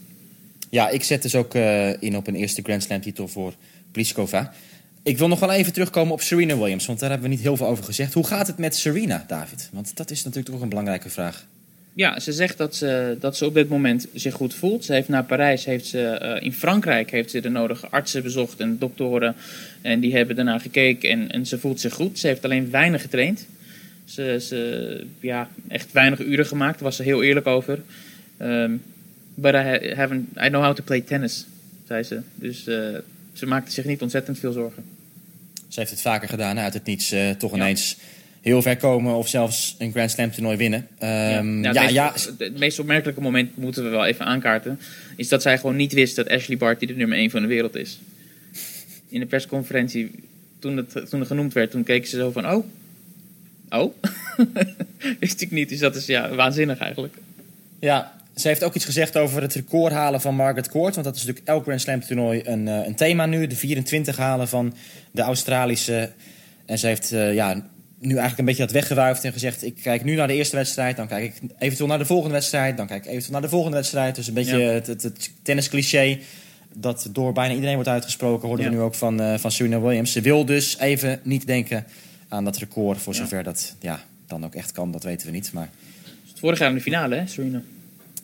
Ja, 0.70 0.88
ik 0.88 1.02
zet 1.02 1.22
dus 1.22 1.34
ook 1.34 1.54
in 2.00 2.16
op 2.16 2.26
een 2.26 2.34
eerste 2.34 2.62
Grand 2.62 2.82
Slam 2.82 3.00
titel 3.00 3.28
voor 3.28 3.54
Pliskova. 3.92 4.52
Ik 5.02 5.18
wil 5.18 5.28
nog 5.28 5.40
wel 5.40 5.52
even 5.52 5.72
terugkomen 5.72 6.12
op 6.12 6.20
Serena 6.20 6.56
Williams, 6.56 6.86
want 6.86 7.00
daar 7.00 7.10
hebben 7.10 7.28
we 7.28 7.34
niet 7.34 7.44
heel 7.44 7.56
veel 7.56 7.66
over 7.66 7.84
gezegd. 7.84 8.14
Hoe 8.14 8.26
gaat 8.26 8.46
het 8.46 8.58
met 8.58 8.76
Serena, 8.76 9.24
David? 9.26 9.68
Want 9.72 9.96
dat 9.96 10.10
is 10.10 10.24
natuurlijk 10.24 10.52
toch 10.54 10.62
een 10.62 10.68
belangrijke 10.68 11.10
vraag. 11.10 11.46
Ja, 11.98 12.20
ze 12.20 12.32
zegt 12.32 12.58
dat 12.58 12.76
ze, 12.76 13.16
dat 13.20 13.36
ze 13.36 13.46
op 13.46 13.54
dit 13.54 13.68
moment 13.68 14.06
zich 14.14 14.34
goed 14.34 14.54
voelt. 14.54 14.84
Ze 14.84 14.92
heeft 14.92 15.08
naar 15.08 15.24
Parijs, 15.24 15.64
heeft 15.64 15.86
ze, 15.86 16.08
eh, 16.08 16.44
in 16.44 16.52
Frankrijk 16.52 17.10
heeft 17.10 17.30
ze 17.30 17.40
de 17.40 17.48
nodige 17.48 17.88
artsen 17.88 18.22
bezocht 18.22 18.60
en 18.60 18.78
doktoren. 18.78 19.34
En 19.82 20.00
die 20.00 20.16
hebben 20.16 20.36
daarna 20.36 20.58
gekeken 20.58 21.10
en, 21.10 21.30
en 21.30 21.46
ze 21.46 21.58
voelt 21.58 21.80
zich 21.80 21.94
goed. 21.94 22.18
Ze 22.18 22.26
heeft 22.26 22.44
alleen 22.44 22.70
weinig 22.70 23.02
getraind. 23.02 23.46
Ze, 24.04 24.38
ze 24.40 25.06
ja, 25.20 25.48
echt 25.68 25.92
weinig 25.92 26.20
uren 26.20 26.46
gemaakt, 26.46 26.74
daar 26.74 26.82
was 26.82 26.96
ze 26.96 27.02
heel 27.02 27.22
eerlijk 27.22 27.46
over. 27.46 27.82
Ehm, 28.36 28.76
but 29.34 29.54
I, 29.54 29.56
ha- 29.56 29.94
haven't, 29.94 30.28
I 30.44 30.48
know 30.48 30.62
how 30.64 30.74
to 30.74 30.82
play 30.84 31.00
tennis, 31.00 31.46
zei 31.86 32.02
ze. 32.02 32.20
Dus 32.34 32.66
eh, 32.66 32.76
ze 33.32 33.46
maakte 33.46 33.72
zich 33.72 33.84
niet 33.84 34.02
ontzettend 34.02 34.38
veel 34.38 34.52
zorgen. 34.52 34.84
Ze 35.68 35.78
heeft 35.78 35.90
het 35.90 36.00
vaker 36.00 36.28
gedaan, 36.28 36.58
uit 36.58 36.74
het 36.74 36.84
niets 36.84 37.12
eh, 37.12 37.30
toch 37.30 37.54
ineens 37.54 37.96
heel 38.40 38.62
ver 38.62 38.76
komen 38.76 39.14
of 39.14 39.28
zelfs 39.28 39.74
een 39.78 39.90
Grand 39.90 40.10
Slam 40.10 40.30
toernooi 40.30 40.56
winnen. 40.56 40.88
Ehm, 40.98 41.62
ja, 41.62 41.82
het, 41.82 41.92
ja, 41.92 42.10
meest, 42.10 42.32
het 42.38 42.58
meest 42.58 42.78
opmerkelijke 42.78 43.20
moment 43.20 43.56
moeten 43.56 43.84
we 43.84 43.88
wel 43.88 44.06
even 44.06 44.24
aankaarten. 44.24 44.80
Is 45.16 45.28
dat 45.28 45.42
zij 45.42 45.58
gewoon 45.58 45.76
niet 45.76 45.92
wist 45.92 46.16
dat 46.16 46.28
Ashley 46.28 46.56
Barty 46.56 46.86
de 46.86 46.94
nummer 46.94 47.18
1 47.18 47.30
van 47.30 47.42
de 47.42 47.48
wereld 47.48 47.76
is. 47.76 48.00
In 49.08 49.20
de 49.20 49.26
persconferentie, 49.26 50.10
toen 50.58 50.76
het, 50.76 51.10
toen 51.10 51.18
het 51.20 51.28
genoemd 51.28 51.52
werd, 51.52 51.70
toen 51.70 51.82
keek 51.82 52.06
ze 52.06 52.16
zo 52.16 52.30
van: 52.30 52.50
Oh, 52.50 52.64
oh, 53.70 53.94
wist 55.20 55.40
ik 55.40 55.50
niet. 55.50 55.68
Dus 55.68 55.78
dat 55.78 55.94
is 55.94 56.06
ja, 56.06 56.34
waanzinnig 56.34 56.78
eigenlijk. 56.78 57.14
Ja, 57.78 58.18
ze 58.36 58.48
heeft 58.48 58.64
ook 58.64 58.74
iets 58.74 58.84
gezegd 58.84 59.16
over 59.16 59.42
het 59.42 59.54
record 59.54 59.92
halen 59.92 60.20
van 60.20 60.34
Margaret 60.34 60.68
Court. 60.68 60.94
Want 60.94 61.06
dat 61.06 61.16
is 61.16 61.24
natuurlijk 61.24 61.48
elk 61.48 61.62
Grand 61.62 61.80
Slam 61.80 62.00
toernooi 62.00 62.42
een, 62.44 62.68
eh, 62.68 62.86
een 62.86 62.94
thema 62.94 63.26
nu. 63.26 63.46
De 63.46 63.56
24 63.56 64.16
halen 64.16 64.48
van 64.48 64.74
de 65.10 65.22
Australische. 65.22 66.10
En 66.66 66.78
ze 66.78 66.86
heeft 66.86 67.12
eh, 67.12 67.34
ja, 67.34 67.62
nu 67.98 68.08
eigenlijk 68.10 68.38
een 68.38 68.44
beetje 68.44 68.62
dat 68.62 68.72
weggewuifd 68.72 69.24
en 69.24 69.32
gezegd... 69.32 69.64
ik 69.64 69.74
kijk 69.82 70.04
nu 70.04 70.14
naar 70.14 70.26
de 70.26 70.34
eerste 70.34 70.56
wedstrijd, 70.56 70.96
dan 70.96 71.06
kijk 71.08 71.24
ik 71.24 71.50
eventueel 71.58 71.88
naar 71.88 71.98
de 71.98 72.04
volgende 72.04 72.34
wedstrijd... 72.34 72.76
dan 72.76 72.86
kijk 72.86 73.00
ik 73.04 73.08
eventueel 73.10 73.32
naar 73.32 73.42
de 73.42 73.48
volgende 73.48 73.76
wedstrijd. 73.76 74.14
Dus 74.14 74.26
een 74.28 74.34
beetje 74.34 74.58
Ja. 74.58 74.70
het, 74.72 74.86
het, 74.86 75.02
het 75.02 75.30
tenniscliché 75.42 76.18
dat 76.74 77.08
door 77.12 77.32
bijna 77.32 77.54
iedereen 77.54 77.74
wordt 77.74 77.88
uitgesproken... 77.88 78.48
hoorden 78.48 78.64
Ja. 78.66 78.70
we 78.72 78.76
nu 78.76 78.82
ook 78.82 78.94
van, 78.94 79.20
eh, 79.20 79.38
van 79.38 79.50
Serena 79.50 79.80
Williams. 79.80 80.12
Ze 80.12 80.20
wil 80.20 80.44
dus 80.44 80.78
even 80.78 81.20
niet 81.22 81.46
denken 81.46 81.84
aan 82.28 82.44
dat 82.44 82.56
record... 82.56 82.98
voor 82.98 83.12
Ja. 83.14 83.18
zover 83.18 83.42
dat 83.42 83.74
ja, 83.80 84.00
dan 84.26 84.44
ook 84.44 84.54
echt 84.54 84.72
kan, 84.72 84.90
dat 84.92 85.02
weten 85.02 85.26
we 85.26 85.32
niet. 85.32 85.52
Maar 85.52 85.70
Dus 86.32 86.40
vorig 86.40 86.58
jaar 86.58 86.68
in 86.68 86.74
de 86.74 86.80
finale, 86.80 87.14
hè, 87.14 87.26
Serena. 87.26 87.62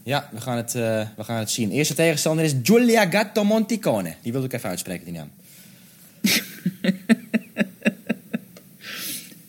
ja, 0.03 0.29
we 0.33 0.41
gaan 0.41 0.57
het, 0.57 0.75
eh, 0.75 1.07
we 1.17 1.25
gaan 1.25 1.39
het 1.39 1.51
zien. 1.51 1.71
Eerste 1.71 1.95
tegenstander 1.95 2.45
is 2.45 2.55
Giulia 2.63 3.11
Gatto 3.11 3.45
Monticone. 3.45 4.15
Die 4.23 4.33
wilde 4.33 4.47
ik 4.47 4.53
even 4.53 4.69
uitspreken, 4.69 5.05
die 5.05 5.15
naam. 5.15 5.31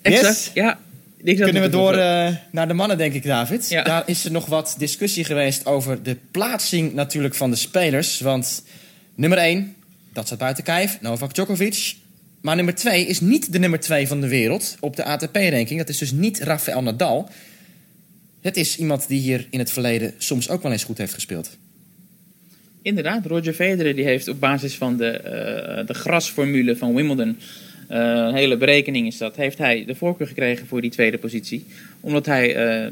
Exact. 0.05 0.43
Yes? 0.43 0.51
Ja, 0.53 0.79
Ik 1.23 1.37
Kunnen 1.37 1.61
we 1.61 1.69
door 1.69 1.93
eh, 1.93 2.35
naar 2.51 2.67
de 2.67 2.73
mannen, 2.73 2.97
denk 2.97 3.13
ik, 3.13 3.23
David? 3.23 3.69
Ja. 3.69 3.83
Daar 3.83 4.03
is 4.05 4.25
er 4.25 4.31
nog 4.31 4.45
wat 4.45 4.75
discussie 4.77 5.23
geweest 5.23 5.65
over 5.65 6.03
de 6.03 6.17
plaatsing 6.31 6.93
natuurlijk 6.93 7.35
van 7.35 7.49
de 7.49 7.55
spelers. 7.55 8.19
Want 8.19 8.63
nummer 9.15 9.37
1, 9.37 9.75
dat 10.13 10.25
staat 10.25 10.37
buiten 10.39 10.63
kijf, 10.63 10.97
Novak 11.01 11.33
Djokovic. 11.33 11.95
Maar 12.41 12.55
nummer 12.55 12.75
2 12.75 13.05
is 13.05 13.19
niet 13.19 13.51
de 13.51 13.59
nummer 13.59 13.79
2 13.79 14.07
van 14.07 14.21
de 14.21 14.27
wereld 14.27 14.77
op 14.79 14.95
de 14.95 15.03
ATP-ranking. 15.03 15.79
Dat 15.79 15.89
is 15.89 15.97
dus 15.97 16.11
niet 16.11 16.39
Rafael 16.39 16.81
Nadal. 16.81 17.29
Het 18.41 18.57
is 18.57 18.77
iemand 18.77 19.07
die 19.07 19.19
hier 19.19 19.47
in 19.49 19.59
het 19.59 19.71
verleden 19.71 20.13
soms 20.17 20.49
ook 20.49 20.63
wel 20.63 20.71
eens 20.71 20.83
goed 20.83 20.97
heeft 20.97 21.13
gespeeld. 21.13 21.57
Inderdaad, 22.81 23.25
Roger 23.25 23.53
Federer 23.53 23.95
die 23.95 24.05
heeft 24.05 24.27
op 24.27 24.39
basis 24.39 24.75
van 24.75 24.97
de, 24.97 25.07
eh, 25.07 25.87
de 25.87 25.93
grasformule 25.93 26.77
van 26.77 26.95
Wimbledon, 26.95 27.37
eh, 27.87 27.99
een 27.99 28.33
hele 28.33 28.57
berekening 28.57 29.07
is 29.07 29.17
dat, 29.17 29.35
heeft 29.35 29.57
hij 29.57 29.85
de 29.85 29.95
voorkeur 29.95 30.27
gekregen 30.27 30.67
voor 30.67 30.81
die 30.81 30.91
tweede 30.91 31.17
positie. 31.17 31.65
Omdat 31.99 32.25
hij 32.25 32.55
eh, 32.55 32.91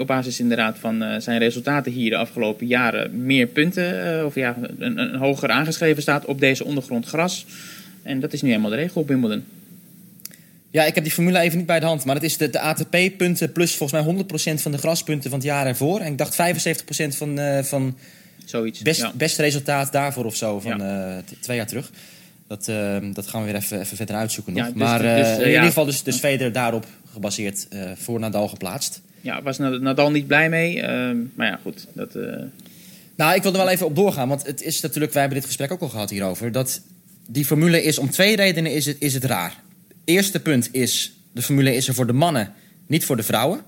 op 0.00 0.06
basis 0.06 0.40
inderdaad 0.40 0.78
van 0.78 1.02
eh, 1.02 1.20
zijn 1.20 1.38
resultaten 1.38 1.92
hier 1.92 2.10
de 2.10 2.16
afgelopen 2.16 2.66
jaren 2.66 3.24
meer 3.24 3.46
punten, 3.46 4.26
of 4.26 4.34
ja, 4.34 4.56
een, 4.78 4.98
een 4.98 5.14
hoger 5.14 5.50
aangeschreven 5.50 6.02
staat 6.02 6.24
op 6.24 6.40
deze 6.40 6.64
ondergrond 6.64 7.06
gras. 7.06 7.46
En 8.02 8.20
dat 8.20 8.32
is 8.32 8.42
nu 8.42 8.48
helemaal 8.48 8.70
de 8.70 8.76
regel 8.76 9.00
op 9.00 9.08
Wimbledon. 9.08 9.44
Ja, 10.70 10.84
ik 10.84 10.94
heb 10.94 11.04
die 11.04 11.12
formule 11.12 11.38
even 11.38 11.58
niet 11.58 11.66
bij 11.66 11.80
de 11.80 11.86
hand. 11.86 12.04
Maar 12.04 12.14
het 12.14 12.24
is 12.24 12.36
de, 12.36 12.50
de 12.50 12.60
ATP-punten 12.60 13.52
plus 13.52 13.74
volgens 13.74 14.04
mij 14.04 14.24
100% 14.56 14.60
van 14.60 14.72
de 14.72 14.78
graspunten 14.78 15.30
van 15.30 15.38
het 15.38 15.48
jaar 15.48 15.66
ervoor. 15.66 16.00
En 16.00 16.12
ik 16.12 16.18
dacht 16.18 16.36
75% 17.12 17.16
van, 17.16 17.38
van 17.64 17.96
Zoiets. 18.44 18.82
best, 18.82 19.00
ja. 19.00 19.12
best 19.14 19.38
resultaat 19.38 19.92
daarvoor 19.92 20.24
of 20.24 20.36
zo 20.36 20.60
van 20.60 20.82
twee 21.40 21.56
jaar 21.56 21.66
terug. 21.66 21.90
Dat, 22.50 22.68
eh, 22.68 22.96
dat 23.12 23.26
gaan 23.26 23.40
we 23.40 23.46
weer 23.46 23.60
even, 23.60 23.80
even 23.80 23.96
verder 23.96 24.16
uitzoeken 24.16 24.52
nog. 24.52 24.62
Ja, 24.62 24.68
dus- 24.70 24.78
maar 24.78 24.98
dus, 24.98 25.08
eh, 25.08 25.32
eh, 25.34 25.40
in 25.40 25.46
ieder 25.46 25.62
geval 25.62 25.84
dus, 25.84 26.02
dus 26.02 26.16
Federer 26.16 26.52
daarop 26.52 26.86
gebaseerd 27.12 27.66
eh, 27.68 27.90
voor 27.94 28.20
Nadal 28.20 28.48
geplaatst. 28.48 29.00
ja, 29.20 29.42
was 29.42 29.58
Nadal 29.58 30.10
niet 30.10 30.26
blij 30.26 30.48
mee. 30.48 30.80
eh, 30.80 31.10
maar 31.34 31.46
ja, 31.46 31.58
goed. 31.62 31.86
Dat, 31.92 32.14
Nou, 33.16 33.34
ik 33.34 33.42
wil 33.42 33.52
er 33.52 33.58
wel 33.58 33.68
even 33.68 33.86
op 33.86 33.96
doorgaan, 33.96 34.28
want 34.28 34.46
het 34.46 34.62
is 34.62 34.80
natuurlijk, 34.80 35.12
wij 35.12 35.20
hebben 35.22 35.38
dit 35.40 35.48
gesprek 35.48 35.72
ook 35.72 35.80
al 35.80 35.88
gehad 35.88 36.10
hierover, 36.10 36.52
dat 36.52 36.80
die 37.26 37.44
formule 37.44 37.82
is 37.82 37.98
om 37.98 38.10
twee 38.10 38.36
redenen 38.36 38.72
is 38.72 38.86
het, 38.86 38.96
is 38.98 39.14
het 39.14 39.24
raar. 39.24 39.54
Eerste 40.04 40.40
punt 40.40 40.68
is, 40.72 41.12
de 41.32 41.42
formule 41.42 41.74
is 41.74 41.88
er 41.88 41.94
voor 41.94 42.06
de 42.06 42.12
mannen, 42.12 42.52
niet 42.86 43.04
voor 43.04 43.16
de 43.16 43.22
vrouwen. 43.22 43.60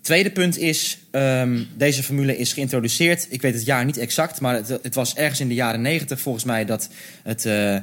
Tweede 0.00 0.30
punt 0.30 0.58
is, 0.58 0.98
ehm, 1.10 1.62
deze 1.76 2.02
formule 2.02 2.36
is 2.36 2.52
geïntroduceerd, 2.52 3.26
ik 3.30 3.42
weet 3.42 3.54
het 3.54 3.64
jaar 3.64 3.84
niet 3.84 3.98
exact, 3.98 4.40
maar 4.40 4.54
het, 4.54 4.68
het 4.68 4.94
was 4.94 5.14
ergens 5.14 5.40
in 5.40 5.48
de 5.48 5.54
jaren 5.54 5.80
negentig 5.80 6.20
volgens 6.20 6.44
mij 6.44 6.64
dat 6.64 6.88
het... 7.22 7.46
eh, 7.46 7.76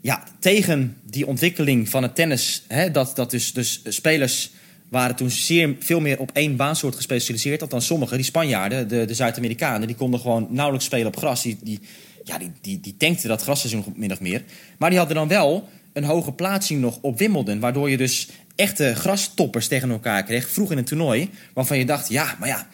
ja, 0.00 0.24
tegen 0.38 0.96
die 1.02 1.26
ontwikkeling 1.26 1.88
van 1.88 2.02
het 2.02 2.14
tennis, 2.14 2.62
hè, 2.68 2.90
dat, 2.90 3.16
dat 3.16 3.30
dus, 3.30 3.52
dus 3.52 3.80
spelers 3.84 4.50
waren 4.88 5.16
toen 5.16 5.30
zeer, 5.30 5.76
veel 5.78 6.00
meer 6.00 6.18
op 6.18 6.30
één 6.32 6.56
baansoort 6.56 6.96
gespecialiseerd. 6.96 7.62
Althans, 7.62 7.86
sommigen, 7.86 8.16
die 8.16 8.26
Spanjaarden, 8.26 8.88
de, 8.88 9.04
de 9.04 9.14
Zuid-Amerikanen, 9.14 9.86
die 9.86 9.96
konden 9.96 10.20
gewoon 10.20 10.46
nauwelijks 10.50 10.86
spelen 10.86 11.06
op 11.06 11.16
gras. 11.16 11.42
Die, 11.42 11.58
die, 11.62 11.80
ja, 12.24 12.38
die, 12.38 12.52
die, 12.60 12.80
die 12.80 12.96
tankten 12.96 13.28
dat 13.28 13.42
grasseizoen 13.42 13.84
min 13.96 14.12
of 14.12 14.20
meer. 14.20 14.42
Maar 14.78 14.90
die 14.90 14.98
hadden 14.98 15.16
dan 15.16 15.28
wel 15.28 15.68
een 15.92 16.04
hoge 16.04 16.32
plaatsing 16.32 16.80
nog 16.80 16.98
op 17.00 17.18
Wimbledon. 17.18 17.60
Waardoor 17.60 17.90
je 17.90 17.96
dus 17.96 18.28
echte 18.54 18.94
grastoppers 18.94 19.68
tegen 19.68 19.90
elkaar 19.90 20.22
kreeg, 20.22 20.48
vroeg 20.48 20.70
in 20.70 20.78
een 20.78 20.84
toernooi. 20.84 21.30
Waarvan 21.52 21.78
je 21.78 21.84
dacht, 21.84 22.08
ja, 22.08 22.36
maar 22.38 22.48
ja, 22.48 22.68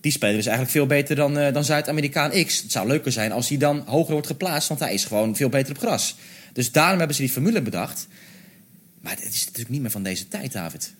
die 0.00 0.12
speler 0.12 0.38
is 0.38 0.46
eigenlijk 0.46 0.76
veel 0.76 0.86
beter 0.86 1.16
dan, 1.16 1.38
eh, 1.38 1.52
dan 1.52 1.64
Zuid-Amerikaan 1.64 2.44
X. 2.44 2.62
Het 2.62 2.72
zou 2.72 2.86
leuker 2.86 3.12
zijn 3.12 3.32
als 3.32 3.48
hij 3.48 3.58
dan 3.58 3.82
hoger 3.86 4.12
wordt 4.12 4.26
geplaatst, 4.26 4.68
want 4.68 4.80
hij 4.80 4.94
is 4.94 5.04
gewoon 5.04 5.36
veel 5.36 5.48
beter 5.48 5.70
op 5.74 5.78
gras. 5.78 6.16
Dus 6.52 6.72
daarom 6.72 6.98
hebben 6.98 7.16
ze 7.16 7.22
die 7.22 7.30
formule 7.30 7.62
bedacht. 7.62 8.08
Maar 9.00 9.12
het 9.12 9.34
is 9.34 9.44
natuurlijk 9.44 9.70
niet 9.70 9.80
meer 9.80 9.90
van 9.90 10.02
deze 10.02 10.28
tijd, 10.28 10.52
David. 10.52 10.92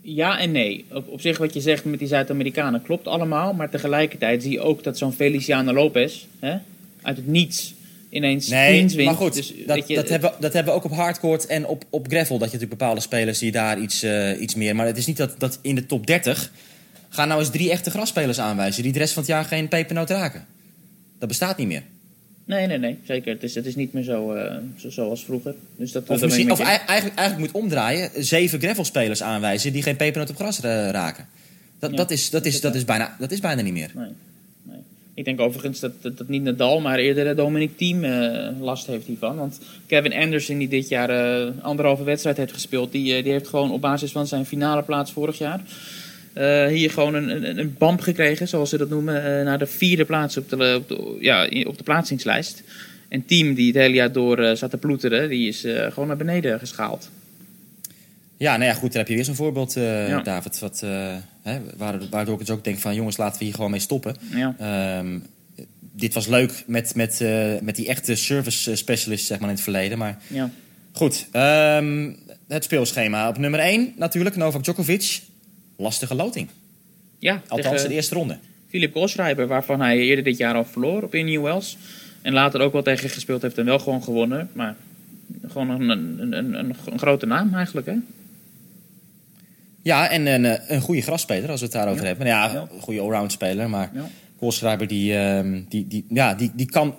Ja 0.00 0.38
en 0.38 0.52
nee. 0.52 0.84
Op, 0.90 1.08
op 1.08 1.20
zich 1.20 1.38
wat 1.38 1.54
je 1.54 1.60
zegt 1.60 1.84
met 1.84 1.98
die 1.98 2.08
Zuid-Amerikanen 2.08 2.82
klopt 2.82 3.06
allemaal. 3.06 3.52
Maar 3.52 3.70
tegelijkertijd 3.70 4.42
zie 4.42 4.52
je 4.52 4.60
ook 4.60 4.84
dat 4.84 4.98
zo'n 4.98 5.12
Feliciano 5.12 5.72
Lopez 5.72 6.24
hè, 6.38 6.56
uit 7.02 7.16
het 7.16 7.26
niets 7.26 7.74
ineens 8.16 8.48
Nee, 8.48 8.86
wint. 8.86 9.04
maar 9.04 9.14
goed, 9.14 9.34
Dus, 9.34 9.52
dat, 9.66 9.88
je, 9.88 9.94
dat, 9.94 10.08
hebben, 10.08 10.30
we- 10.30 10.36
dat 10.40 10.52
hebben 10.52 10.72
we 10.72 10.78
ook 10.78 10.84
op 10.84 10.92
hardcourt 10.92 11.46
en 11.46 11.66
op, 11.66 11.84
op 11.90 12.06
gravel. 12.08 12.38
Dat 12.38 12.50
je 12.50 12.54
natuurlijk 12.54 12.78
bepaalde 12.80 13.00
spelers 13.00 13.38
die 13.38 13.52
daar 13.52 13.78
iets, 13.80 14.02
eh, 14.02 14.40
iets 14.40 14.54
meer... 14.54 14.76
Maar 14.76 14.86
het 14.86 14.96
is 14.96 15.06
niet 15.06 15.16
dat, 15.16 15.34
dat 15.38 15.58
in 15.62 15.74
de 15.74 15.86
top 15.86 16.06
30... 16.06 16.52
gaan 17.08 17.28
nou 17.28 17.40
eens 17.40 17.50
drie 17.50 17.70
echte 17.70 17.90
grasspelers 17.90 18.40
aanwijzen... 18.40 18.82
die 18.82 18.92
de 18.92 18.98
rest 18.98 19.12
van 19.12 19.22
het 19.22 19.30
jaar 19.30 19.44
geen 19.44 19.68
pepernoot 19.68 20.10
raken. 20.10 20.46
Dat 21.18 21.28
bestaat 21.28 21.56
niet 21.58 21.66
meer. 21.66 21.82
Nee, 22.44 22.66
nee, 22.66 22.78
nee. 22.78 22.98
Zeker. 23.06 23.32
Het 23.32 23.42
is, 23.42 23.54
het 23.54 23.66
is 23.66 23.74
niet 23.74 23.92
meer 23.92 24.02
zo, 24.02 24.32
eh, 24.32 24.56
zo 24.76 24.90
zoals 24.90 25.24
vroeger. 25.24 25.54
Dus 25.76 25.92
dat, 25.92 26.02
Of, 26.02 26.08
dat 26.08 26.20
misschien, 26.20 26.50
of 26.50 26.60
eigenlijk, 26.60 27.18
eigenlijk 27.18 27.52
moet 27.52 27.62
omdraaien. 27.62 28.10
Zeven 28.24 28.60
gravelspelers 28.60 29.22
aanwijzen 29.22 29.72
die 29.72 29.82
geen 29.82 29.96
pepernoot 29.96 30.30
op 30.30 30.36
gras 30.36 30.60
eh, 30.60 30.90
raken. 30.90 31.26
Dat, 31.78 31.90
Ja, 31.90 31.96
dat, 31.96 32.10
is, 32.10 32.30
dat, 32.30 32.44
is, 32.46 32.60
dat, 32.60 32.74
is 32.74 32.84
bijna, 32.84 33.16
dat 33.18 33.30
is 33.32 33.40
bijna 33.40 33.62
niet 33.62 33.72
meer. 33.72 33.90
Nee. 33.94 34.08
Ik 35.16 35.24
denk 35.24 35.40
overigens 35.40 35.80
dat, 35.80 35.92
dat, 36.00 36.18
dat 36.18 36.28
niet 36.28 36.42
Nadal, 36.42 36.80
maar 36.80 36.98
eerder 36.98 37.36
Dominic 37.36 37.76
Thiem 37.76 38.04
eh, 38.04 38.60
last 38.60 38.86
heeft 38.86 39.06
hiervan. 39.06 39.36
Want 39.36 39.60
Kevin 39.86 40.12
Anderson, 40.12 40.58
die 40.58 40.68
dit 40.68 40.88
jaar 40.88 41.10
eh, 41.10 41.52
anderhalve 41.60 42.04
wedstrijd 42.04 42.36
heeft 42.36 42.52
gespeeld, 42.52 42.92
die, 42.92 43.16
eh, 43.16 43.22
die 43.22 43.32
heeft 43.32 43.48
gewoon 43.48 43.70
op 43.70 43.80
basis 43.80 44.12
van 44.12 44.26
zijn 44.26 44.46
finale 44.46 44.82
plaats 44.82 45.12
vorig 45.12 45.38
jaar. 45.38 45.60
hier 46.70 46.90
gewoon 46.90 47.14
een, 47.14 47.28
een, 47.30 47.58
een 47.58 47.74
bump 47.78 48.00
gekregen, 48.00 48.48
zoals 48.48 48.70
ze 48.70 48.76
dat 48.76 48.88
noemen, 48.88 49.44
naar 49.44 49.58
de 49.58 49.66
vierde 49.66 50.04
plaats 50.04 50.36
op 50.36 50.48
de, 50.48 50.74
op 50.76 50.88
de, 50.88 51.16
ja, 51.20 51.48
op 51.66 51.78
de 51.78 51.84
plaatsingslijst. 51.84 52.62
En 53.08 53.24
Team, 53.26 53.54
die 53.54 53.66
het 53.66 53.76
hele 53.76 53.94
jaar 53.94 54.12
door 54.12 54.56
zat 54.56 54.70
te 54.70 54.76
ploeteren, 54.76 55.28
die 55.28 55.48
is 55.48 55.64
gewoon 55.90 56.08
naar 56.08 56.16
beneden 56.16 56.58
geschaald. 56.58 57.10
Ja, 58.36 58.56
nou 58.56 58.70
ja, 58.70 58.74
goed, 58.76 58.88
daar 58.92 58.98
heb 58.98 59.08
je 59.08 59.14
weer 59.14 59.24
zo'n 59.24 59.34
voorbeeld, 59.34 59.76
eh, 59.76 60.08
Ja. 60.08 60.20
David. 60.20 60.58
Wat, 60.58 60.82
eh, 60.82 61.14
hè, 61.42 61.60
waardoor, 61.76 62.08
waardoor 62.10 62.34
ik 62.34 62.46
dus 62.46 62.50
ook 62.50 62.64
denk 62.64 62.78
van... 62.78 62.94
jongens, 62.94 63.16
laten 63.16 63.38
we 63.38 63.44
hier 63.44 63.54
gewoon 63.54 63.70
mee 63.70 63.80
stoppen. 63.80 64.16
Ja. 64.30 64.54
Ehm, 64.58 65.18
dit 65.80 66.14
was 66.14 66.26
leuk 66.26 66.64
met, 66.66 66.94
met, 66.94 67.20
eh, 67.20 67.52
met 67.62 67.76
die 67.76 67.86
echte 67.88 68.14
service 68.14 68.76
specialist 68.76 69.26
zeg 69.26 69.38
maar, 69.38 69.48
in 69.48 69.54
het 69.54 69.64
verleden. 69.64 69.98
Maar 69.98 70.18
Ja. 70.26 70.50
goed, 70.92 71.26
ehm, 71.32 72.12
het 72.48 72.64
speelschema. 72.64 73.28
Op 73.28 73.38
nummer 73.38 73.60
1 73.60 73.92
natuurlijk 73.96 74.36
Novak 74.36 74.64
Djokovic. 74.64 75.20
Lastige 75.76 76.14
loting. 76.14 76.48
Ja, 77.18 77.42
Althans, 77.48 77.82
de 77.82 77.94
eerste 77.94 78.14
ronde. 78.14 78.38
Philip 78.68 78.92
Kohlschreiber, 78.92 79.46
waarvan 79.46 79.80
hij 79.80 79.98
eerder 79.98 80.24
dit 80.24 80.36
jaar 80.36 80.54
al 80.54 80.64
verloor 80.64 81.02
op 81.02 81.14
Indian 81.14 81.42
Wells. 81.42 81.76
En 82.22 82.32
later 82.32 82.60
ook 82.60 82.72
wel 82.72 82.82
tegen 82.82 83.10
gespeeld 83.10 83.42
heeft 83.42 83.58
en 83.58 83.64
wel 83.64 83.78
gewoon 83.78 84.02
gewonnen. 84.02 84.50
Maar 84.52 84.76
gewoon 85.48 85.70
een, 85.70 85.88
een, 85.88 86.32
een, 86.32 86.54
een 86.86 86.98
grote 86.98 87.26
naam 87.26 87.54
eigenlijk, 87.54 87.86
hè? 87.86 87.94
Ja, 89.86 90.10
en 90.10 90.26
een, 90.26 90.44
eh, 90.44 90.60
een 90.76 90.80
goede 90.80 91.00
grasspeler 91.02 91.50
als 91.50 91.60
we 91.60 91.66
het 91.66 91.74
daarover 91.74 92.00
Ja. 92.02 92.06
hebben. 92.06 92.26
Nou 92.26 92.52
ja, 92.52 92.60
een 92.74 92.80
goede 92.80 93.00
allround 93.00 93.32
speler. 93.32 93.70
Maar 93.70 93.90
Ja. 93.94 94.08
Koolschrijber 94.38 94.86
die, 94.86 95.16
ehm, 95.18 95.62
die, 95.68 95.86
die, 95.86 96.04
ja, 96.08 96.34
die, 96.34 96.50
die 96.54 96.66
kan 96.66 96.94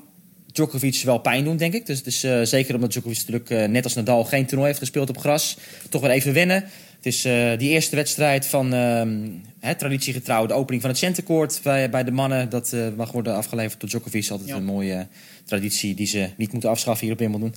Djokovic 0.51 1.01
wel 1.05 1.17
pijn 1.17 1.43
doen, 1.43 1.57
denk 1.57 1.73
ik. 1.73 1.85
Dus, 1.85 2.03
dus 2.03 2.19
zeker 2.49 2.75
omdat 2.75 2.91
Djokovic 2.91 3.17
natuurlijk 3.17 3.49
eh, 3.49 3.65
net 3.65 3.83
als 3.83 3.93
Nadal 3.93 4.23
geen 4.23 4.45
toernooi 4.45 4.67
heeft 4.67 4.79
gespeeld 4.79 5.09
op 5.09 5.17
gras. 5.17 5.57
Toch 5.89 6.01
weer 6.01 6.09
even 6.11 6.33
wennen. 6.33 6.63
Het 6.95 7.05
is 7.05 7.21
die 7.57 7.69
eerste 7.69 7.95
wedstrijd 7.95 8.45
van 8.45 8.73
ehm 8.73 9.17
hè, 9.59 9.75
traditiegetrouw, 9.75 10.45
de 10.45 10.53
opening 10.53 10.81
van 10.81 10.89
het 10.91 10.99
centercourt 10.99 11.59
bij, 11.63 11.89
bij 11.89 12.03
de 12.03 12.11
mannen. 12.11 12.49
Dat 12.49 12.75
mag 12.95 13.11
worden 13.11 13.35
afgeleverd 13.35 13.79
door 13.79 13.89
Djokovic. 13.89 14.29
Altijd 14.29 14.49
Ja. 14.49 14.55
een 14.55 14.63
mooie 14.65 15.07
traditie 15.45 15.93
die 15.95 16.07
ze 16.07 16.29
niet 16.37 16.51
moeten 16.51 16.69
afschaffen 16.69 17.03
hier 17.05 17.13
op 17.13 17.19
Wimbledon. 17.19 17.53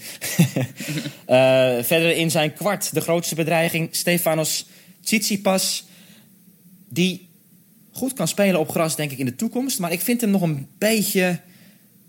Verder 1.87 2.16
in 2.16 2.31
zijn 2.31 2.53
kwart 2.55 2.95
de 2.95 3.01
grootste 3.01 3.35
bedreiging, 3.35 3.88
Stefanos 3.90 4.66
Tsitsipas. 5.02 5.84
Die 6.88 7.28
goed 7.92 8.12
kan 8.12 8.28
spelen 8.28 8.60
op 8.60 8.70
gras, 8.70 8.96
denk 8.96 9.10
ik, 9.10 9.18
in 9.18 9.24
de 9.24 9.36
toekomst. 9.36 9.78
Maar 9.78 9.92
ik 9.92 10.00
vind 10.00 10.20
hem 10.20 10.30
nog 10.30 10.42
een 10.42 10.66
beetje 10.78 11.38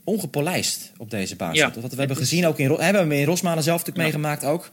ongepolijst 0.04 0.92
op 0.98 1.10
deze 1.10 1.36
basis. 1.36 1.58
Ja, 1.58 1.72
Wat 1.82 1.92
we 1.92 2.00
hebben 2.00 2.18
gezien 2.18 2.46
ook 2.46 2.60
in, 2.60 2.68
Ro- 2.68 2.80
hebben 2.80 3.08
we 3.08 3.18
in 3.18 3.26
Rosmalen 3.26 3.64
zelf 3.64 3.78
natuurlijk 3.86 4.06
Ja. 4.14 4.18
meegemaakt 4.20 4.44
ook. 4.54 4.70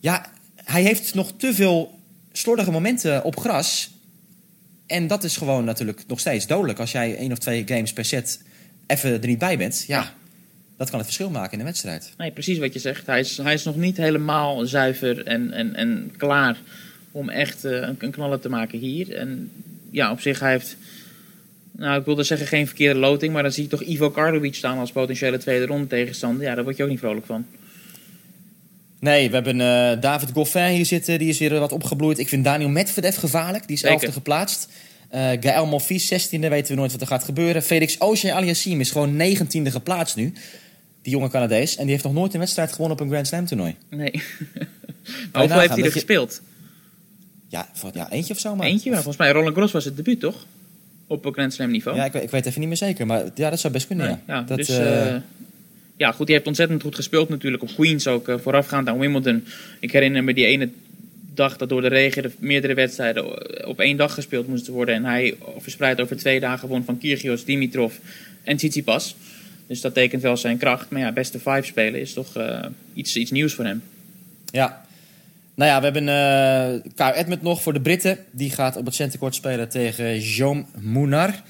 Ja, 0.00 0.26
hij 0.64 0.82
heeft 0.82 1.14
nog 1.14 1.32
te 1.36 1.54
veel 1.54 1.98
slordige 2.32 2.70
momenten 2.70 3.24
op 3.24 3.38
gras. 3.38 3.90
En 4.86 5.06
dat 5.06 5.24
is 5.24 5.36
gewoon 5.36 5.64
natuurlijk 5.64 6.04
nog 6.06 6.20
steeds 6.20 6.46
dodelijk. 6.46 6.78
Als 6.78 6.92
jij 6.92 7.16
één 7.16 7.32
of 7.32 7.38
twee 7.38 7.62
games 7.66 7.92
per 7.92 8.04
set 8.04 8.42
even 8.86 9.12
er 9.22 9.26
niet 9.28 9.38
bij 9.38 9.58
bent. 9.58 9.84
Ja, 9.86 10.00
Ja. 10.00 10.14
dat 10.76 10.88
kan 10.88 10.98
het 10.98 11.06
verschil 11.06 11.30
maken 11.30 11.52
in 11.52 11.58
de 11.58 11.64
wedstrijd. 11.64 12.12
Nee, 12.16 12.30
precies 12.32 12.58
wat 12.58 12.72
je 12.72 12.78
zegt. 12.78 13.06
Hij 13.06 13.20
is, 13.20 13.36
hij 13.36 13.54
is 13.54 13.64
nog 13.64 13.76
niet 13.76 13.96
helemaal 13.96 14.66
zuiver 14.66 15.26
en, 15.26 15.52
en, 15.52 15.74
en 15.74 16.12
klaar 16.16 16.56
om 17.18 17.28
echt 17.28 17.64
eh, 17.64 17.72
een, 17.72 17.96
een 17.98 18.10
knaller 18.10 18.40
te 18.40 18.48
maken 18.48 18.78
hier. 18.78 19.14
En 19.16 19.50
ja, 19.90 20.10
op 20.10 20.20
zich, 20.20 20.40
hij 20.40 20.50
heeft... 20.50 20.76
Nou, 21.72 21.98
ik 21.98 22.04
wilde 22.04 22.22
zeggen 22.22 22.46
geen 22.46 22.66
verkeerde 22.66 23.00
loting, 23.00 23.32
maar 23.32 23.42
dan 23.42 23.52
zie 23.52 23.62
je 23.62 23.68
toch 23.68 23.82
Ivo 23.82 24.10
Karlovic 24.10 24.54
staan 24.54 24.78
als 24.78 24.92
potentiële 24.92 25.38
tweede 25.38 25.66
ronde 25.66 25.86
tegenstander. 25.86 26.44
Ja, 26.46 26.54
daar 26.54 26.64
word 26.64 26.76
je 26.76 26.82
ook 26.82 26.88
niet 26.88 26.98
vrolijk 26.98 27.26
van. 27.26 27.46
Nee, 29.00 29.28
we 29.28 29.34
hebben 29.34 29.60
eh, 29.60 30.00
David 30.00 30.30
Goffin 30.32 30.64
hier 30.64 30.86
zitten. 30.86 31.18
Die 31.18 31.28
is 31.28 31.38
weer 31.38 31.58
wat 31.58 31.72
opgebloeid. 31.72 32.18
Ik 32.18 32.28
vind 32.28 32.44
Daniel 32.44 32.68
Medvedev 32.68 33.18
gevaarlijk. 33.18 33.66
Die 33.66 33.76
is 33.76 33.82
elfde 33.82 34.12
geplaatst. 34.12 34.68
Eh 35.08 35.30
Gaël 35.40 35.66
Monfils, 35.66 36.12
16e. 36.12 36.38
Weten 36.38 36.74
we 36.74 36.74
nooit 36.74 36.92
wat 36.92 37.00
er 37.00 37.06
gaat 37.06 37.24
gebeuren. 37.24 37.62
Felix 37.62 37.98
Auger 37.98 38.32
Aliassime 38.32 38.80
is 38.80 38.90
gewoon 38.90 39.22
19e 39.22 39.62
geplaatst 39.62 40.16
nu. 40.16 40.32
Die 41.02 41.12
jonge 41.12 41.28
Canadees. 41.28 41.76
En 41.76 41.82
die 41.82 41.90
heeft 41.92 42.04
nog 42.04 42.12
nooit 42.12 42.32
een 42.34 42.40
wedstrijd 42.40 42.72
gewonnen 42.72 42.96
op 42.98 43.02
een 43.02 43.10
Grand 43.10 43.26
Slam 43.26 43.46
toernooi. 43.46 43.76
Nee. 43.90 44.10
maar 45.32 45.42
hoeveel 45.42 45.58
heeft 45.58 45.68
hij 45.70 45.78
er 45.78 45.84
je- 45.84 45.90
gespeeld? 45.90 46.40
Ja, 47.48 47.68
ja 47.92 48.10
eentje 48.10 48.34
of 48.34 48.40
zo 48.40 48.54
maar. 48.56 48.66
Eentje, 48.66 48.88
maar 48.90 48.98
Of- 48.98 49.04
volgens 49.04 49.24
mij 49.24 49.32
Roland 49.34 49.54
Garros 49.54 49.72
was 49.72 49.84
het 49.84 49.96
debuut, 49.96 50.20
toch? 50.20 50.46
Op 51.06 51.24
een 51.24 51.32
Grand 51.32 51.52
Slam 51.52 51.70
niveau. 51.70 51.96
Ja, 51.96 52.04
ik, 52.04 52.12
weet- 52.12 52.22
ik 52.22 52.30
weet 52.30 52.46
even 52.46 52.58
niet 52.60 52.68
meer 52.68 52.76
zeker, 52.78 53.06
maar 53.06 53.24
ja, 53.34 53.50
dat 53.50 53.60
zou 53.60 53.72
best 53.72 53.86
kunnen, 53.86 54.06
Nee, 54.06 54.16
ja. 54.26 54.34
ja, 54.34 54.42
dat, 54.42 54.56
dus, 54.56 54.68
eh, 54.68 55.14
eh, 55.14 55.22
ja, 55.96 56.12
goed, 56.12 56.26
die 56.26 56.34
heeft 56.34 56.46
ontzettend 56.48 56.82
goed 56.82 56.94
gespeeld 56.94 57.28
natuurlijk 57.28 57.62
op 57.62 57.68
Queens 57.74 58.06
ook, 58.06 58.28
eh, 58.28 58.34
voorafgaand 58.38 58.88
aan 58.88 58.98
Wimbledon. 58.98 59.44
Ik 59.80 59.92
herinner 59.92 60.24
me 60.24 60.34
die 60.34 60.46
ene 60.46 60.68
dag 61.34 61.56
dat 61.56 61.68
door 61.68 61.80
de 61.80 61.88
regen 61.88 62.22
de 62.22 62.30
meerdere 62.38 62.74
wedstrijden 62.74 63.66
op 63.66 63.80
één 63.80 63.96
dag 63.96 64.14
gespeeld 64.14 64.48
moesten 64.48 64.72
worden. 64.72 64.94
En 64.94 65.04
hij 65.04 65.36
verspreid 65.58 66.00
over 66.00 66.16
twee 66.16 66.40
dagen 66.40 66.68
won 66.68 66.84
van 66.84 66.98
Kyrgios, 66.98 67.44
Dimitrov 67.44 67.94
en 68.44 68.56
Tsitsipas. 68.56 69.16
Dus 69.66 69.80
dat 69.80 69.94
tekent 69.94 70.22
wel 70.22 70.36
zijn 70.36 70.58
kracht. 70.58 70.90
Maar 70.90 71.00
ja, 71.00 71.12
beste 71.12 71.38
five 71.38 71.62
spelen 71.62 72.00
is 72.00 72.12
toch 72.12 72.32
iets, 72.94 73.16
iets 73.16 73.30
nieuws 73.30 73.54
voor 73.54 73.64
hem. 73.64 73.82
Ja. 74.50 74.86
Nou 75.58 75.70
ja, 75.70 75.78
we 75.78 75.84
hebben 75.84 76.08
eh 76.08 76.92
Kyle 76.94 77.14
Edmund 77.14 77.42
nog 77.42 77.62
voor 77.62 77.72
de 77.72 77.80
Britten. 77.80 78.18
Die 78.30 78.50
gaat 78.50 78.76
op 78.76 78.84
het 78.84 78.94
centercourt 78.94 79.34
spelen 79.34 79.68
tegen 79.68 80.20
Jean 80.20 80.66
Mounar. 80.80 81.42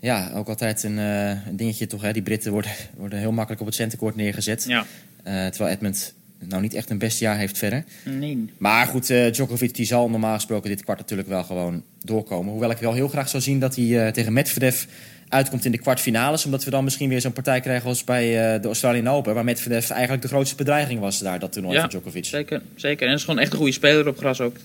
Ja, 0.00 0.30
ook 0.34 0.48
altijd 0.48 0.82
een, 0.82 0.98
eh, 0.98 1.28
een 1.28 1.56
dingetje 1.56 1.86
toch. 1.86 2.02
Hè? 2.02 2.12
Die 2.12 2.22
Britten 2.22 2.52
worden, 2.52 2.70
worden 2.96 3.18
heel 3.18 3.32
makkelijk 3.32 3.60
op 3.60 3.66
het 3.66 3.76
centercourt 3.76 4.16
neergezet. 4.16 4.64
Ja, 4.68 4.86
Eh, 5.22 5.46
terwijl 5.46 5.74
Edmund 5.74 6.14
nou 6.38 6.62
niet 6.62 6.74
echt 6.74 6.90
een 6.90 6.98
best 6.98 7.18
jaar 7.18 7.36
heeft 7.38 7.58
verder. 7.58 7.84
nee. 8.04 8.44
Maar 8.58 8.86
goed, 8.86 9.10
eh, 9.10 9.32
Djokovic 9.32 9.74
die 9.74 9.86
zal 9.86 10.10
normaal 10.10 10.34
gesproken 10.34 10.70
dit 10.70 10.82
kwart 10.84 10.98
natuurlijk 10.98 11.28
wel 11.28 11.44
gewoon 11.44 11.82
doorkomen. 12.04 12.50
Hoewel 12.50 12.70
ik 12.70 12.78
wel 12.78 12.92
heel 12.92 13.08
graag 13.08 13.28
zou 13.28 13.42
zien 13.42 13.58
dat 13.60 13.76
hij 13.76 14.12
tegen 14.12 14.32
Medvedev 14.32 14.84
uitkomt 15.28 15.64
in 15.64 15.72
de 15.72 15.78
kwartfinales. 15.78 16.44
Omdat 16.44 16.64
we 16.64 16.70
dan 16.70 16.84
misschien 16.84 17.08
weer 17.08 17.20
zo'n 17.20 17.32
partij 17.32 17.60
krijgen 17.60 17.88
als 17.88 18.04
bij 18.04 18.54
eh, 18.54 18.60
de 18.62 18.66
Australian 18.66 19.08
Open. 19.08 19.34
Waar 19.34 19.44
Medvedev 19.44 19.90
eigenlijk 19.90 20.22
de 20.22 20.28
grootste 20.28 20.56
bedreiging 20.56 21.00
was 21.00 21.18
daar, 21.18 21.38
dat 21.38 21.52
toernooi 21.52 21.74
Ja, 21.74 21.80
van 21.80 21.90
Djokovic. 21.90 22.24
Zeker, 22.24 22.62
zeker. 22.76 23.00
En 23.00 23.06
hij 23.06 23.16
is 23.16 23.24
gewoon 23.24 23.40
echt 23.40 23.52
een 23.52 23.58
goede 23.58 23.72
speler 23.72 24.08
op 24.08 24.18
gras 24.18 24.40
ook. 24.40 24.56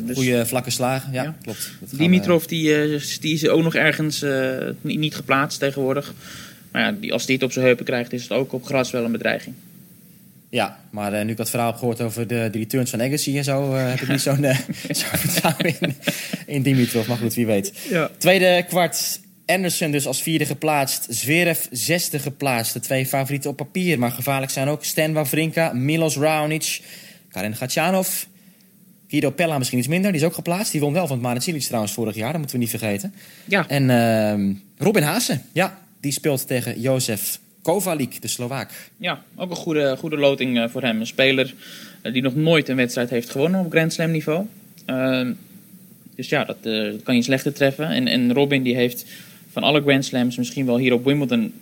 Dus 0.00 0.16
Goede 0.16 0.46
vlakke 0.46 0.70
slagen, 0.70 1.12
ja, 1.12 1.22
Ja. 1.22 1.34
klopt. 1.42 1.70
Dat 1.80 1.98
Dimitrov 1.98 2.44
die, 2.44 2.74
eh, 2.74 3.00
die 3.20 3.34
is 3.34 3.48
ook 3.48 3.62
nog 3.62 3.74
ergens 3.74 4.22
eh, 4.22 4.56
niet, 4.80 5.14
geplaatst 5.14 5.58
tegenwoordig. 5.58 6.14
Maar 6.72 6.82
ja, 6.82 6.92
die, 7.00 7.12
als 7.12 7.24
hij 7.24 7.34
het 7.34 7.42
op 7.42 7.52
zijn 7.52 7.64
heupen 7.64 7.84
krijgt, 7.84 8.12
is 8.12 8.22
het 8.22 8.32
ook 8.32 8.52
op 8.52 8.64
gras 8.64 8.90
wel 8.90 9.04
een 9.04 9.12
bedreiging. 9.12 9.54
ja, 10.50 10.78
maar 10.90 11.24
nu 11.24 11.30
ik 11.30 11.36
dat 11.36 11.50
verhaal 11.50 11.68
heb 11.70 11.78
gehoord 11.78 12.00
over 12.00 12.26
de, 12.26 12.48
de 12.52 12.58
returns 12.58 12.90
van 12.90 13.02
Agassi 13.02 13.38
en 13.38 13.44
zo... 13.44 13.74
heb 13.74 14.00
ik 14.00 14.08
niet 14.08 14.20
zo'n 14.28 14.46
zo'n 14.90 15.18
vertrouwen 15.18 15.74
in, 15.80 15.94
in 16.46 16.62
Dimitrov. 16.62 17.06
Maar 17.06 17.16
goed, 17.16 17.34
wie 17.34 17.46
weet. 17.46 17.72
Ja. 17.88 18.10
Tweede 18.18 18.64
kwart, 18.68 19.20
Anderson 19.46 19.90
dus 19.90 20.06
als 20.06 20.22
vierde 20.22 20.46
geplaatst. 20.46 21.06
Zverev 21.08 21.66
zesde 21.70 22.18
geplaatst. 22.18 22.72
De 22.72 22.80
twee 22.80 23.06
favorieten 23.06 23.50
op 23.50 23.56
papier. 23.56 23.98
Maar 23.98 24.10
gevaarlijk 24.10 24.52
zijn 24.52 24.68
ook 24.68 24.84
Stan 24.84 25.12
Wawrinka, 25.12 25.72
Milos 25.72 26.16
Raonic, 26.16 26.80
Karen 27.28 27.56
Gatjanov. 27.56 28.24
Guido 29.08 29.30
Pella 29.30 29.58
misschien 29.58 29.78
iets 29.78 29.88
minder, 29.88 30.12
die 30.12 30.20
is 30.20 30.26
ook 30.26 30.34
geplaatst. 30.34 30.72
Die 30.72 30.80
won 30.80 30.92
wel 30.92 31.06
van 31.06 31.24
het 31.24 31.42
Cilic 31.42 31.62
trouwens 31.62 31.92
vorig 31.92 32.14
jaar, 32.14 32.30
dat 32.30 32.38
moeten 32.38 32.56
we 32.56 32.62
niet 32.62 32.70
vergeten. 32.70 33.14
Ja, 33.44 33.68
En 33.68 33.90
ehm, 33.90 34.52
Robin 34.78 35.02
Haase, 35.02 35.40
ja, 35.52 35.78
die 36.00 36.12
speelt 36.12 36.46
tegen 36.46 36.80
Jozef 36.80 37.38
Kovalik, 37.62 38.22
de 38.22 38.28
Slovaak. 38.28 38.90
ja 38.96 39.22
ook 39.36 39.50
een 39.50 39.56
goede, 39.56 39.96
goede 39.98 40.16
loting 40.16 40.58
eh, 40.58 40.68
voor 40.68 40.82
hem. 40.82 41.00
Een 41.00 41.06
speler 41.06 41.54
eh, 42.02 42.12
die 42.12 42.22
nog 42.22 42.34
nooit 42.34 42.68
een 42.68 42.76
wedstrijd 42.76 43.10
heeft 43.10 43.30
gewonnen 43.30 43.64
op 43.64 43.70
Grand 43.70 43.92
Slam 43.92 44.10
niveau. 44.10 44.46
Ehm, 44.86 45.32
dus 46.16 46.28
ja, 46.28 46.44
dat, 46.44 46.56
eh, 46.62 46.92
kan 47.02 47.16
je 47.16 47.22
slechter 47.22 47.52
treffen. 47.52 47.88
En, 47.88 48.06
en 48.06 48.32
Robin 48.32 48.62
die 48.62 48.74
heeft 48.74 49.04
van 49.54 49.62
alle 49.62 49.80
Grand 49.80 50.04
Slams 50.04 50.36
misschien 50.36 50.66
wel 50.66 50.78
hier 50.78 50.92
op 50.92 51.04
Wimbledon 51.04 51.52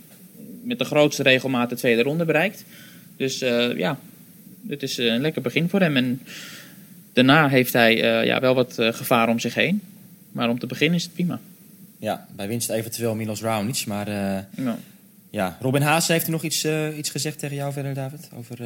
met 0.62 0.78
de 0.78 0.84
grootste 0.84 1.22
regelmaat 1.22 1.68
de 1.68 1.76
tweede 1.76 2.02
ronde 2.02 2.24
bereikt. 2.24 2.64
Dus 3.16 3.40
eh, 3.40 3.76
ja, 3.76 3.98
dit 4.60 4.82
is 4.82 4.98
eh, 4.98 5.06
een 5.06 5.20
lekker 5.20 5.42
begin 5.42 5.68
voor 5.68 5.80
hem. 5.80 5.96
En 5.96 6.20
daarna 7.12 7.48
heeft 7.48 7.72
hij 7.72 8.02
eh, 8.02 8.26
ja, 8.26 8.40
wel 8.40 8.54
wat 8.54 8.74
gevaar 8.78 9.28
om 9.28 9.38
zich 9.38 9.54
heen. 9.54 9.82
Maar 10.32 10.48
om 10.48 10.58
te 10.58 10.66
beginnen 10.66 10.96
is 10.96 11.02
het 11.02 11.12
prima. 11.12 11.40
Ja, 11.98 12.26
bij 12.36 12.48
winst 12.48 12.70
eventueel 12.70 13.14
Milos 13.14 13.40
Raonic, 13.40 13.86
maar... 13.86 14.08
Ja. 14.56 14.78
Ja, 15.30 15.56
Robin 15.60 15.82
Haase 15.82 16.12
heeft 16.12 16.24
er 16.24 16.30
nog 16.30 16.42
iets, 16.42 16.66
iets 16.96 17.10
gezegd 17.10 17.38
tegen 17.38 17.56
jou 17.56 17.72
verder, 17.72 17.94
David? 17.94 18.28
Over 18.38 18.58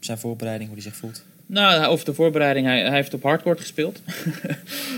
zijn 0.00 0.18
voorbereiding, 0.18 0.68
hoe 0.68 0.78
hij 0.78 0.90
zich 0.90 0.98
voelt? 0.98 1.24
Nou, 1.46 1.84
over 1.84 2.04
de 2.04 2.14
voorbereiding. 2.14 2.66
Hij, 2.66 2.90
heeft 2.90 3.14
op 3.14 3.22
hardcourt 3.22 3.60
gespeeld. 3.60 4.00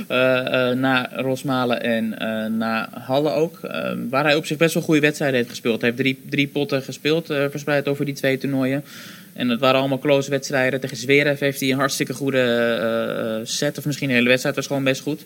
Eh, 0.09 0.71
eh, 0.71 0.79
na 0.79 1.11
Rosmalen 1.13 1.83
en 1.83 2.19
eh, 2.19 2.51
na 2.51 2.89
Halle 2.93 3.31
ook. 3.31 3.59
Eh, 3.63 3.93
waar 4.11 4.25
hij 4.25 4.35
op 4.35 4.47
zich 4.47 4.57
best 4.57 4.75
wel 4.75 4.83
goede 4.83 5.01
wedstrijden 5.01 5.37
heeft 5.37 5.51
gespeeld. 5.51 5.81
Hij 5.81 5.91
heeft 5.91 6.03
drie, 6.03 6.21
drie 6.29 6.49
potten 6.49 6.83
gespeeld, 6.83 7.27
verspreid 7.27 7.89
over 7.89 8.05
die 8.05 8.15
twee 8.15 8.39
toernooien. 8.39 8.85
En 9.33 9.49
het 9.49 9.61
waren 9.61 9.81
allemaal 9.81 9.99
close 9.99 10.31
wedstrijden. 10.31 10.81
Tegen 10.81 10.97
Zverev 10.97 11.41
heeft 11.41 11.61
hij 11.61 11.71
een 11.71 11.79
hartstikke 11.79 12.15
goede 12.15 13.41
set. 13.45 13.79
Of 13.79 13.85
misschien 13.85 14.09
de 14.09 14.15
hele 14.15 14.29
wedstrijd 14.29 14.57
was 14.57 14.67
gewoon 14.67 14.85
best 14.85 15.01
goed. 15.01 15.25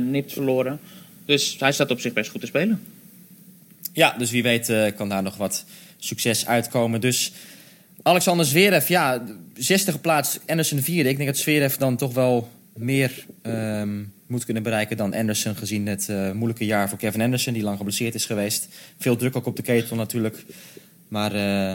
Nipt 0.00 0.32
verloren. 0.32 0.80
Dus 1.24 1.56
hij 1.58 1.72
staat 1.72 1.90
op 1.90 2.00
zich 2.00 2.12
best 2.12 2.30
goed 2.30 2.40
te 2.40 2.46
spelen. 2.46 2.82
Ja, 3.92 4.14
dus 4.18 4.30
wie 4.30 4.42
weet 4.42 4.72
kan 4.96 5.08
daar 5.08 5.22
nog 5.22 5.36
wat 5.36 5.64
succes 5.98 6.46
uitkomen. 6.46 7.00
Dus 7.00 7.32
Alexander 8.02 8.46
Zverev, 8.46 8.88
ja, 8.88 9.24
zesde 9.54 9.92
geplaatst, 9.92 10.40
Anderson 10.46 10.80
vierde. 10.80 11.08
Ik 11.08 11.16
denk 11.16 11.28
dat 11.28 11.38
Zverev 11.38 11.74
dan 11.74 11.96
toch 11.96 12.14
wel 12.14 12.48
meer 12.74 13.24
ehm, 13.42 14.02
moet 14.26 14.44
kunnen 14.44 14.62
bereiken 14.62 14.96
dan 14.96 15.14
Anderson... 15.14 15.56
gezien 15.56 15.86
het 15.86 16.08
eh, 16.08 16.30
moeilijke 16.30 16.64
jaar 16.64 16.88
voor 16.88 16.98
Kevin 16.98 17.20
Anderson, 17.20 17.52
die 17.52 17.62
lang 17.62 17.76
geblesseerd 17.76 18.14
is 18.14 18.24
geweest. 18.24 18.68
Veel 18.98 19.16
druk 19.16 19.36
ook 19.36 19.46
op 19.46 19.56
de 19.56 19.62
ketel 19.62 19.96
natuurlijk. 19.96 20.44
Maar 21.08 21.34
eh, 21.34 21.74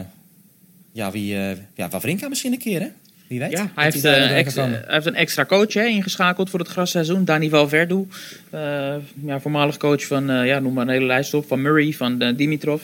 ja, 0.92 1.10
wie, 1.10 1.36
eh 1.36 1.56
ja, 1.74 1.88
Wawrinka 1.88 2.28
misschien 2.28 2.52
een 2.52 2.58
keer, 2.58 2.80
hè? 2.80 2.88
Wie 3.28 3.38
weet. 3.38 3.50
Ja, 3.50 3.70
hij 3.74 3.84
heeft, 3.84 4.04
ex- 4.04 4.54
hij 4.54 5.00
een 5.04 5.14
extra 5.14 5.44
coach 5.44 5.72
hè, 5.72 5.84
ingeschakeld 5.84 6.50
voor 6.50 6.58
het 6.58 6.68
grasseizoen. 6.68 7.24
Dani 7.24 7.48
Valverdu. 7.48 8.08
Eh, 8.50 8.94
ja, 9.24 9.40
voormalig 9.40 9.76
coach 9.76 10.06
van, 10.06 10.26
ja, 10.46 10.58
noem 10.58 10.72
maar 10.72 10.86
een 10.86 10.92
hele 10.92 11.06
lijst 11.06 11.34
op. 11.34 11.46
Van 11.46 11.62
Murray, 11.62 11.92
van 11.92 12.34
Dimitrov. 12.36 12.82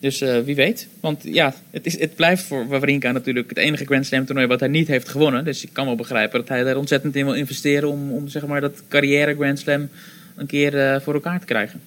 Dus 0.00 0.20
eh, 0.20 0.38
wie 0.38 0.54
weet. 0.54 0.86
Want 1.00 1.22
ja, 1.22 1.54
het, 1.70 1.86
is, 1.86 1.98
het 1.98 2.14
blijft 2.14 2.42
voor 2.42 2.68
Wawrinka 2.68 3.12
natuurlijk 3.12 3.48
het 3.48 3.58
enige 3.58 3.84
Grand 3.84 4.06
Slam 4.06 4.24
toernooi 4.24 4.46
wat 4.46 4.60
hij 4.60 4.68
niet 4.68 4.88
heeft 4.88 5.08
gewonnen. 5.08 5.44
Dus 5.44 5.64
ik 5.64 5.72
kan 5.72 5.86
wel 5.86 5.94
begrijpen 5.94 6.38
dat 6.38 6.48
hij 6.48 6.62
daar 6.62 6.76
ontzettend 6.76 7.16
in 7.16 7.24
wil 7.24 7.34
investeren 7.34 7.88
om, 7.88 8.12
om 8.12 8.28
zeg 8.28 8.46
maar, 8.46 8.60
dat 8.60 8.82
carrière 8.88 9.34
Grand 9.34 9.58
Slam 9.58 9.88
een 10.36 10.46
keer 10.46 10.78
eh, 10.78 11.00
voor 11.00 11.14
elkaar 11.14 11.40
te 11.40 11.46
krijgen. 11.46 11.80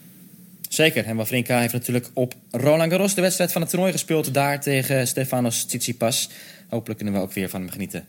Zeker. 0.69 1.05
En 1.05 1.15
Wawrinka 1.15 1.59
heeft 1.59 1.73
natuurlijk 1.73 2.09
op 2.13 2.33
Roland 2.51 2.91
Garros 2.91 3.15
de 3.15 3.21
wedstrijd 3.21 3.51
van 3.51 3.61
het 3.61 3.69
toernooi 3.69 3.91
gespeeld. 3.91 4.33
Daar 4.33 4.61
tegen 4.61 5.07
Stefanos 5.07 5.63
Tsitsipas. 5.63 6.29
Hopelijk 6.67 6.99
kunnen 6.99 7.19
we 7.19 7.25
ook 7.25 7.33
weer 7.33 7.49
van 7.49 7.61
hem 7.61 7.69
genieten 7.69 8.05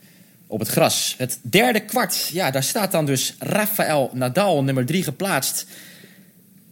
op 0.46 0.58
het 0.58 0.68
gras. 0.68 1.14
Het 1.18 1.38
derde 1.42 1.80
kwart. 1.80 2.30
Ja, 2.32 2.50
daar 2.50 2.62
staat 2.62 2.92
dan 2.92 3.06
dus 3.06 3.34
Rafael 3.38 4.10
Nadal, 4.12 4.64
nummer 4.64 4.86
drie 4.86 5.02
geplaatst. 5.02 5.66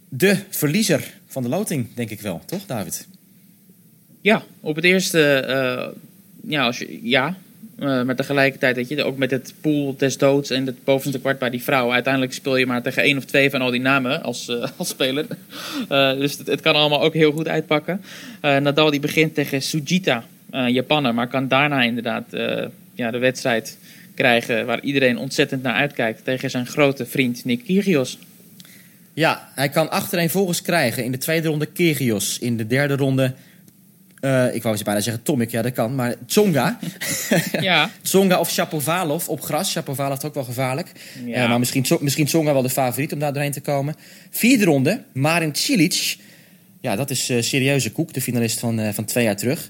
De 0.09 0.37
verliezer 0.49 1.13
van 1.27 1.43
de 1.43 1.49
loting, 1.49 1.93
denk 1.93 2.09
ik 2.09 2.21
wel. 2.21 2.41
Toch, 2.45 2.65
David? 2.65 3.07
Ja, 4.23 4.43
op 4.59 4.75
het 4.75 4.85
eerste, 4.85 5.33
eh, 5.33 5.87
ja, 6.47 6.65
als 6.65 6.77
je, 6.77 6.99
ja. 7.09 7.35
Eh, 7.79 8.03
maar 8.03 8.15
tegelijkertijd, 8.15 8.75
weet 8.75 8.89
je, 8.89 9.03
ook 9.03 9.17
met 9.17 9.31
het 9.31 9.53
pool 9.61 9.95
des 9.97 10.17
doods 10.17 10.49
en 10.49 10.65
het 10.65 10.83
bovenste 10.83 11.19
kwart 11.19 11.39
bij 11.39 11.49
die 11.49 11.63
vrouw. 11.63 11.91
Uiteindelijk 11.91 12.33
speel 12.33 12.57
je 12.57 12.65
maar 12.65 12.81
tegen 12.81 13.03
één 13.03 13.17
of 13.17 13.25
twee 13.25 13.49
van 13.49 13.61
al 13.61 13.71
die 13.71 13.81
namen 13.81 14.23
als, 14.23 14.49
eh, 14.49 14.67
als 14.77 14.87
speler. 14.87 15.25
Dus 16.17 16.37
het, 16.45 16.61
kan 16.61 16.75
allemaal 16.75 17.01
ook 17.01 17.13
heel 17.13 17.31
goed 17.31 17.47
uitpakken. 17.47 18.01
Nadal 18.41 18.91
die 18.91 18.99
begint 18.99 19.35
tegen 19.35 19.61
Sujita, 19.61 20.23
Japaner, 20.67 21.13
maar 21.13 21.27
kan 21.27 21.47
daarna 21.47 21.81
inderdaad 21.81 22.25
ja, 22.93 23.11
de 23.11 23.17
wedstrijd 23.17 23.77
krijgen 24.15 24.65
waar 24.65 24.81
iedereen 24.81 25.17
ontzettend 25.17 25.63
naar 25.63 25.75
uitkijkt. 25.75 26.23
Tegen 26.23 26.49
zijn 26.49 26.65
grote 26.65 27.05
vriend 27.05 27.45
Nick 27.45 27.63
Kyrgios. 27.63 28.17
Ja, 29.13 29.49
hij 29.55 29.69
kan 29.69 29.91
achtereenvolgens 29.91 30.61
krijgen. 30.61 31.03
In 31.03 31.11
de 31.11 31.17
tweede 31.17 31.47
ronde 31.47 31.65
Kyrgios. 31.65 32.39
In 32.39 32.57
de 32.57 32.67
derde 32.67 32.95
ronde... 32.95 33.33
eh, 34.23 34.55
ik 34.55 34.63
wou 34.63 34.83
bijna 34.83 34.99
zeggen 34.99 35.23
Tomic, 35.23 35.51
ja 35.51 35.61
dat 35.61 35.73
kan. 35.73 35.95
Maar 35.95 36.15
Tsonga. 36.25 36.79
Ja, 37.59 37.89
Tsonga 38.01 38.39
of 38.39 38.49
Shapovalov 38.49 39.27
op 39.27 39.41
gras. 39.41 39.71
Shapovalov 39.71 40.17
is 40.17 40.23
ook 40.23 40.33
wel 40.33 40.43
gevaarlijk. 40.43 40.91
Ja. 41.25 41.43
Eh, 41.43 41.49
maar 41.49 41.59
misschien, 41.59 41.85
misschien 41.99 42.25
Tsonga 42.25 42.53
wel 42.53 42.61
de 42.61 42.69
favoriet 42.69 43.13
om 43.13 43.19
daar 43.19 43.33
doorheen 43.33 43.51
te 43.51 43.61
komen. 43.61 43.95
Vierde 44.29 44.65
ronde, 44.65 45.03
Marin 45.13 45.55
Cilic. 45.55 46.17
Ja, 46.81 46.95
dat 46.95 47.09
is 47.09 47.29
eh, 47.29 47.41
serieuze 47.41 47.91
koek, 47.91 48.13
de 48.13 48.21
finalist 48.21 48.59
van, 48.59 48.93
van 48.93 49.05
twee 49.05 49.23
jaar 49.23 49.37
terug. 49.37 49.69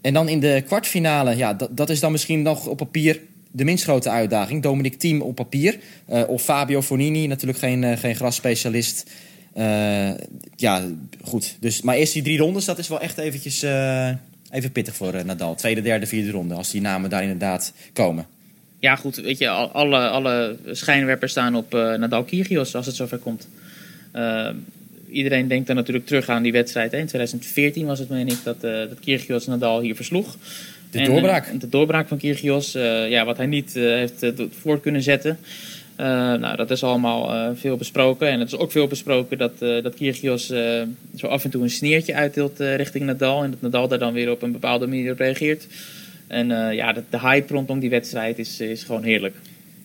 En 0.00 0.12
dan 0.12 0.28
in 0.28 0.40
de 0.40 0.62
kwartfinale, 0.66 1.36
ja, 1.36 1.54
dat, 1.54 1.76
dat 1.76 1.90
is 1.90 2.00
dan 2.00 2.12
misschien 2.12 2.42
nog 2.42 2.66
op 2.66 2.76
papier 2.76 3.20
de 3.50 3.64
minst 3.64 3.84
grote 3.84 4.10
uitdaging. 4.10 4.62
Dominic 4.62 4.98
Thiem 4.98 5.20
op 5.20 5.34
papier. 5.34 5.78
Of 6.26 6.42
Fabio 6.42 6.82
Fornini, 6.82 7.26
natuurlijk 7.26 7.58
geen, 7.58 7.98
geen 7.98 8.14
grasspecialist. 8.14 9.10
Eh, 9.58 10.10
ja, 10.56 10.84
goed. 11.22 11.56
Dus, 11.60 11.82
maar 11.82 11.96
eerst 11.96 12.12
die 12.12 12.22
drie 12.22 12.38
rondes, 12.38 12.64
dat 12.64 12.78
is 12.78 12.88
wel 12.88 13.00
echt 13.00 13.18
eventjes, 13.18 13.62
eh, 13.62 14.08
even 14.50 14.72
pittig 14.72 14.94
voor 14.94 15.14
eh, 15.14 15.24
Nadal. 15.24 15.54
Tweede, 15.54 15.82
derde, 15.82 16.06
vierde 16.06 16.30
ronde, 16.30 16.54
als 16.54 16.70
die 16.70 16.80
namen 16.80 17.10
daar 17.10 17.22
inderdaad 17.22 17.72
komen. 17.92 18.26
Ja, 18.78 18.96
goed, 18.96 19.16
weet 19.16 19.38
je, 19.38 19.48
al- 19.48 19.70
alle, 19.70 20.08
alle 20.08 20.56
schijnwerpers 20.70 21.30
staan 21.30 21.54
op 21.56 21.72
Nadal 21.72 22.24
Kyrgios 22.24 22.74
als 22.74 22.86
het 22.86 22.94
zover 22.94 23.18
komt. 23.18 23.48
Iedereen 25.10 25.48
denkt 25.48 25.66
dan 25.66 25.76
natuurlijk 25.76 26.06
terug 26.06 26.28
aan 26.28 26.42
die 26.42 26.52
wedstrijd. 26.52 26.92
Hè. 26.92 26.98
In 26.98 27.06
2014 27.06 27.86
was 27.86 27.98
het, 27.98 28.08
meen 28.08 28.28
ik, 28.28 28.38
dat, 28.44 28.60
dat 28.60 29.00
Kyrgios 29.00 29.46
Nadal 29.46 29.80
hier 29.80 29.94
versloeg. 29.96 30.36
De 30.90 31.02
doorbraak. 31.02 31.60
de 31.60 31.68
doorbraak 31.68 32.08
van 32.08 32.18
Kyrgios, 32.18 32.72
ja, 33.08 33.24
wat 33.24 33.36
hij 33.36 33.46
niet 33.46 33.74
heeft 33.74 34.24
voort 34.60 34.82
kunnen 34.82 35.02
zetten. 35.02 35.38
Uh, 36.00 36.06
nou, 36.34 36.56
dat 36.56 36.70
is 36.70 36.82
allemaal 36.82 37.34
uh, 37.34 37.50
veel 37.54 37.76
besproken. 37.76 38.28
En 38.28 38.40
het 38.40 38.52
is 38.52 38.58
ook 38.58 38.72
veel 38.72 38.86
besproken 38.86 39.38
dat, 39.38 39.52
uh, 39.60 39.82
dat 39.82 39.94
Kyrgios 39.94 40.46
zo 41.16 41.26
af 41.26 41.44
en 41.44 41.50
toe 41.50 41.62
een 41.62 41.70
sneertje 41.70 42.14
uitdeelt 42.14 42.58
richting 42.58 43.04
Nadal. 43.04 43.44
En 43.44 43.50
dat 43.50 43.60
Nadal 43.60 43.88
daar 43.88 43.98
dan 43.98 44.12
weer 44.12 44.30
op 44.30 44.42
een 44.42 44.52
bepaalde 44.52 44.86
manier 44.86 45.12
op 45.12 45.18
reageert. 45.18 45.66
En 46.26 46.48
ja, 46.74 46.92
de, 46.92 47.02
de, 47.10 47.20
hype 47.20 47.52
rondom 47.52 47.78
die 47.78 47.90
wedstrijd 47.90 48.38
is, 48.38 48.60
is 48.60 48.82
gewoon 48.82 49.02
heerlijk. 49.02 49.34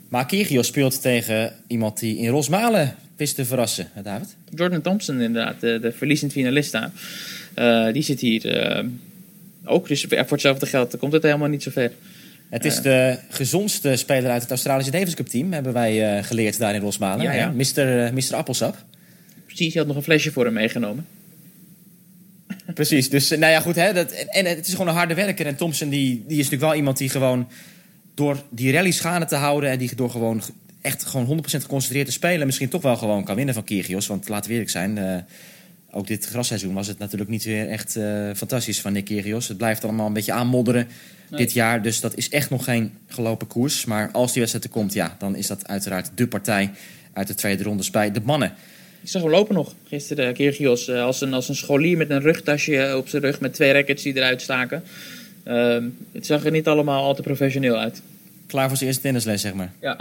Maar 0.09 0.25
Kyrgios 0.25 0.67
speelt 0.67 1.01
tegen 1.01 1.53
iemand 1.67 1.99
die 1.99 2.17
in 2.17 2.29
Rosmalen 2.29 2.95
wist 3.15 3.35
te 3.35 3.45
verrassen, 3.45 3.87
David? 4.03 4.35
Jordan 4.55 4.81
Thompson 4.81 5.21
inderdaad, 5.21 5.59
de, 5.59 5.79
de 5.79 5.91
verliezend 5.91 6.31
finalist 6.31 6.71
daar. 6.71 6.91
die 7.93 8.03
zit 8.03 8.19
hier 8.19 8.85
ook. 9.65 9.87
Dus 9.87 10.05
voor 10.09 10.27
hetzelfde 10.29 10.65
geld 10.65 10.97
komt 10.97 11.13
het 11.13 11.23
helemaal 11.23 11.47
niet 11.47 11.63
zo 11.63 11.71
ver. 11.71 11.91
Het 12.53 12.65
is 12.65 12.81
de 12.81 13.17
gezondste 13.29 13.95
speler 13.95 14.31
uit 14.31 14.41
het 14.41 14.51
Australische 14.51 14.91
Davis 14.91 15.13
Cup 15.13 15.27
team, 15.27 15.53
hebben 15.53 15.73
wij 15.73 16.17
uh, 16.17 16.23
geleerd 16.23 16.57
daar 16.57 16.75
in 16.75 16.81
Rosmalen. 16.81 17.23
Ja, 17.23 17.31
ja. 17.31 17.49
Mr. 17.49 18.05
Uh, 18.05 18.11
Mr. 18.11 18.35
Appelsap. 18.35 18.77
Precies, 19.45 19.73
je 19.73 19.79
had 19.79 19.87
nog 19.87 19.97
een 19.97 20.03
flesje 20.03 20.31
voor 20.31 20.45
hem 20.45 20.53
meegenomen. 20.53 21.07
Precies, 22.73 23.09
dus 23.09 23.29
nou 23.29 23.45
ja, 23.45 23.59
goed. 23.59 23.75
Hè, 23.75 23.93
dat, 23.93 24.11
en, 24.11 24.45
het 24.45 24.67
is 24.67 24.71
gewoon 24.71 24.87
een 24.87 24.93
harde 24.93 25.13
werker. 25.13 25.45
En 25.45 25.55
Thompson 25.55 25.89
die, 25.89 26.23
die 26.27 26.37
is 26.37 26.43
natuurlijk 26.43 26.61
wel 26.61 26.75
iemand 26.75 26.97
die 26.97 27.09
gewoon 27.09 27.47
door 28.13 28.43
die 28.49 28.71
rallies 28.71 28.99
gaande 28.99 29.25
te 29.25 29.35
houden... 29.35 29.69
en 29.69 29.77
die 29.77 29.95
door 29.95 30.09
gewoon 30.09 30.41
echt 30.81 31.03
gewoon 31.03 31.39
100% 31.39 31.41
geconcentreerd 31.43 32.05
te 32.05 32.11
spelen... 32.11 32.45
misschien 32.45 32.69
toch 32.69 32.81
wel 32.81 32.95
gewoon 32.95 33.23
kan 33.23 33.35
winnen 33.35 33.53
van 33.53 33.63
Kyrgios. 33.63 34.07
Want 34.07 34.29
laten 34.29 34.47
we 34.47 34.53
eerlijk 34.53 34.71
zijn, 34.71 34.97
uh, 34.97 35.15
ook 35.93 36.07
dit 36.07 36.25
grasseizoen 36.25 36.73
was 36.73 36.87
het 36.87 36.97
natuurlijk 36.97 37.29
niet 37.29 37.43
weer 37.43 37.69
echt 37.69 37.91
fantastisch 38.35 38.81
van 38.81 38.93
Nick 38.93 39.05
Kyrgios. 39.05 39.47
Het 39.47 39.57
blijft 39.57 39.83
allemaal 39.83 40.07
een 40.07 40.13
beetje 40.13 40.31
aanmodderen 40.31 40.87
dit 41.29 41.53
jaar. 41.53 41.81
Dus 41.81 41.99
dat 41.99 42.15
is 42.15 42.29
echt 42.29 42.49
nog 42.49 42.63
geen 42.63 42.91
gelopen 43.07 43.47
koers. 43.47 43.85
Maar 43.85 44.09
als 44.11 44.31
die 44.31 44.41
wedstrijd 44.41 44.65
er 44.65 44.71
komt, 44.71 44.93
ja, 44.93 45.15
dan 45.19 45.35
is 45.35 45.47
dat 45.47 45.67
uiteraard 45.67 46.11
de 46.15 46.27
partij 46.27 46.71
uit 47.13 47.27
de 47.27 47.35
tweede 47.35 47.63
rondes 47.63 47.89
bij 47.89 48.11
de 48.11 48.21
mannen. 48.23 48.53
Ik 49.01 49.09
zag 49.09 49.21
hem 49.21 49.31
lopen 49.31 49.55
nog 49.55 49.73
gisteren, 49.87 50.27
uh, 50.27 50.33
Kyrgios. 50.33 50.87
Uh, 50.87 51.03
als, 51.03 51.21
een, 51.21 51.33
als 51.33 51.49
een 51.49 51.55
scholier 51.55 51.97
met 51.97 52.09
een 52.09 52.21
rugtasje 52.21 52.93
op 52.97 53.07
zijn 53.07 53.21
rug 53.21 53.39
met 53.39 53.53
twee 53.53 53.71
rackets 53.71 54.03
die 54.03 54.15
eruit 54.15 54.41
staken. 54.41 54.83
Uh, 55.47 55.77
het 56.11 56.25
zag 56.25 56.45
er 56.45 56.51
niet 56.51 56.67
allemaal 56.67 57.03
al 57.03 57.15
te 57.15 57.21
professioneel 57.21 57.75
uit. 57.75 58.01
Klaar 58.47 58.67
voor 58.67 58.77
zijn 58.77 58.89
eerste 58.89 59.03
tennisles, 59.03 59.41
zeg 59.41 59.53
maar. 59.53 59.71
Ja. 59.81 59.99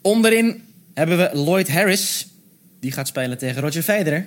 Onderin 0.00 0.62
hebben 0.94 1.18
we 1.18 1.30
Lloyd 1.32 1.68
Harris. 1.68 2.26
Die 2.80 2.92
gaat 2.92 3.08
spelen 3.08 3.38
tegen 3.38 3.62
Roger 3.62 3.82
Federer. 3.82 4.26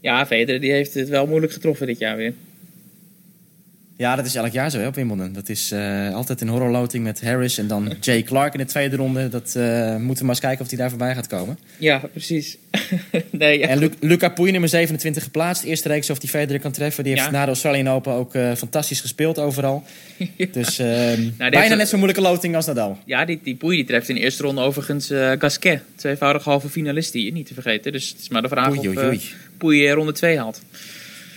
Ja, 0.00 0.26
Federer 0.26 0.60
die 0.60 0.72
heeft 0.72 0.94
het 0.94 1.08
wel 1.08 1.26
moeilijk 1.26 1.52
getroffen 1.52 1.86
dit 1.86 1.98
jaar 1.98 2.16
weer. 2.16 2.32
Ja, 3.98 4.16
dat 4.16 4.26
is 4.26 4.34
elk 4.34 4.52
jaar 4.52 4.70
zo 4.70 4.78
hè, 4.78 4.86
op 4.86 4.94
Wimbledon. 4.94 5.32
Dat 5.32 5.48
is 5.48 5.72
uh, 5.72 6.14
altijd 6.14 6.40
een 6.40 6.48
horrorloting 6.48 7.04
met 7.04 7.22
Harris 7.22 7.58
en 7.58 7.66
dan 7.66 7.92
Jay 8.00 8.22
Clark 8.22 8.52
in 8.52 8.58
de 8.58 8.64
tweede 8.64 8.96
ronde. 8.96 9.28
Dat 9.28 9.54
uh, 9.56 9.96
moeten 9.96 9.98
we 9.98 10.24
maar 10.24 10.28
eens 10.28 10.40
kijken 10.40 10.60
of 10.60 10.68
hij 10.68 10.78
daar 10.78 10.88
voorbij 10.88 11.14
gaat 11.14 11.26
komen. 11.26 11.58
Ja, 11.76 11.98
precies. 12.12 12.58
nee, 13.30 13.58
ja. 13.58 13.66
En 13.68 13.78
Lu 13.78 13.90
Luca 14.00 14.28
Pouille, 14.28 14.52
nummer 14.52 14.70
27 14.70 15.22
geplaatst. 15.22 15.64
Eerste 15.64 15.88
reeks 15.88 16.10
of 16.10 16.18
die 16.18 16.28
Federer 16.28 16.60
kan 16.60 16.72
treffen. 16.72 17.04
Die 17.04 17.12
heeft 17.12 17.24
ja. 17.24 17.32
na 17.32 17.40
de 17.40 17.46
Australian 17.46 17.88
Open 17.88 18.12
ook 18.12 18.34
uh, 18.34 18.54
fantastisch 18.54 19.00
gespeeld 19.00 19.38
overal. 19.38 19.84
ja. 20.36 20.46
Dus 20.52 20.78
nou, 20.78 21.50
bijna 21.50 21.74
net 21.74 21.88
zo'n 21.88 21.98
moeilijke 21.98 22.28
loting 22.28 22.54
als 22.54 22.66
Nadal. 22.66 22.98
Ja, 23.04 23.24
die, 23.24 23.40
die 23.42 23.54
Pouille 23.54 23.76
die 23.76 23.86
treft 23.86 24.08
in 24.08 24.14
de 24.14 24.20
eerste 24.20 24.42
ronde 24.42 24.60
overigens 24.60 25.12
Gasquet. 25.38 25.80
Tweevoudig 25.94 26.44
halve 26.44 26.68
finalist 26.68 27.12
die 27.12 27.32
niet 27.32 27.46
te 27.46 27.54
vergeten. 27.54 27.92
Dus 27.92 28.08
het 28.08 28.18
is 28.18 28.28
maar 28.28 28.42
de 28.42 28.48
vraag 28.48 28.78
oei, 28.78 28.88
of 28.88 29.34
oei. 29.64 29.78
Pouille 29.78 29.94
ronde 29.94 30.12
2 30.12 30.38
haalt. 30.38 30.62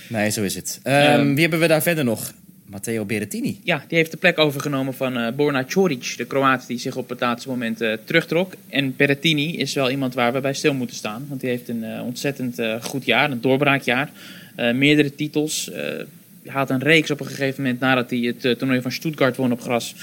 Nee, 0.08 0.30
zo 0.30 0.44
is 0.44 0.56
het. 0.56 0.80
Um, 0.84 1.32
wie 1.34 1.42
hebben 1.42 1.60
we 1.60 1.68
daar 1.68 1.82
verder 1.82 2.04
nog? 2.04 2.34
Matteo 2.72 3.06
Berrettini. 3.06 3.60
Ja, 3.64 3.84
die 3.88 3.98
heeft 3.98 4.12
de 4.12 4.18
plek 4.18 4.40
overgenomen 4.40 4.94
van 4.94 5.18
uh, 5.18 5.28
Borna 5.36 5.64
Coric, 5.64 6.14
de 6.18 6.26
Kroaat 6.26 6.68
die 6.68 6.78
zich 6.78 6.96
op 6.96 7.10
het 7.10 7.20
laatste 7.20 7.50
moment 7.50 7.82
uh, 7.82 7.94
terugtrok. 8.04 8.54
En 8.70 8.96
Berrettini 8.96 9.58
is 9.58 9.74
wel 9.74 9.90
iemand 9.90 10.14
waar 10.14 10.34
we 10.34 10.40
bij 10.40 10.54
stil 10.54 10.74
moeten 10.74 10.96
staan. 10.96 11.26
Want 11.30 11.42
die 11.42 11.50
heeft 11.50 11.70
een 11.70 11.84
uh, 11.84 12.06
ontzettend 12.06 12.62
goed 12.82 13.06
jaar, 13.06 13.32
een 13.32 13.42
doorbraakjaar. 13.42 14.10
meerdere 14.56 15.16
titels. 15.16 15.70
hij 15.74 16.06
had 16.46 16.70
een 16.70 16.82
reeks 16.82 17.12
op 17.12 17.20
een 17.20 17.26
gegeven 17.26 17.64
moment 17.64 17.80
nadat 17.80 18.10
hij 18.10 18.20
het 18.20 18.42
toernooi 18.60 18.82
van 18.82 18.92
Stuttgart 18.92 19.36
won 19.36 19.52
op 19.52 19.62
gras. 19.62 19.96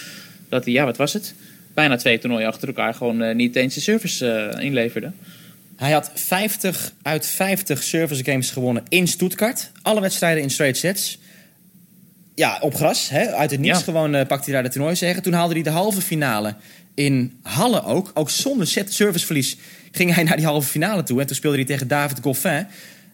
Dat 0.48 0.64
hij, 0.64 0.72
ja, 0.72 0.84
wat 0.84 0.96
was 0.96 1.12
het? 1.12 1.34
Bijna 1.74 1.96
twee 1.96 2.18
toernooien 2.18 2.48
achter 2.48 2.68
elkaar 2.68 2.94
gewoon 2.94 3.36
niet 3.36 3.56
eens 3.56 3.74
de 3.74 3.80
service 3.80 4.54
inleverde. 4.60 5.10
Hij 5.78 5.92
had 5.92 6.10
50 6.14 6.92
uit 7.02 7.26
50 7.26 7.82
service 7.82 8.24
games 8.24 8.50
gewonnen 8.50 8.82
in 8.88 9.08
Stuttgart. 9.08 9.70
Alle 9.82 10.00
wedstrijden 10.00 10.42
in 10.42 10.50
straight 10.50 10.78
sets. 10.78 11.18
Ja, 12.34 12.58
op 12.60 12.74
gras. 12.74 13.08
Hè? 13.08 13.32
Uit 13.32 13.50
het 13.50 13.60
niets 13.60 13.78
ja. 13.78 13.84
gewoon 13.84 14.14
uh, 14.14 14.26
pakte 14.26 14.44
hij 14.44 14.52
daar 14.52 14.62
de 14.62 14.68
toernooi 14.68 14.96
zeggen. 14.96 15.22
Toen 15.22 15.32
haalde 15.32 15.54
hij 15.54 15.62
de 15.62 15.70
halve 15.70 16.00
finale 16.00 16.54
in 16.94 17.38
Halle 17.42 17.84
ook. 17.84 18.10
Ook 18.14 18.30
zonder 18.30 18.66
set 18.66 18.92
serviceverlies 18.92 19.56
ging 19.92 20.14
hij 20.14 20.24
naar 20.28 20.36
die 20.36 20.46
halve 20.46 20.68
finale 20.68 21.02
toe. 21.02 21.20
En 21.20 21.26
toen 21.26 21.36
speelde 21.36 21.56
hij 21.56 21.66
tegen 21.66 21.88
David 21.88 22.18
Goffin. 22.22 22.66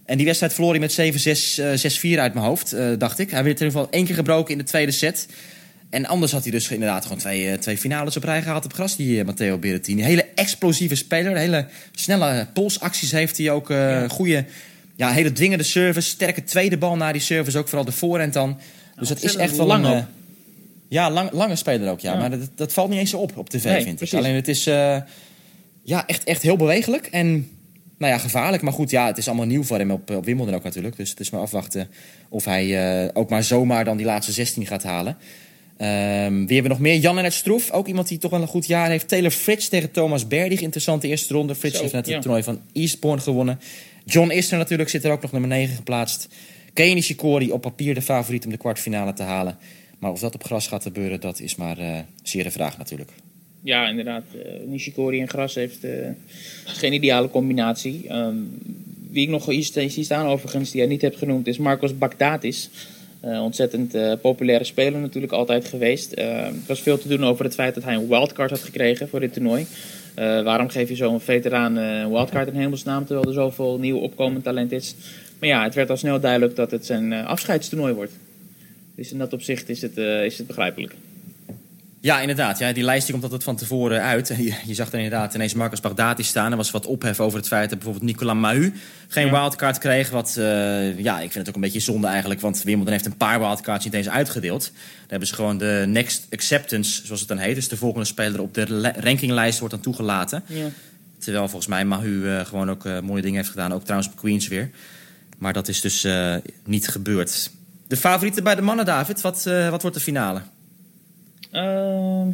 En 0.05 0.17
die 0.17 0.27
wedstrijd 0.27 0.53
verloor 0.55 0.71
hij 0.71 0.81
met 0.81 0.93
7-6, 0.93 1.59
uh, 1.59 2.17
6-4 2.17 2.19
uit 2.19 2.35
mijn 2.35 2.47
hoofd, 2.47 2.75
uh, 2.75 2.89
dacht 2.99 3.19
ik. 3.19 3.31
Hij 3.31 3.45
werd 3.45 3.61
in 3.61 3.67
ieder 3.67 3.81
geval 3.81 3.93
één 3.93 4.07
keer 4.07 4.15
gebroken 4.15 4.53
in 4.53 4.59
de 4.59 4.65
tweede 4.65 4.93
set. 4.93 5.27
En 5.95 6.07
anders 6.07 6.33
had 6.33 6.43
hij 6.43 6.53
dus 6.53 6.69
inderdaad 6.69 7.03
gewoon 7.03 7.19
twee, 7.19 7.45
uh, 7.45 7.53
twee 7.53 7.79
finales 7.79 8.17
op 8.17 8.25
rij 8.25 8.43
gehad 8.43 8.65
op 8.65 8.73
gras, 8.73 8.97
die 8.97 9.19
uh, 9.19 9.25
Matteo 9.25 9.59
Berrettini. 9.59 10.03
Hele 10.03 10.27
explosieve 10.35 10.95
speler, 10.95 11.37
hele 11.37 11.67
snelle 11.93 12.47
polsacties 12.53 13.13
heeft 13.13 13.39
hij 13.39 13.51
ook. 13.51 13.71
Uh, 13.71 13.79
ja. 13.79 14.09
Goede, 14.09 14.45
ja, 14.97 15.11
hele 15.11 15.33
dwingende 15.33 15.65
service, 15.65 16.09
sterke 16.09 16.45
tweede 16.45 16.79
bal 16.79 16.97
naar 16.97 17.13
die 17.13 17.23
service, 17.23 17.59
ook 17.59 17.69
vooral 17.69 17.85
de 17.85 17.93
voorhand 17.93 18.33
dan. 18.33 18.59
Dus 18.99 19.09
dat 19.09 19.23
is 19.23 19.37
echt 19.37 19.57
wel 19.57 19.67
lang 19.67 19.87
een... 19.87 20.05
ja, 20.89 21.11
lang, 21.11 21.33
lange 21.33 21.57
speler 21.57 21.91
ook, 21.91 22.01
ja. 22.01 22.13
ja. 22.13 22.19
Maar 22.19 22.31
dat, 22.31 22.49
dat, 22.55 22.73
valt 22.73 22.91
niet 22.91 22.99
eens 22.99 23.11
zo 23.11 23.19
op 23.19 23.37
op 23.37 23.51
tv, 23.51 23.65
nee, 23.65 23.83
vind 23.83 23.97
precies. 23.97 24.19
ik. 24.19 24.25
Alleen 24.25 24.35
het 24.35 24.49
is 24.49 24.67
uh, 24.67 24.97
ja, 25.83 26.07
echt, 26.07 26.25
echt 26.25 26.43
heel 26.43 26.57
bewegelijk 26.57 27.07
en 27.07 27.49
nou 27.99 28.13
ja, 28.13 28.19
gevaarlijk. 28.19 28.63
Maar 28.63 28.73
goed, 28.73 28.91
ja, 28.91 29.07
het 29.07 29.19
is 29.19 29.27
allemaal 29.29 29.47
nieuw 29.47 29.63
voor 29.63 29.79
hem 29.79 29.91
op, 29.91 30.11
op 30.11 30.25
Wimbledon 30.25 30.55
ook 30.55 30.63
natuurlijk. 30.65 30.97
Dus 30.97 31.11
het 31.11 31.21
is 31.21 31.31
maar 31.31 31.41
afwachten 31.41 31.89
of 32.29 32.45
hij 32.45 33.03
uh, 33.05 33.11
ook 33.13 33.31
maar 33.31 33.45
zomaar 33.45 33.85
dan 33.85 33.97
die 33.97 34.07
laatste 34.07 34.33
16 34.33 34.67
gaat 34.67 34.83
halen. 34.83 35.17
Um, 35.79 36.47
wie 36.47 36.55
hebben 36.55 36.62
we 36.62 36.68
nog 36.68 36.79
meer? 36.79 36.97
Jan 36.97 37.18
en 37.18 37.25
het 37.25 37.33
Stroef, 37.33 37.70
ook 37.70 37.87
iemand 37.87 38.09
die 38.09 38.18
toch 38.18 38.31
wel 38.31 38.41
een 38.41 38.47
goed 38.47 38.66
jaar 38.66 38.89
heeft. 38.89 39.09
Taylor 39.09 39.31
Fritz 39.31 39.68
tegen 39.68 39.91
Thomas 39.91 40.27
Berdig, 40.27 40.61
interessante 40.61 41.09
eerste 41.09 41.35
ronde. 41.35 41.55
Fritz 41.55 41.75
Zo, 41.75 41.81
heeft 41.81 41.93
net 41.95 42.07
ja. 42.07 42.12
het 42.12 42.22
toernooi 42.22 42.43
van 42.43 42.61
Eastbourne 42.72 43.22
gewonnen. 43.22 43.61
John 44.05 44.31
Isner 44.31 44.59
natuurlijk 44.59 44.91
zit 44.91 45.05
er 45.05 45.12
ook 45.12 45.22
nog 45.22 45.33
nummer 45.33 45.51
9 45.51 45.75
geplaatst. 45.75 46.29
Kenny 46.72 47.01
Shikori 47.01 47.53
op 47.53 47.61
papier 47.61 47.95
de 47.95 48.03
favoriet 48.03 48.45
om 48.45 48.51
de 48.51 48.57
kwartfinale 48.57 49.12
te 49.12 49.22
halen. 49.22 49.59
Maar 49.99 50.11
of 50.11 50.20
dat 50.20 50.35
op 50.35 50.45
gras 50.45 50.66
gaat 50.66 50.83
gebeuren, 50.83 51.20
dat 51.20 51.41
is 51.41 51.57
maar 51.57 51.79
uh, 51.79 51.99
zeer 52.22 52.45
de 52.45 52.51
vraag 52.51 52.79
natuurlijk. 52.79 53.11
Ja, 53.61 53.89
inderdaad. 53.89 54.25
Uh, 54.35 54.66
Nishikori 54.66 55.20
en 55.20 55.29
gras 55.29 55.55
heeft 55.55 55.85
uh, 55.85 56.09
geen 56.64 56.93
ideale 56.93 57.31
combinatie. 57.31 58.12
Um, 58.12 58.59
wie 59.11 59.22
ik 59.22 59.29
nog 59.29 59.47
hier 59.47 59.91
zie 59.91 60.05
staan 60.05 60.27
overigens, 60.27 60.70
die 60.70 60.81
jij 60.81 60.89
niet 60.89 61.03
hebt 61.03 61.16
genoemd, 61.16 61.47
is 61.47 61.59
Marcos 61.59 61.99
Bagdatis. 61.99 62.70
Uh, 63.25 63.43
ontzettend 63.43 63.95
uh, 63.95 64.12
populaire 64.20 64.64
speler 64.64 65.01
natuurlijk 65.01 65.33
altijd 65.33 65.64
geweest. 65.64 66.18
Uh, 66.18 66.47
er 66.47 66.53
was 66.66 66.81
veel 66.81 66.99
te 66.99 67.09
doen 67.09 67.25
over 67.25 67.45
het 67.45 67.55
feit 67.55 67.75
dat 67.75 67.85
hij 67.85 67.95
een 67.95 68.09
wildcard 68.09 68.51
had 68.51 68.61
gekregen 68.61 69.09
voor 69.09 69.20
dit 69.20 69.33
toernooi. 69.33 69.66
waarom 70.14 70.68
geef 70.68 70.89
je 70.89 70.97
zo'n 70.97 71.20
veteraan 71.20 71.77
een 71.77 72.11
wildcard 72.11 72.49
in 72.49 72.55
hemelsnaam 72.55 73.05
terwijl 73.05 73.27
er 73.27 73.35
zoveel 73.35 73.79
nieuw 73.79 73.99
opkomend 73.99 74.45
talent 74.45 74.72
is? 74.72 74.95
Maar 75.39 75.49
ja, 75.49 75.62
het 75.62 75.75
werd 75.75 75.91
al 75.91 75.97
snel 75.97 76.20
duidelijk 76.20 76.57
dat 76.57 76.70
het 76.70 76.87
zijn 76.87 77.12
afscheidstoernooi 77.12 77.93
wordt. 77.93 78.12
Dus 78.95 79.12
in 79.12 79.18
dat 79.18 79.33
opzicht 79.33 79.68
is 79.68 79.83
het, 79.83 79.97
is 79.97 80.39
het 80.39 80.47
begrijpelijk. 80.47 80.95
Ja, 82.05 82.21
inderdaad. 82.21 82.59
Ja, 82.59 82.73
die 82.73 82.85
lijst 82.85 83.03
die 83.03 83.13
komt 83.13 83.23
altijd 83.23 83.43
van 83.43 83.57
tevoren 83.57 84.03
uit. 84.03 84.29
Je, 84.29 84.55
je 84.65 84.75
zag 84.75 84.89
er 84.89 84.95
inderdaad 84.95 85.35
ineens 85.35 85.55
Marcus 85.55 85.81
Baghdadi 85.81 86.23
staan. 86.23 86.51
Er 86.51 86.57
was 86.57 86.71
wat 86.71 86.87
ophef 86.87 87.21
over 87.21 87.39
het 87.39 87.47
feit 87.47 87.69
dat 87.69 87.79
bijvoorbeeld 87.79 88.11
Nicolas 88.11 88.37
Mahut 88.37 88.75
geen 89.09 89.27
ja. 89.27 89.33
wildcard 89.33 89.79
kreeg. 89.79 90.11
Wat, 90.11 90.37
uh, 90.39 90.99
ja, 90.99 91.15
ik 91.21 91.33
vind 91.33 91.35
het 91.35 91.49
ook 91.49 91.55
een 91.55 91.61
beetje 91.61 91.81
zonde 91.81 92.07
eigenlijk. 92.07 92.41
Want 92.41 92.63
Wimbledon 92.63 92.93
heeft 92.93 93.07
een 93.07 93.17
paar 93.17 93.39
wildcards 93.39 93.85
niet 93.85 93.95
eens 93.95 94.09
uitgedeeld. 94.09 94.63
Daar 94.73 95.09
hebben 95.09 95.29
ze 95.29 95.35
gewoon 95.35 95.59
de 95.59 95.85
next 95.87 96.27
acceptance, 96.31 97.07
zoals 97.07 97.21
het 97.21 97.29
dan 97.29 97.39
heet. 97.39 97.55
Dus 97.55 97.69
de 97.69 97.77
volgende 97.77 98.07
speler 98.07 98.41
op 98.41 98.55
de 98.55 98.93
rankinglijst 98.97 99.59
wordt 99.59 99.75
dan 99.75 99.83
toegelaten. 99.83 100.43
Ja. 100.47 100.67
Terwijl 101.19 101.49
volgens 101.49 101.67
mij 101.67 101.85
Mahut 101.85 102.25
uh, 102.25 102.41
gewoon 102.41 102.71
ook 102.71 102.85
uh, 102.85 103.01
mooie 103.01 103.23
dingen 103.23 103.37
heeft 103.37 103.51
gedaan. 103.51 103.73
Ook 103.73 103.83
trouwens 103.83 104.11
op 104.11 104.17
Queens 104.17 104.49
weer. 104.49 104.71
Maar 105.39 105.53
dat 105.53 105.69
is 105.69 105.81
dus 105.81 106.07
niet 106.65 106.89
gebeurd. 106.89 107.51
De 107.87 107.97
favorieten 107.97 108.45
bij 108.45 108.55
de 108.55 108.63
mannen, 108.63 108.85
David. 108.85 109.21
Wat, 109.21 109.45
wat 109.71 109.83
wordt 109.83 109.97
de 109.97 110.03
finale? 110.03 110.41
Uh, 111.55 112.27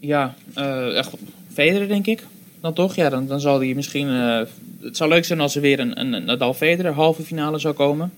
ja, 0.00 0.34
uh, 0.58 0.96
echt 0.96 1.12
Federer 1.52 1.88
denk 1.88 2.06
ik. 2.06 2.26
Dan 2.60 2.72
toch? 2.72 2.94
Ja, 2.94 3.08
dan, 3.08 3.26
dan 3.26 3.40
zal 3.40 3.58
hij 3.58 3.74
misschien... 3.74 4.08
Uh, 4.08 4.40
het 4.80 4.96
zou 4.96 5.10
leuk 5.10 5.24
zijn 5.24 5.40
als 5.40 5.54
er 5.54 5.60
weer 5.60 5.80
een, 5.80 6.00
een, 6.00 6.12
een 6.12 6.24
Nadal 6.24 6.54
Federer 6.54 6.92
halve 6.92 7.22
finale 7.22 7.58
zou 7.58 7.74
komen. 7.74 8.12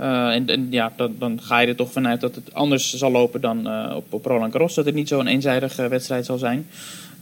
Uh, 0.00 0.34
en, 0.34 0.46
en, 0.46 0.66
ja, 0.70 0.92
dan, 0.96 1.14
dan, 1.18 1.42
ga 1.42 1.58
je 1.58 1.66
er 1.66 1.76
toch 1.76 1.92
vanuit 1.92 2.20
dat 2.20 2.34
het 2.34 2.54
anders 2.54 2.94
zal 2.94 3.10
lopen 3.10 3.40
dan 3.40 3.92
op, 3.94 4.12
op 4.12 4.24
Roland 4.24 4.52
Garros. 4.52 4.74
Dat 4.74 4.84
het 4.84 4.94
niet 4.94 5.08
zo'n 5.08 5.26
eenzijdige 5.26 5.88
wedstrijd 5.88 6.26
zal 6.26 6.38
zijn. 6.38 6.66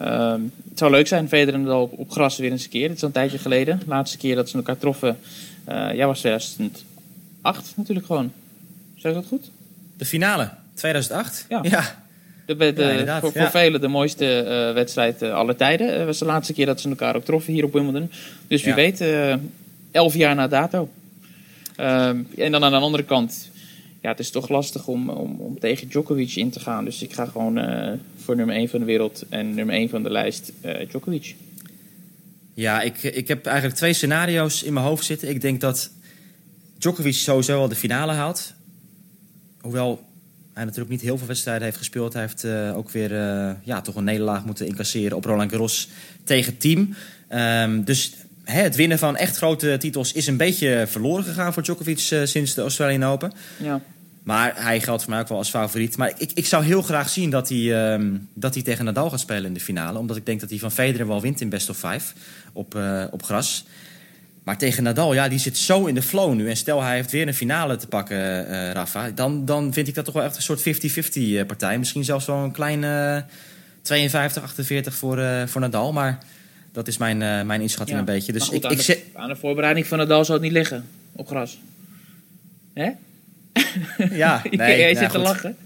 Uh, 0.02 0.34
het 0.68 0.78
zou 0.78 0.90
leuk 0.90 1.06
zijn, 1.06 1.28
Federer 1.28 1.54
en 1.54 1.62
Nadal 1.62 1.90
op, 1.96 2.10
gras 2.10 2.36
weer 2.36 2.50
eens 2.50 2.64
een 2.64 2.70
keer. 2.70 2.88
Het 2.88 2.96
is 2.96 3.02
al 3.02 3.08
een 3.08 3.14
tijdje 3.14 3.38
geleden. 3.38 3.78
De 3.78 3.84
laatste 3.86 4.18
keer 4.18 4.34
dat 4.34 4.48
ze 4.48 4.56
elkaar 4.56 4.78
troffen, 4.78 5.18
ja, 5.66 6.06
was 6.06 6.18
2008 6.18 7.72
natuurlijk 7.76 8.06
gewoon. 8.06 8.32
Zeg 8.96 9.14
dat 9.14 9.26
goed? 9.26 9.50
De 9.96 10.04
finale? 10.04 10.50
2008? 10.78 11.46
Ja. 11.48 11.58
ja. 11.62 12.06
De, 12.46 12.56
de, 12.56 12.72
Ja, 12.76 12.90
inderdaad, 12.90 13.20
voor, 13.20 13.30
ja. 13.34 13.50
velen 13.50 13.80
de 13.80 13.88
mooiste 13.88 14.38
eh, 14.40 14.74
wedstrijd 14.74 15.22
eh, 15.22 15.34
aller 15.34 15.56
tijden. 15.56 15.96
Het 15.98 16.06
was 16.06 16.18
de 16.18 16.24
laatste 16.24 16.52
keer 16.52 16.66
dat 16.66 16.80
ze 16.80 16.88
elkaar 16.88 17.16
ook 17.16 17.24
troffen 17.24 17.52
hier 17.52 17.64
op 17.64 17.72
Wimbledon. 17.72 18.10
Dus 18.46 18.62
wie 18.62 18.70
Ja. 18.70 18.74
weet, 18.74 19.00
eh, 19.00 19.34
elf 19.90 20.14
jaar 20.14 20.34
na 20.34 20.48
dato. 20.48 20.88
Ehm, 21.76 22.22
en 22.36 22.52
dan 22.52 22.64
aan 22.64 22.70
de 22.72 22.78
andere 22.78 23.04
kant, 23.04 23.50
ja, 24.02 24.10
het 24.10 24.18
is 24.18 24.30
toch 24.30 24.48
lastig 24.48 24.86
om, 24.86 25.10
om, 25.10 25.40
om 25.40 25.58
tegen 25.58 25.88
Djokovic 25.88 26.34
in 26.34 26.50
te 26.50 26.60
gaan. 26.60 26.84
Dus 26.84 27.02
ik 27.02 27.12
ga 27.12 27.26
gewoon 27.26 27.58
eh, 27.58 27.92
voor 28.16 28.36
nummer 28.36 28.56
1 28.56 28.68
van 28.68 28.78
de 28.78 28.84
wereld 28.84 29.24
en 29.28 29.54
nummer 29.54 29.74
1 29.74 29.88
van 29.88 30.02
de 30.02 30.10
lijst, 30.10 30.52
eh, 30.60 30.88
Djokovic. 30.88 31.34
Ja, 32.54 32.80
ik, 32.80 33.02
ik 33.02 33.28
heb 33.28 33.46
eigenlijk 33.46 33.76
twee 33.76 33.92
scenario's 33.92 34.62
in 34.62 34.72
mijn 34.72 34.86
hoofd 34.86 35.04
zitten. 35.04 35.28
Ik 35.28 35.40
denk 35.40 35.60
dat 35.60 35.90
Djokovic 36.78 37.14
sowieso 37.14 37.60
al 37.60 37.68
de 37.68 37.74
finale 37.74 38.12
haalt. 38.12 38.54
Hoewel 39.60 40.06
hij 40.58 40.66
natuurlijk 40.66 40.94
niet 40.94 41.04
heel 41.04 41.18
veel 41.18 41.26
wedstrijden 41.26 41.64
heeft 41.64 41.76
gespeeld. 41.76 42.12
Hij 42.12 42.22
heeft 42.22 42.44
eh, 42.44 42.76
ook 42.76 42.90
weer 42.90 43.20
eh, 43.20 43.50
ja, 43.62 43.80
toch 43.80 43.94
een 43.94 44.04
nederlaag 44.04 44.44
moeten 44.44 44.66
incasseren 44.66 45.16
op 45.16 45.24
Roland 45.24 45.50
Garros 45.50 45.88
tegen 46.24 46.56
team. 46.56 46.94
Ehm, 47.28 47.82
dus 47.82 48.12
hè, 48.44 48.62
het 48.62 48.76
winnen 48.76 48.98
van 48.98 49.16
echt 49.16 49.36
grote 49.36 49.76
titels 49.78 50.12
is 50.12 50.26
een 50.26 50.36
beetje 50.36 50.84
verloren 50.88 51.24
gegaan 51.24 51.52
voor 51.52 51.62
Djokovic 51.62 52.08
eh, 52.10 52.20
sinds 52.24 52.54
de 52.54 52.60
Australian 52.60 53.04
Open. 53.04 53.32
Ja. 53.56 53.80
Maar 54.22 54.62
hij 54.62 54.80
geldt 54.80 55.02
voor 55.02 55.10
mij 55.12 55.20
ook 55.20 55.28
wel 55.28 55.38
als 55.38 55.50
favoriet. 55.50 55.96
Maar 55.96 56.12
ik, 56.16 56.30
ik 56.34 56.46
zou 56.46 56.64
heel 56.64 56.82
graag 56.82 57.08
zien 57.08 57.30
dat 57.30 57.48
hij, 57.48 57.92
ehm, 57.92 58.16
dat 58.34 58.54
hij 58.54 58.62
tegen 58.62 58.84
Nadal 58.84 59.10
gaat 59.10 59.20
spelen 59.20 59.44
in 59.44 59.54
de 59.54 59.60
finale. 59.60 59.98
Omdat 59.98 60.16
ik 60.16 60.26
denk 60.26 60.40
dat 60.40 60.50
hij 60.50 60.58
van 60.58 60.72
Federer 60.72 61.06
wel 61.06 61.20
wint 61.20 61.40
in 61.40 61.48
best 61.48 61.68
of 61.68 61.76
five 61.76 62.14
op, 62.52 62.78
op 63.10 63.22
gras. 63.22 63.64
Maar 64.48 64.58
tegen 64.58 64.82
Nadal, 64.82 65.14
ja, 65.14 65.28
die 65.28 65.38
zit 65.38 65.56
zo 65.56 65.86
in 65.86 65.94
de 65.94 66.02
flow 66.02 66.34
nu. 66.34 66.48
En 66.48 66.56
stel 66.56 66.82
hij 66.82 66.94
heeft 66.94 67.10
weer 67.10 67.26
een 67.26 67.34
finale 67.34 67.76
te 67.76 67.86
pakken, 67.86 68.48
eh, 68.48 68.70
Rafa. 68.70 69.10
Dan, 69.10 69.44
dan 69.44 69.72
vind 69.72 69.88
ik 69.88 69.94
dat 69.94 70.04
toch 70.04 70.14
wel 70.14 70.22
echt 70.22 70.36
een 70.36 70.42
soort 70.42 70.60
50-50 70.60 71.46
partij. 71.46 71.78
Misschien 71.78 72.04
zelfs 72.04 72.26
wel 72.26 72.36
een 72.36 72.50
klein 72.52 72.84
eh 72.84 73.16
52, 73.82 74.42
48 74.42 74.94
voor, 74.94 75.18
eh, 75.18 75.46
voor 75.46 75.60
Nadal. 75.60 75.92
Maar 75.92 76.18
dat 76.72 76.88
is 76.88 76.96
mijn, 76.96 77.22
eh, 77.22 77.42
mijn 77.42 77.60
inschatting 77.60 77.98
Ja. 77.98 78.06
een 78.06 78.14
beetje. 78.14 78.32
Dus 78.32 78.44
goed, 78.44 78.54
ik, 78.56 78.64
aan, 78.64 78.70
ik 78.72 78.86
de, 78.86 79.02
aan 79.14 79.28
de 79.28 79.36
voorbereiding 79.36 79.86
van 79.86 79.98
Nadal 79.98 80.24
zou 80.24 80.38
het 80.38 80.46
niet 80.46 80.56
liggen 80.56 80.84
op 81.12 81.28
gras. 81.28 81.58
Hè? 82.74 82.90
Ja, 84.10 84.42
nee, 84.50 84.78
Jij 84.78 84.92
nou, 84.92 84.96
zit 84.96 85.10
te 85.10 85.18
goed. 85.18 85.26
lachen. 85.26 85.56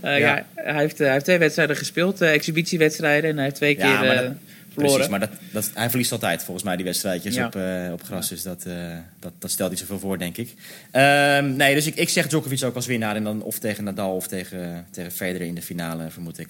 Eh, 0.00 0.18
Ja. 0.18 0.34
ja. 0.36 0.44
hij, 0.54 0.80
heeft, 0.80 0.94
eh, 0.94 1.04
hij 1.04 1.12
heeft 1.12 1.24
twee 1.24 1.38
wedstrijden 1.38 1.76
gespeeld, 1.76 2.20
eh, 2.20 2.32
exhibitiewedstrijden. 2.32 3.30
En 3.30 3.34
hij 3.36 3.44
heeft 3.44 3.56
twee 3.56 3.76
Ja, 3.78 4.00
keer 4.00 4.10
eh, 4.10 4.16
dat- 4.18 4.32
verloren. 4.72 4.94
Precies, 4.94 5.10
maar 5.10 5.20
dat, 5.20 5.30
dat, 5.52 5.70
hij 5.74 5.88
verliest 5.90 6.12
altijd 6.12 6.42
volgens 6.42 6.64
mij 6.64 6.76
die 6.76 6.84
wedstrijdjes 6.84 7.34
Ja. 7.34 7.46
op, 7.46 7.56
eh, 7.56 7.92
op 7.92 8.02
gras. 8.02 8.28
Dus 8.28 8.42
dat, 8.42 8.64
eh, 8.66 8.96
dat, 9.18 9.32
dat 9.38 9.50
stelt 9.50 9.70
niet 9.70 9.78
zoveel 9.78 9.98
voor, 9.98 10.18
denk 10.18 10.36
ik. 10.36 10.54
Ehm, 10.90 11.56
nee, 11.56 11.74
dus 11.74 11.86
ik, 11.86 11.94
ik 11.94 12.08
zeg 12.08 12.28
Djokovic 12.28 12.62
ook 12.64 12.74
als 12.74 12.86
winnaar. 12.86 13.16
En 13.16 13.24
dan 13.24 13.42
of 13.42 13.58
tegen 13.58 13.84
Nadal 13.84 14.14
of 14.14 14.26
tegen, 14.28 14.86
tegen 14.90 15.12
Federer 15.12 15.46
in 15.46 15.54
de 15.54 15.62
finale, 15.62 16.10
vermoed 16.10 16.38
ik. 16.38 16.48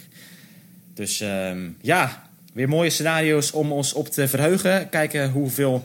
Dus 0.94 1.20
ehm, 1.20 1.68
ja, 1.80 2.22
weer 2.52 2.68
mooie 2.68 2.90
scenario's 2.90 3.52
om 3.52 3.72
ons 3.72 3.92
op 3.92 4.08
te 4.08 4.28
verheugen. 4.28 4.88
Kijken 4.88 5.30
hoeveel 5.30 5.84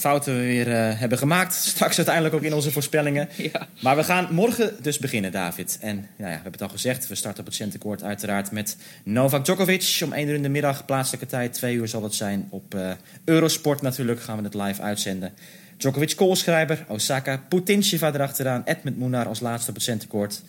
fouten 0.00 0.36
we 0.36 0.42
weer 0.42 0.72
eh, 0.72 0.98
hebben 0.98 1.18
gemaakt. 1.18 1.54
Straks 1.74 1.96
uiteindelijk 1.96 2.34
ook 2.34 2.42
in 2.42 2.54
onze 2.54 2.70
voorspellingen. 2.70 3.28
Ja. 3.52 3.68
Maar 3.80 3.96
we 3.96 4.04
gaan 4.04 4.28
morgen 4.30 4.76
dus 4.82 4.98
beginnen, 4.98 5.32
David. 5.32 5.78
En 5.80 5.94
nou 5.96 6.06
ja, 6.16 6.24
we 6.24 6.32
hebben 6.32 6.52
het 6.52 6.62
al 6.62 6.68
gezegd. 6.68 7.08
We 7.08 7.14
starten 7.14 7.40
op 7.40 7.46
het 7.46 7.54
centenkoord 7.54 8.02
uiteraard 8.02 8.50
met 8.50 8.76
Novak 9.04 9.44
Djokovic. 9.44 10.00
Om 10.04 10.12
1 10.12 10.28
uur 10.28 10.34
in 10.34 10.42
de 10.42 10.48
middag, 10.48 10.84
plaatselijke 10.84 11.26
tijd. 11.26 11.52
2 11.52 11.74
uur 11.74 11.88
zal 11.88 12.02
het 12.02 12.14
zijn 12.14 12.46
op 12.50 12.74
eh, 12.74 12.90
Eurosport 13.24 13.82
natuurlijk. 13.82 14.20
Gaan 14.20 14.36
we 14.36 14.42
het 14.42 14.54
live 14.54 14.82
uitzenden. 14.82 15.32
Djokovic 15.76 16.16
koolschrijver, 16.16 16.84
Osaka, 16.88 17.42
Putincheva 17.48 18.14
erachteraan. 18.14 18.62
Edmund 18.64 18.98
Munar 18.98 19.26
als 19.26 19.40
laatste 19.40 19.68
op 19.68 19.74
het 19.74 19.84
centenkoord. 19.84 20.42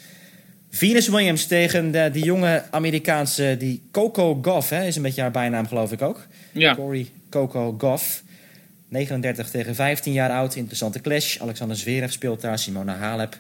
Venus 0.70 1.08
Williams 1.08 1.46
tegen 1.46 1.92
de, 1.92 2.10
die 2.14 2.24
jonge 2.24 2.64
Amerikaanse, 2.70 3.56
die 3.60 3.82
Coco 3.92 4.40
Goff, 4.42 4.70
hè, 4.70 4.84
is 4.84 4.96
een 4.96 5.02
beetje 5.02 5.22
haar 5.22 5.32
bijnaam 5.32 5.68
geloof 5.68 5.92
ik 5.92 6.02
ook. 6.02 6.28
Ja. 6.52 6.76
Corey 6.76 7.08
Coco 7.30 7.76
Goff. 7.78 8.24
39 8.92 9.50
tegen 9.50 9.76
15 9.76 10.14
jaar 10.14 10.30
oud, 10.30 10.56
interessante 10.56 11.02
clash. 11.02 11.38
Alexander 11.40 11.78
Zverev 11.78 12.12
speelt 12.12 12.42
daar, 12.42 12.60
Simona 12.60 12.96
Halep. 12.96 13.38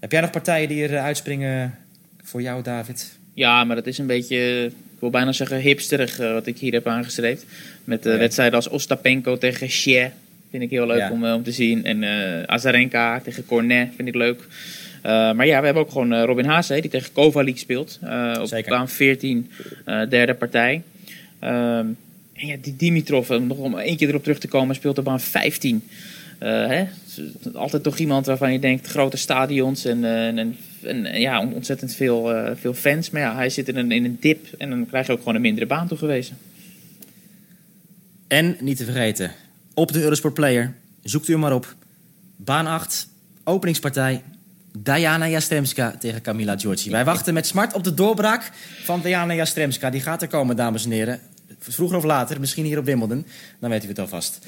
Heb 0.00 0.12
jij 0.12 0.20
nog 0.20 0.30
partijen 0.30 0.68
die 0.68 0.82
er 0.82 0.94
eh, 0.94 1.04
uitspringen 1.04 1.74
voor 2.22 2.42
jou, 2.42 2.62
David? 2.62 3.12
Ja, 3.34 3.64
maar 3.64 3.76
dat 3.76 3.86
is 3.86 3.98
een 3.98 4.06
beetje, 4.06 4.64
ik 4.64 4.98
wil 4.98 5.10
bijna 5.10 5.32
zeggen 5.32 5.60
hipsterig 5.60 6.18
eh, 6.18 6.32
wat 6.32 6.46
ik 6.46 6.58
hier 6.58 6.72
heb 6.72 6.86
aangestreept. 6.86 7.44
Met 7.84 8.06
eh, 8.06 8.12
Ja. 8.12 8.18
wedstrijden 8.18 8.54
als 8.54 8.68
Ostapenko 8.68 9.38
tegen 9.38 9.66
Xie. 9.66 10.08
Vind 10.50 10.62
ik 10.62 10.70
heel 10.70 10.86
leuk 10.86 10.98
Ja. 10.98 11.10
om, 11.10 11.24
eh, 11.24 11.34
om 11.34 11.42
te 11.42 11.52
zien. 11.52 11.84
En 11.84 12.02
eh 12.02 12.42
Azarenka 12.42 13.20
tegen 13.20 13.46
Cornet 13.46 13.88
vind 13.96 14.08
ik 14.08 14.14
leuk. 14.14 14.40
Eh, 15.02 15.32
maar 15.32 15.46
ja, 15.46 15.58
we 15.58 15.64
hebben 15.64 15.82
ook 15.82 15.90
gewoon 15.90 16.12
eh, 16.12 16.24
Robin 16.24 16.44
Haase, 16.44 16.80
die 16.80 16.90
tegen 16.90 17.12
Kovalik 17.12 17.58
speelt. 17.58 17.98
Eh, 18.02 18.34
op 18.40 18.46
Zeker. 18.46 18.70
baan 18.70 18.88
14, 18.88 19.50
eh, 19.84 20.00
derde 20.08 20.34
partij. 20.34 20.82
Ehm, 21.38 21.86
en 22.32 22.46
ja, 22.46 22.56
die 22.60 22.76
Dimitrov, 22.76 23.30
om 23.30 23.46
nog 23.46 23.58
om 23.58 23.78
één 23.78 23.96
keer 23.96 24.08
erop 24.08 24.22
terug 24.22 24.38
te 24.38 24.48
komen, 24.48 24.74
speelt 24.74 24.98
op 24.98 25.04
baan 25.04 25.20
15. 25.20 25.82
Eh, 26.38 26.48
hè? 26.48 26.84
Altijd 27.54 27.82
toch 27.82 27.98
iemand 27.98 28.26
waarvan 28.26 28.52
je 28.52 28.58
denkt, 28.58 28.86
grote 28.86 29.16
stadions 29.16 29.84
en, 29.84 30.04
eh, 30.04 30.26
en, 30.26 30.56
en, 30.82 31.20
ja, 31.20 31.40
ontzettend 31.40 31.94
veel, 31.94 32.34
eh, 32.34 32.56
veel 32.56 32.74
fans. 32.74 33.10
Maar 33.10 33.22
ja, 33.22 33.34
hij 33.34 33.50
zit 33.50 33.68
in 33.68 33.76
een, 33.76 33.92
in 33.92 34.04
een 34.04 34.16
dip 34.20 34.46
en 34.58 34.70
dan 34.70 34.86
krijg 34.86 35.06
je 35.06 35.12
ook 35.12 35.18
gewoon 35.18 35.34
een 35.34 35.40
mindere 35.40 35.66
baan 35.66 35.88
toegewezen. 35.88 36.36
En 38.26 38.56
niet 38.60 38.76
te 38.76 38.84
vergeten, 38.84 39.32
op 39.74 39.92
de 39.92 40.02
Eurosport 40.02 40.34
Player, 40.34 40.74
zoekt 41.02 41.28
u 41.28 41.32
hem 41.32 41.40
maar 41.40 41.54
op. 41.54 41.76
Baan 42.36 42.66
8, 42.66 43.08
openingspartij. 43.44 44.22
Diana 44.78 45.28
Jastremska 45.28 45.96
tegen 45.98 46.22
Camila 46.22 46.58
Giorgi. 46.58 46.90
Wij 46.90 47.04
wachten 47.04 47.34
met 47.34 47.46
smart 47.46 47.74
op 47.74 47.84
de 47.84 47.94
doorbraak 47.94 48.50
van 48.82 49.00
Diana 49.00 49.34
Jastremska. 49.34 49.90
Die 49.90 50.00
gaat 50.00 50.22
er 50.22 50.28
komen, 50.28 50.56
dames 50.56 50.84
en 50.84 50.90
heren. 50.90 51.20
Vroeger 51.58 51.96
of 51.96 52.04
later, 52.04 52.40
misschien 52.40 52.64
hier 52.64 52.78
op 52.78 52.84
Wimbledon. 52.84 53.26
Dan 53.58 53.70
weten 53.70 53.84
we 53.84 53.92
het 53.92 54.02
alvast. 54.02 54.46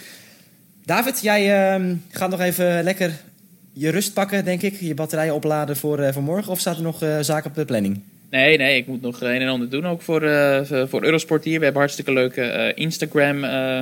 David, 0.84 1.20
jij 1.20 1.72
ehm, 1.72 1.94
gaat 2.10 2.30
nog 2.30 2.40
even 2.40 2.82
lekker 2.82 3.12
je 3.74 3.90
rust 3.90 4.12
pakken, 4.12 4.44
denk 4.44 4.62
ik. 4.62 4.80
Je 4.80 4.94
batterijen 4.94 5.34
opladen 5.34 5.76
voor, 5.76 6.12
morgen. 6.20 6.52
Of 6.52 6.60
staat 6.60 6.76
er 6.76 6.82
nog 6.82 7.02
eh, 7.02 7.18
zaken 7.20 7.50
op 7.50 7.56
de 7.56 7.64
planning? 7.64 8.00
Nee, 8.30 8.56
nee, 8.56 8.76
ik 8.76 8.86
moet 8.86 9.00
nog 9.00 9.20
een 9.20 9.40
en 9.40 9.48
ander 9.48 9.70
doen 9.70 9.86
ook 9.86 10.02
voor, 10.02 10.22
eh, 10.22 10.84
voor 10.86 11.04
Eurosport 11.04 11.44
hier. 11.44 11.58
We 11.58 11.64
hebben 11.64 11.82
hartstikke 11.82 12.12
leuke 12.12 12.42
eh, 12.42 12.82
Instagram 12.82 13.44
eh 13.44 13.80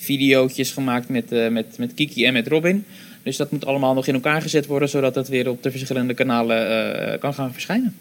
videootjes 0.00 0.70
gemaakt 0.70 1.08
met, 1.08 1.50
met, 1.50 1.78
met 1.78 1.94
Kiki 1.94 2.26
en 2.26 2.32
met 2.32 2.46
Robin. 2.46 2.84
Dus 3.22 3.36
dat 3.36 3.50
moet 3.50 3.66
allemaal 3.66 3.94
nog 3.94 4.06
in 4.06 4.14
elkaar 4.14 4.42
gezet 4.42 4.66
worden, 4.66 4.88
zodat 4.88 5.14
het 5.14 5.28
weer 5.28 5.48
op 5.48 5.62
de 5.62 5.70
verschillende 5.70 6.14
kanalen 6.14 7.18
kan 7.18 7.34
gaan 7.34 7.52
verschijnen. 7.52 7.96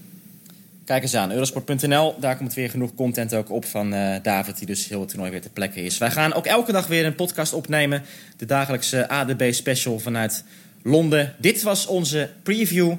Kijk 0.87 1.01
eens 1.03 1.15
aan, 1.15 1.31
eurosport.nl. 1.31 2.19
Daar 2.19 2.37
komt 2.37 2.53
weer 2.53 2.69
genoeg 2.69 2.95
content 2.95 3.33
ook 3.33 3.51
op 3.51 3.65
van 3.65 3.93
eh, 3.93 4.15
David, 4.21 4.57
die 4.57 4.67
dus 4.67 4.87
heel 4.87 4.99
het 4.99 5.09
toernooi 5.09 5.31
weer 5.31 5.41
ter 5.41 5.49
plekke 5.49 5.81
is. 5.81 5.97
Wij 5.97 6.11
gaan 6.11 6.33
ook 6.33 6.45
elke 6.45 6.71
dag 6.71 6.87
weer 6.87 7.05
een 7.05 7.15
podcast 7.15 7.53
opnemen. 7.53 8.03
De 8.37 8.45
dagelijkse 8.45 9.09
ADB 9.09 9.53
special 9.53 9.99
vanuit 9.99 10.43
Londen. 10.83 11.35
Dit 11.37 11.63
was 11.63 11.87
onze 11.87 12.29
preview. 12.43 12.93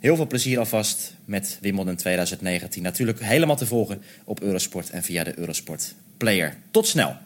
Heel 0.00 0.16
veel 0.16 0.26
plezier 0.26 0.58
alvast 0.58 1.14
met 1.24 1.58
Wimbledon 1.60 1.96
2019. 1.96 2.82
Natuurlijk 2.82 3.20
helemaal 3.20 3.56
te 3.56 3.66
volgen 3.66 4.02
op 4.24 4.40
Eurosport 4.40 4.90
en 4.90 5.02
via 5.02 5.24
de 5.24 5.38
Eurosport 5.38 5.94
Player. 6.16 6.56
Tot 6.70 6.86
snel. 6.86 7.16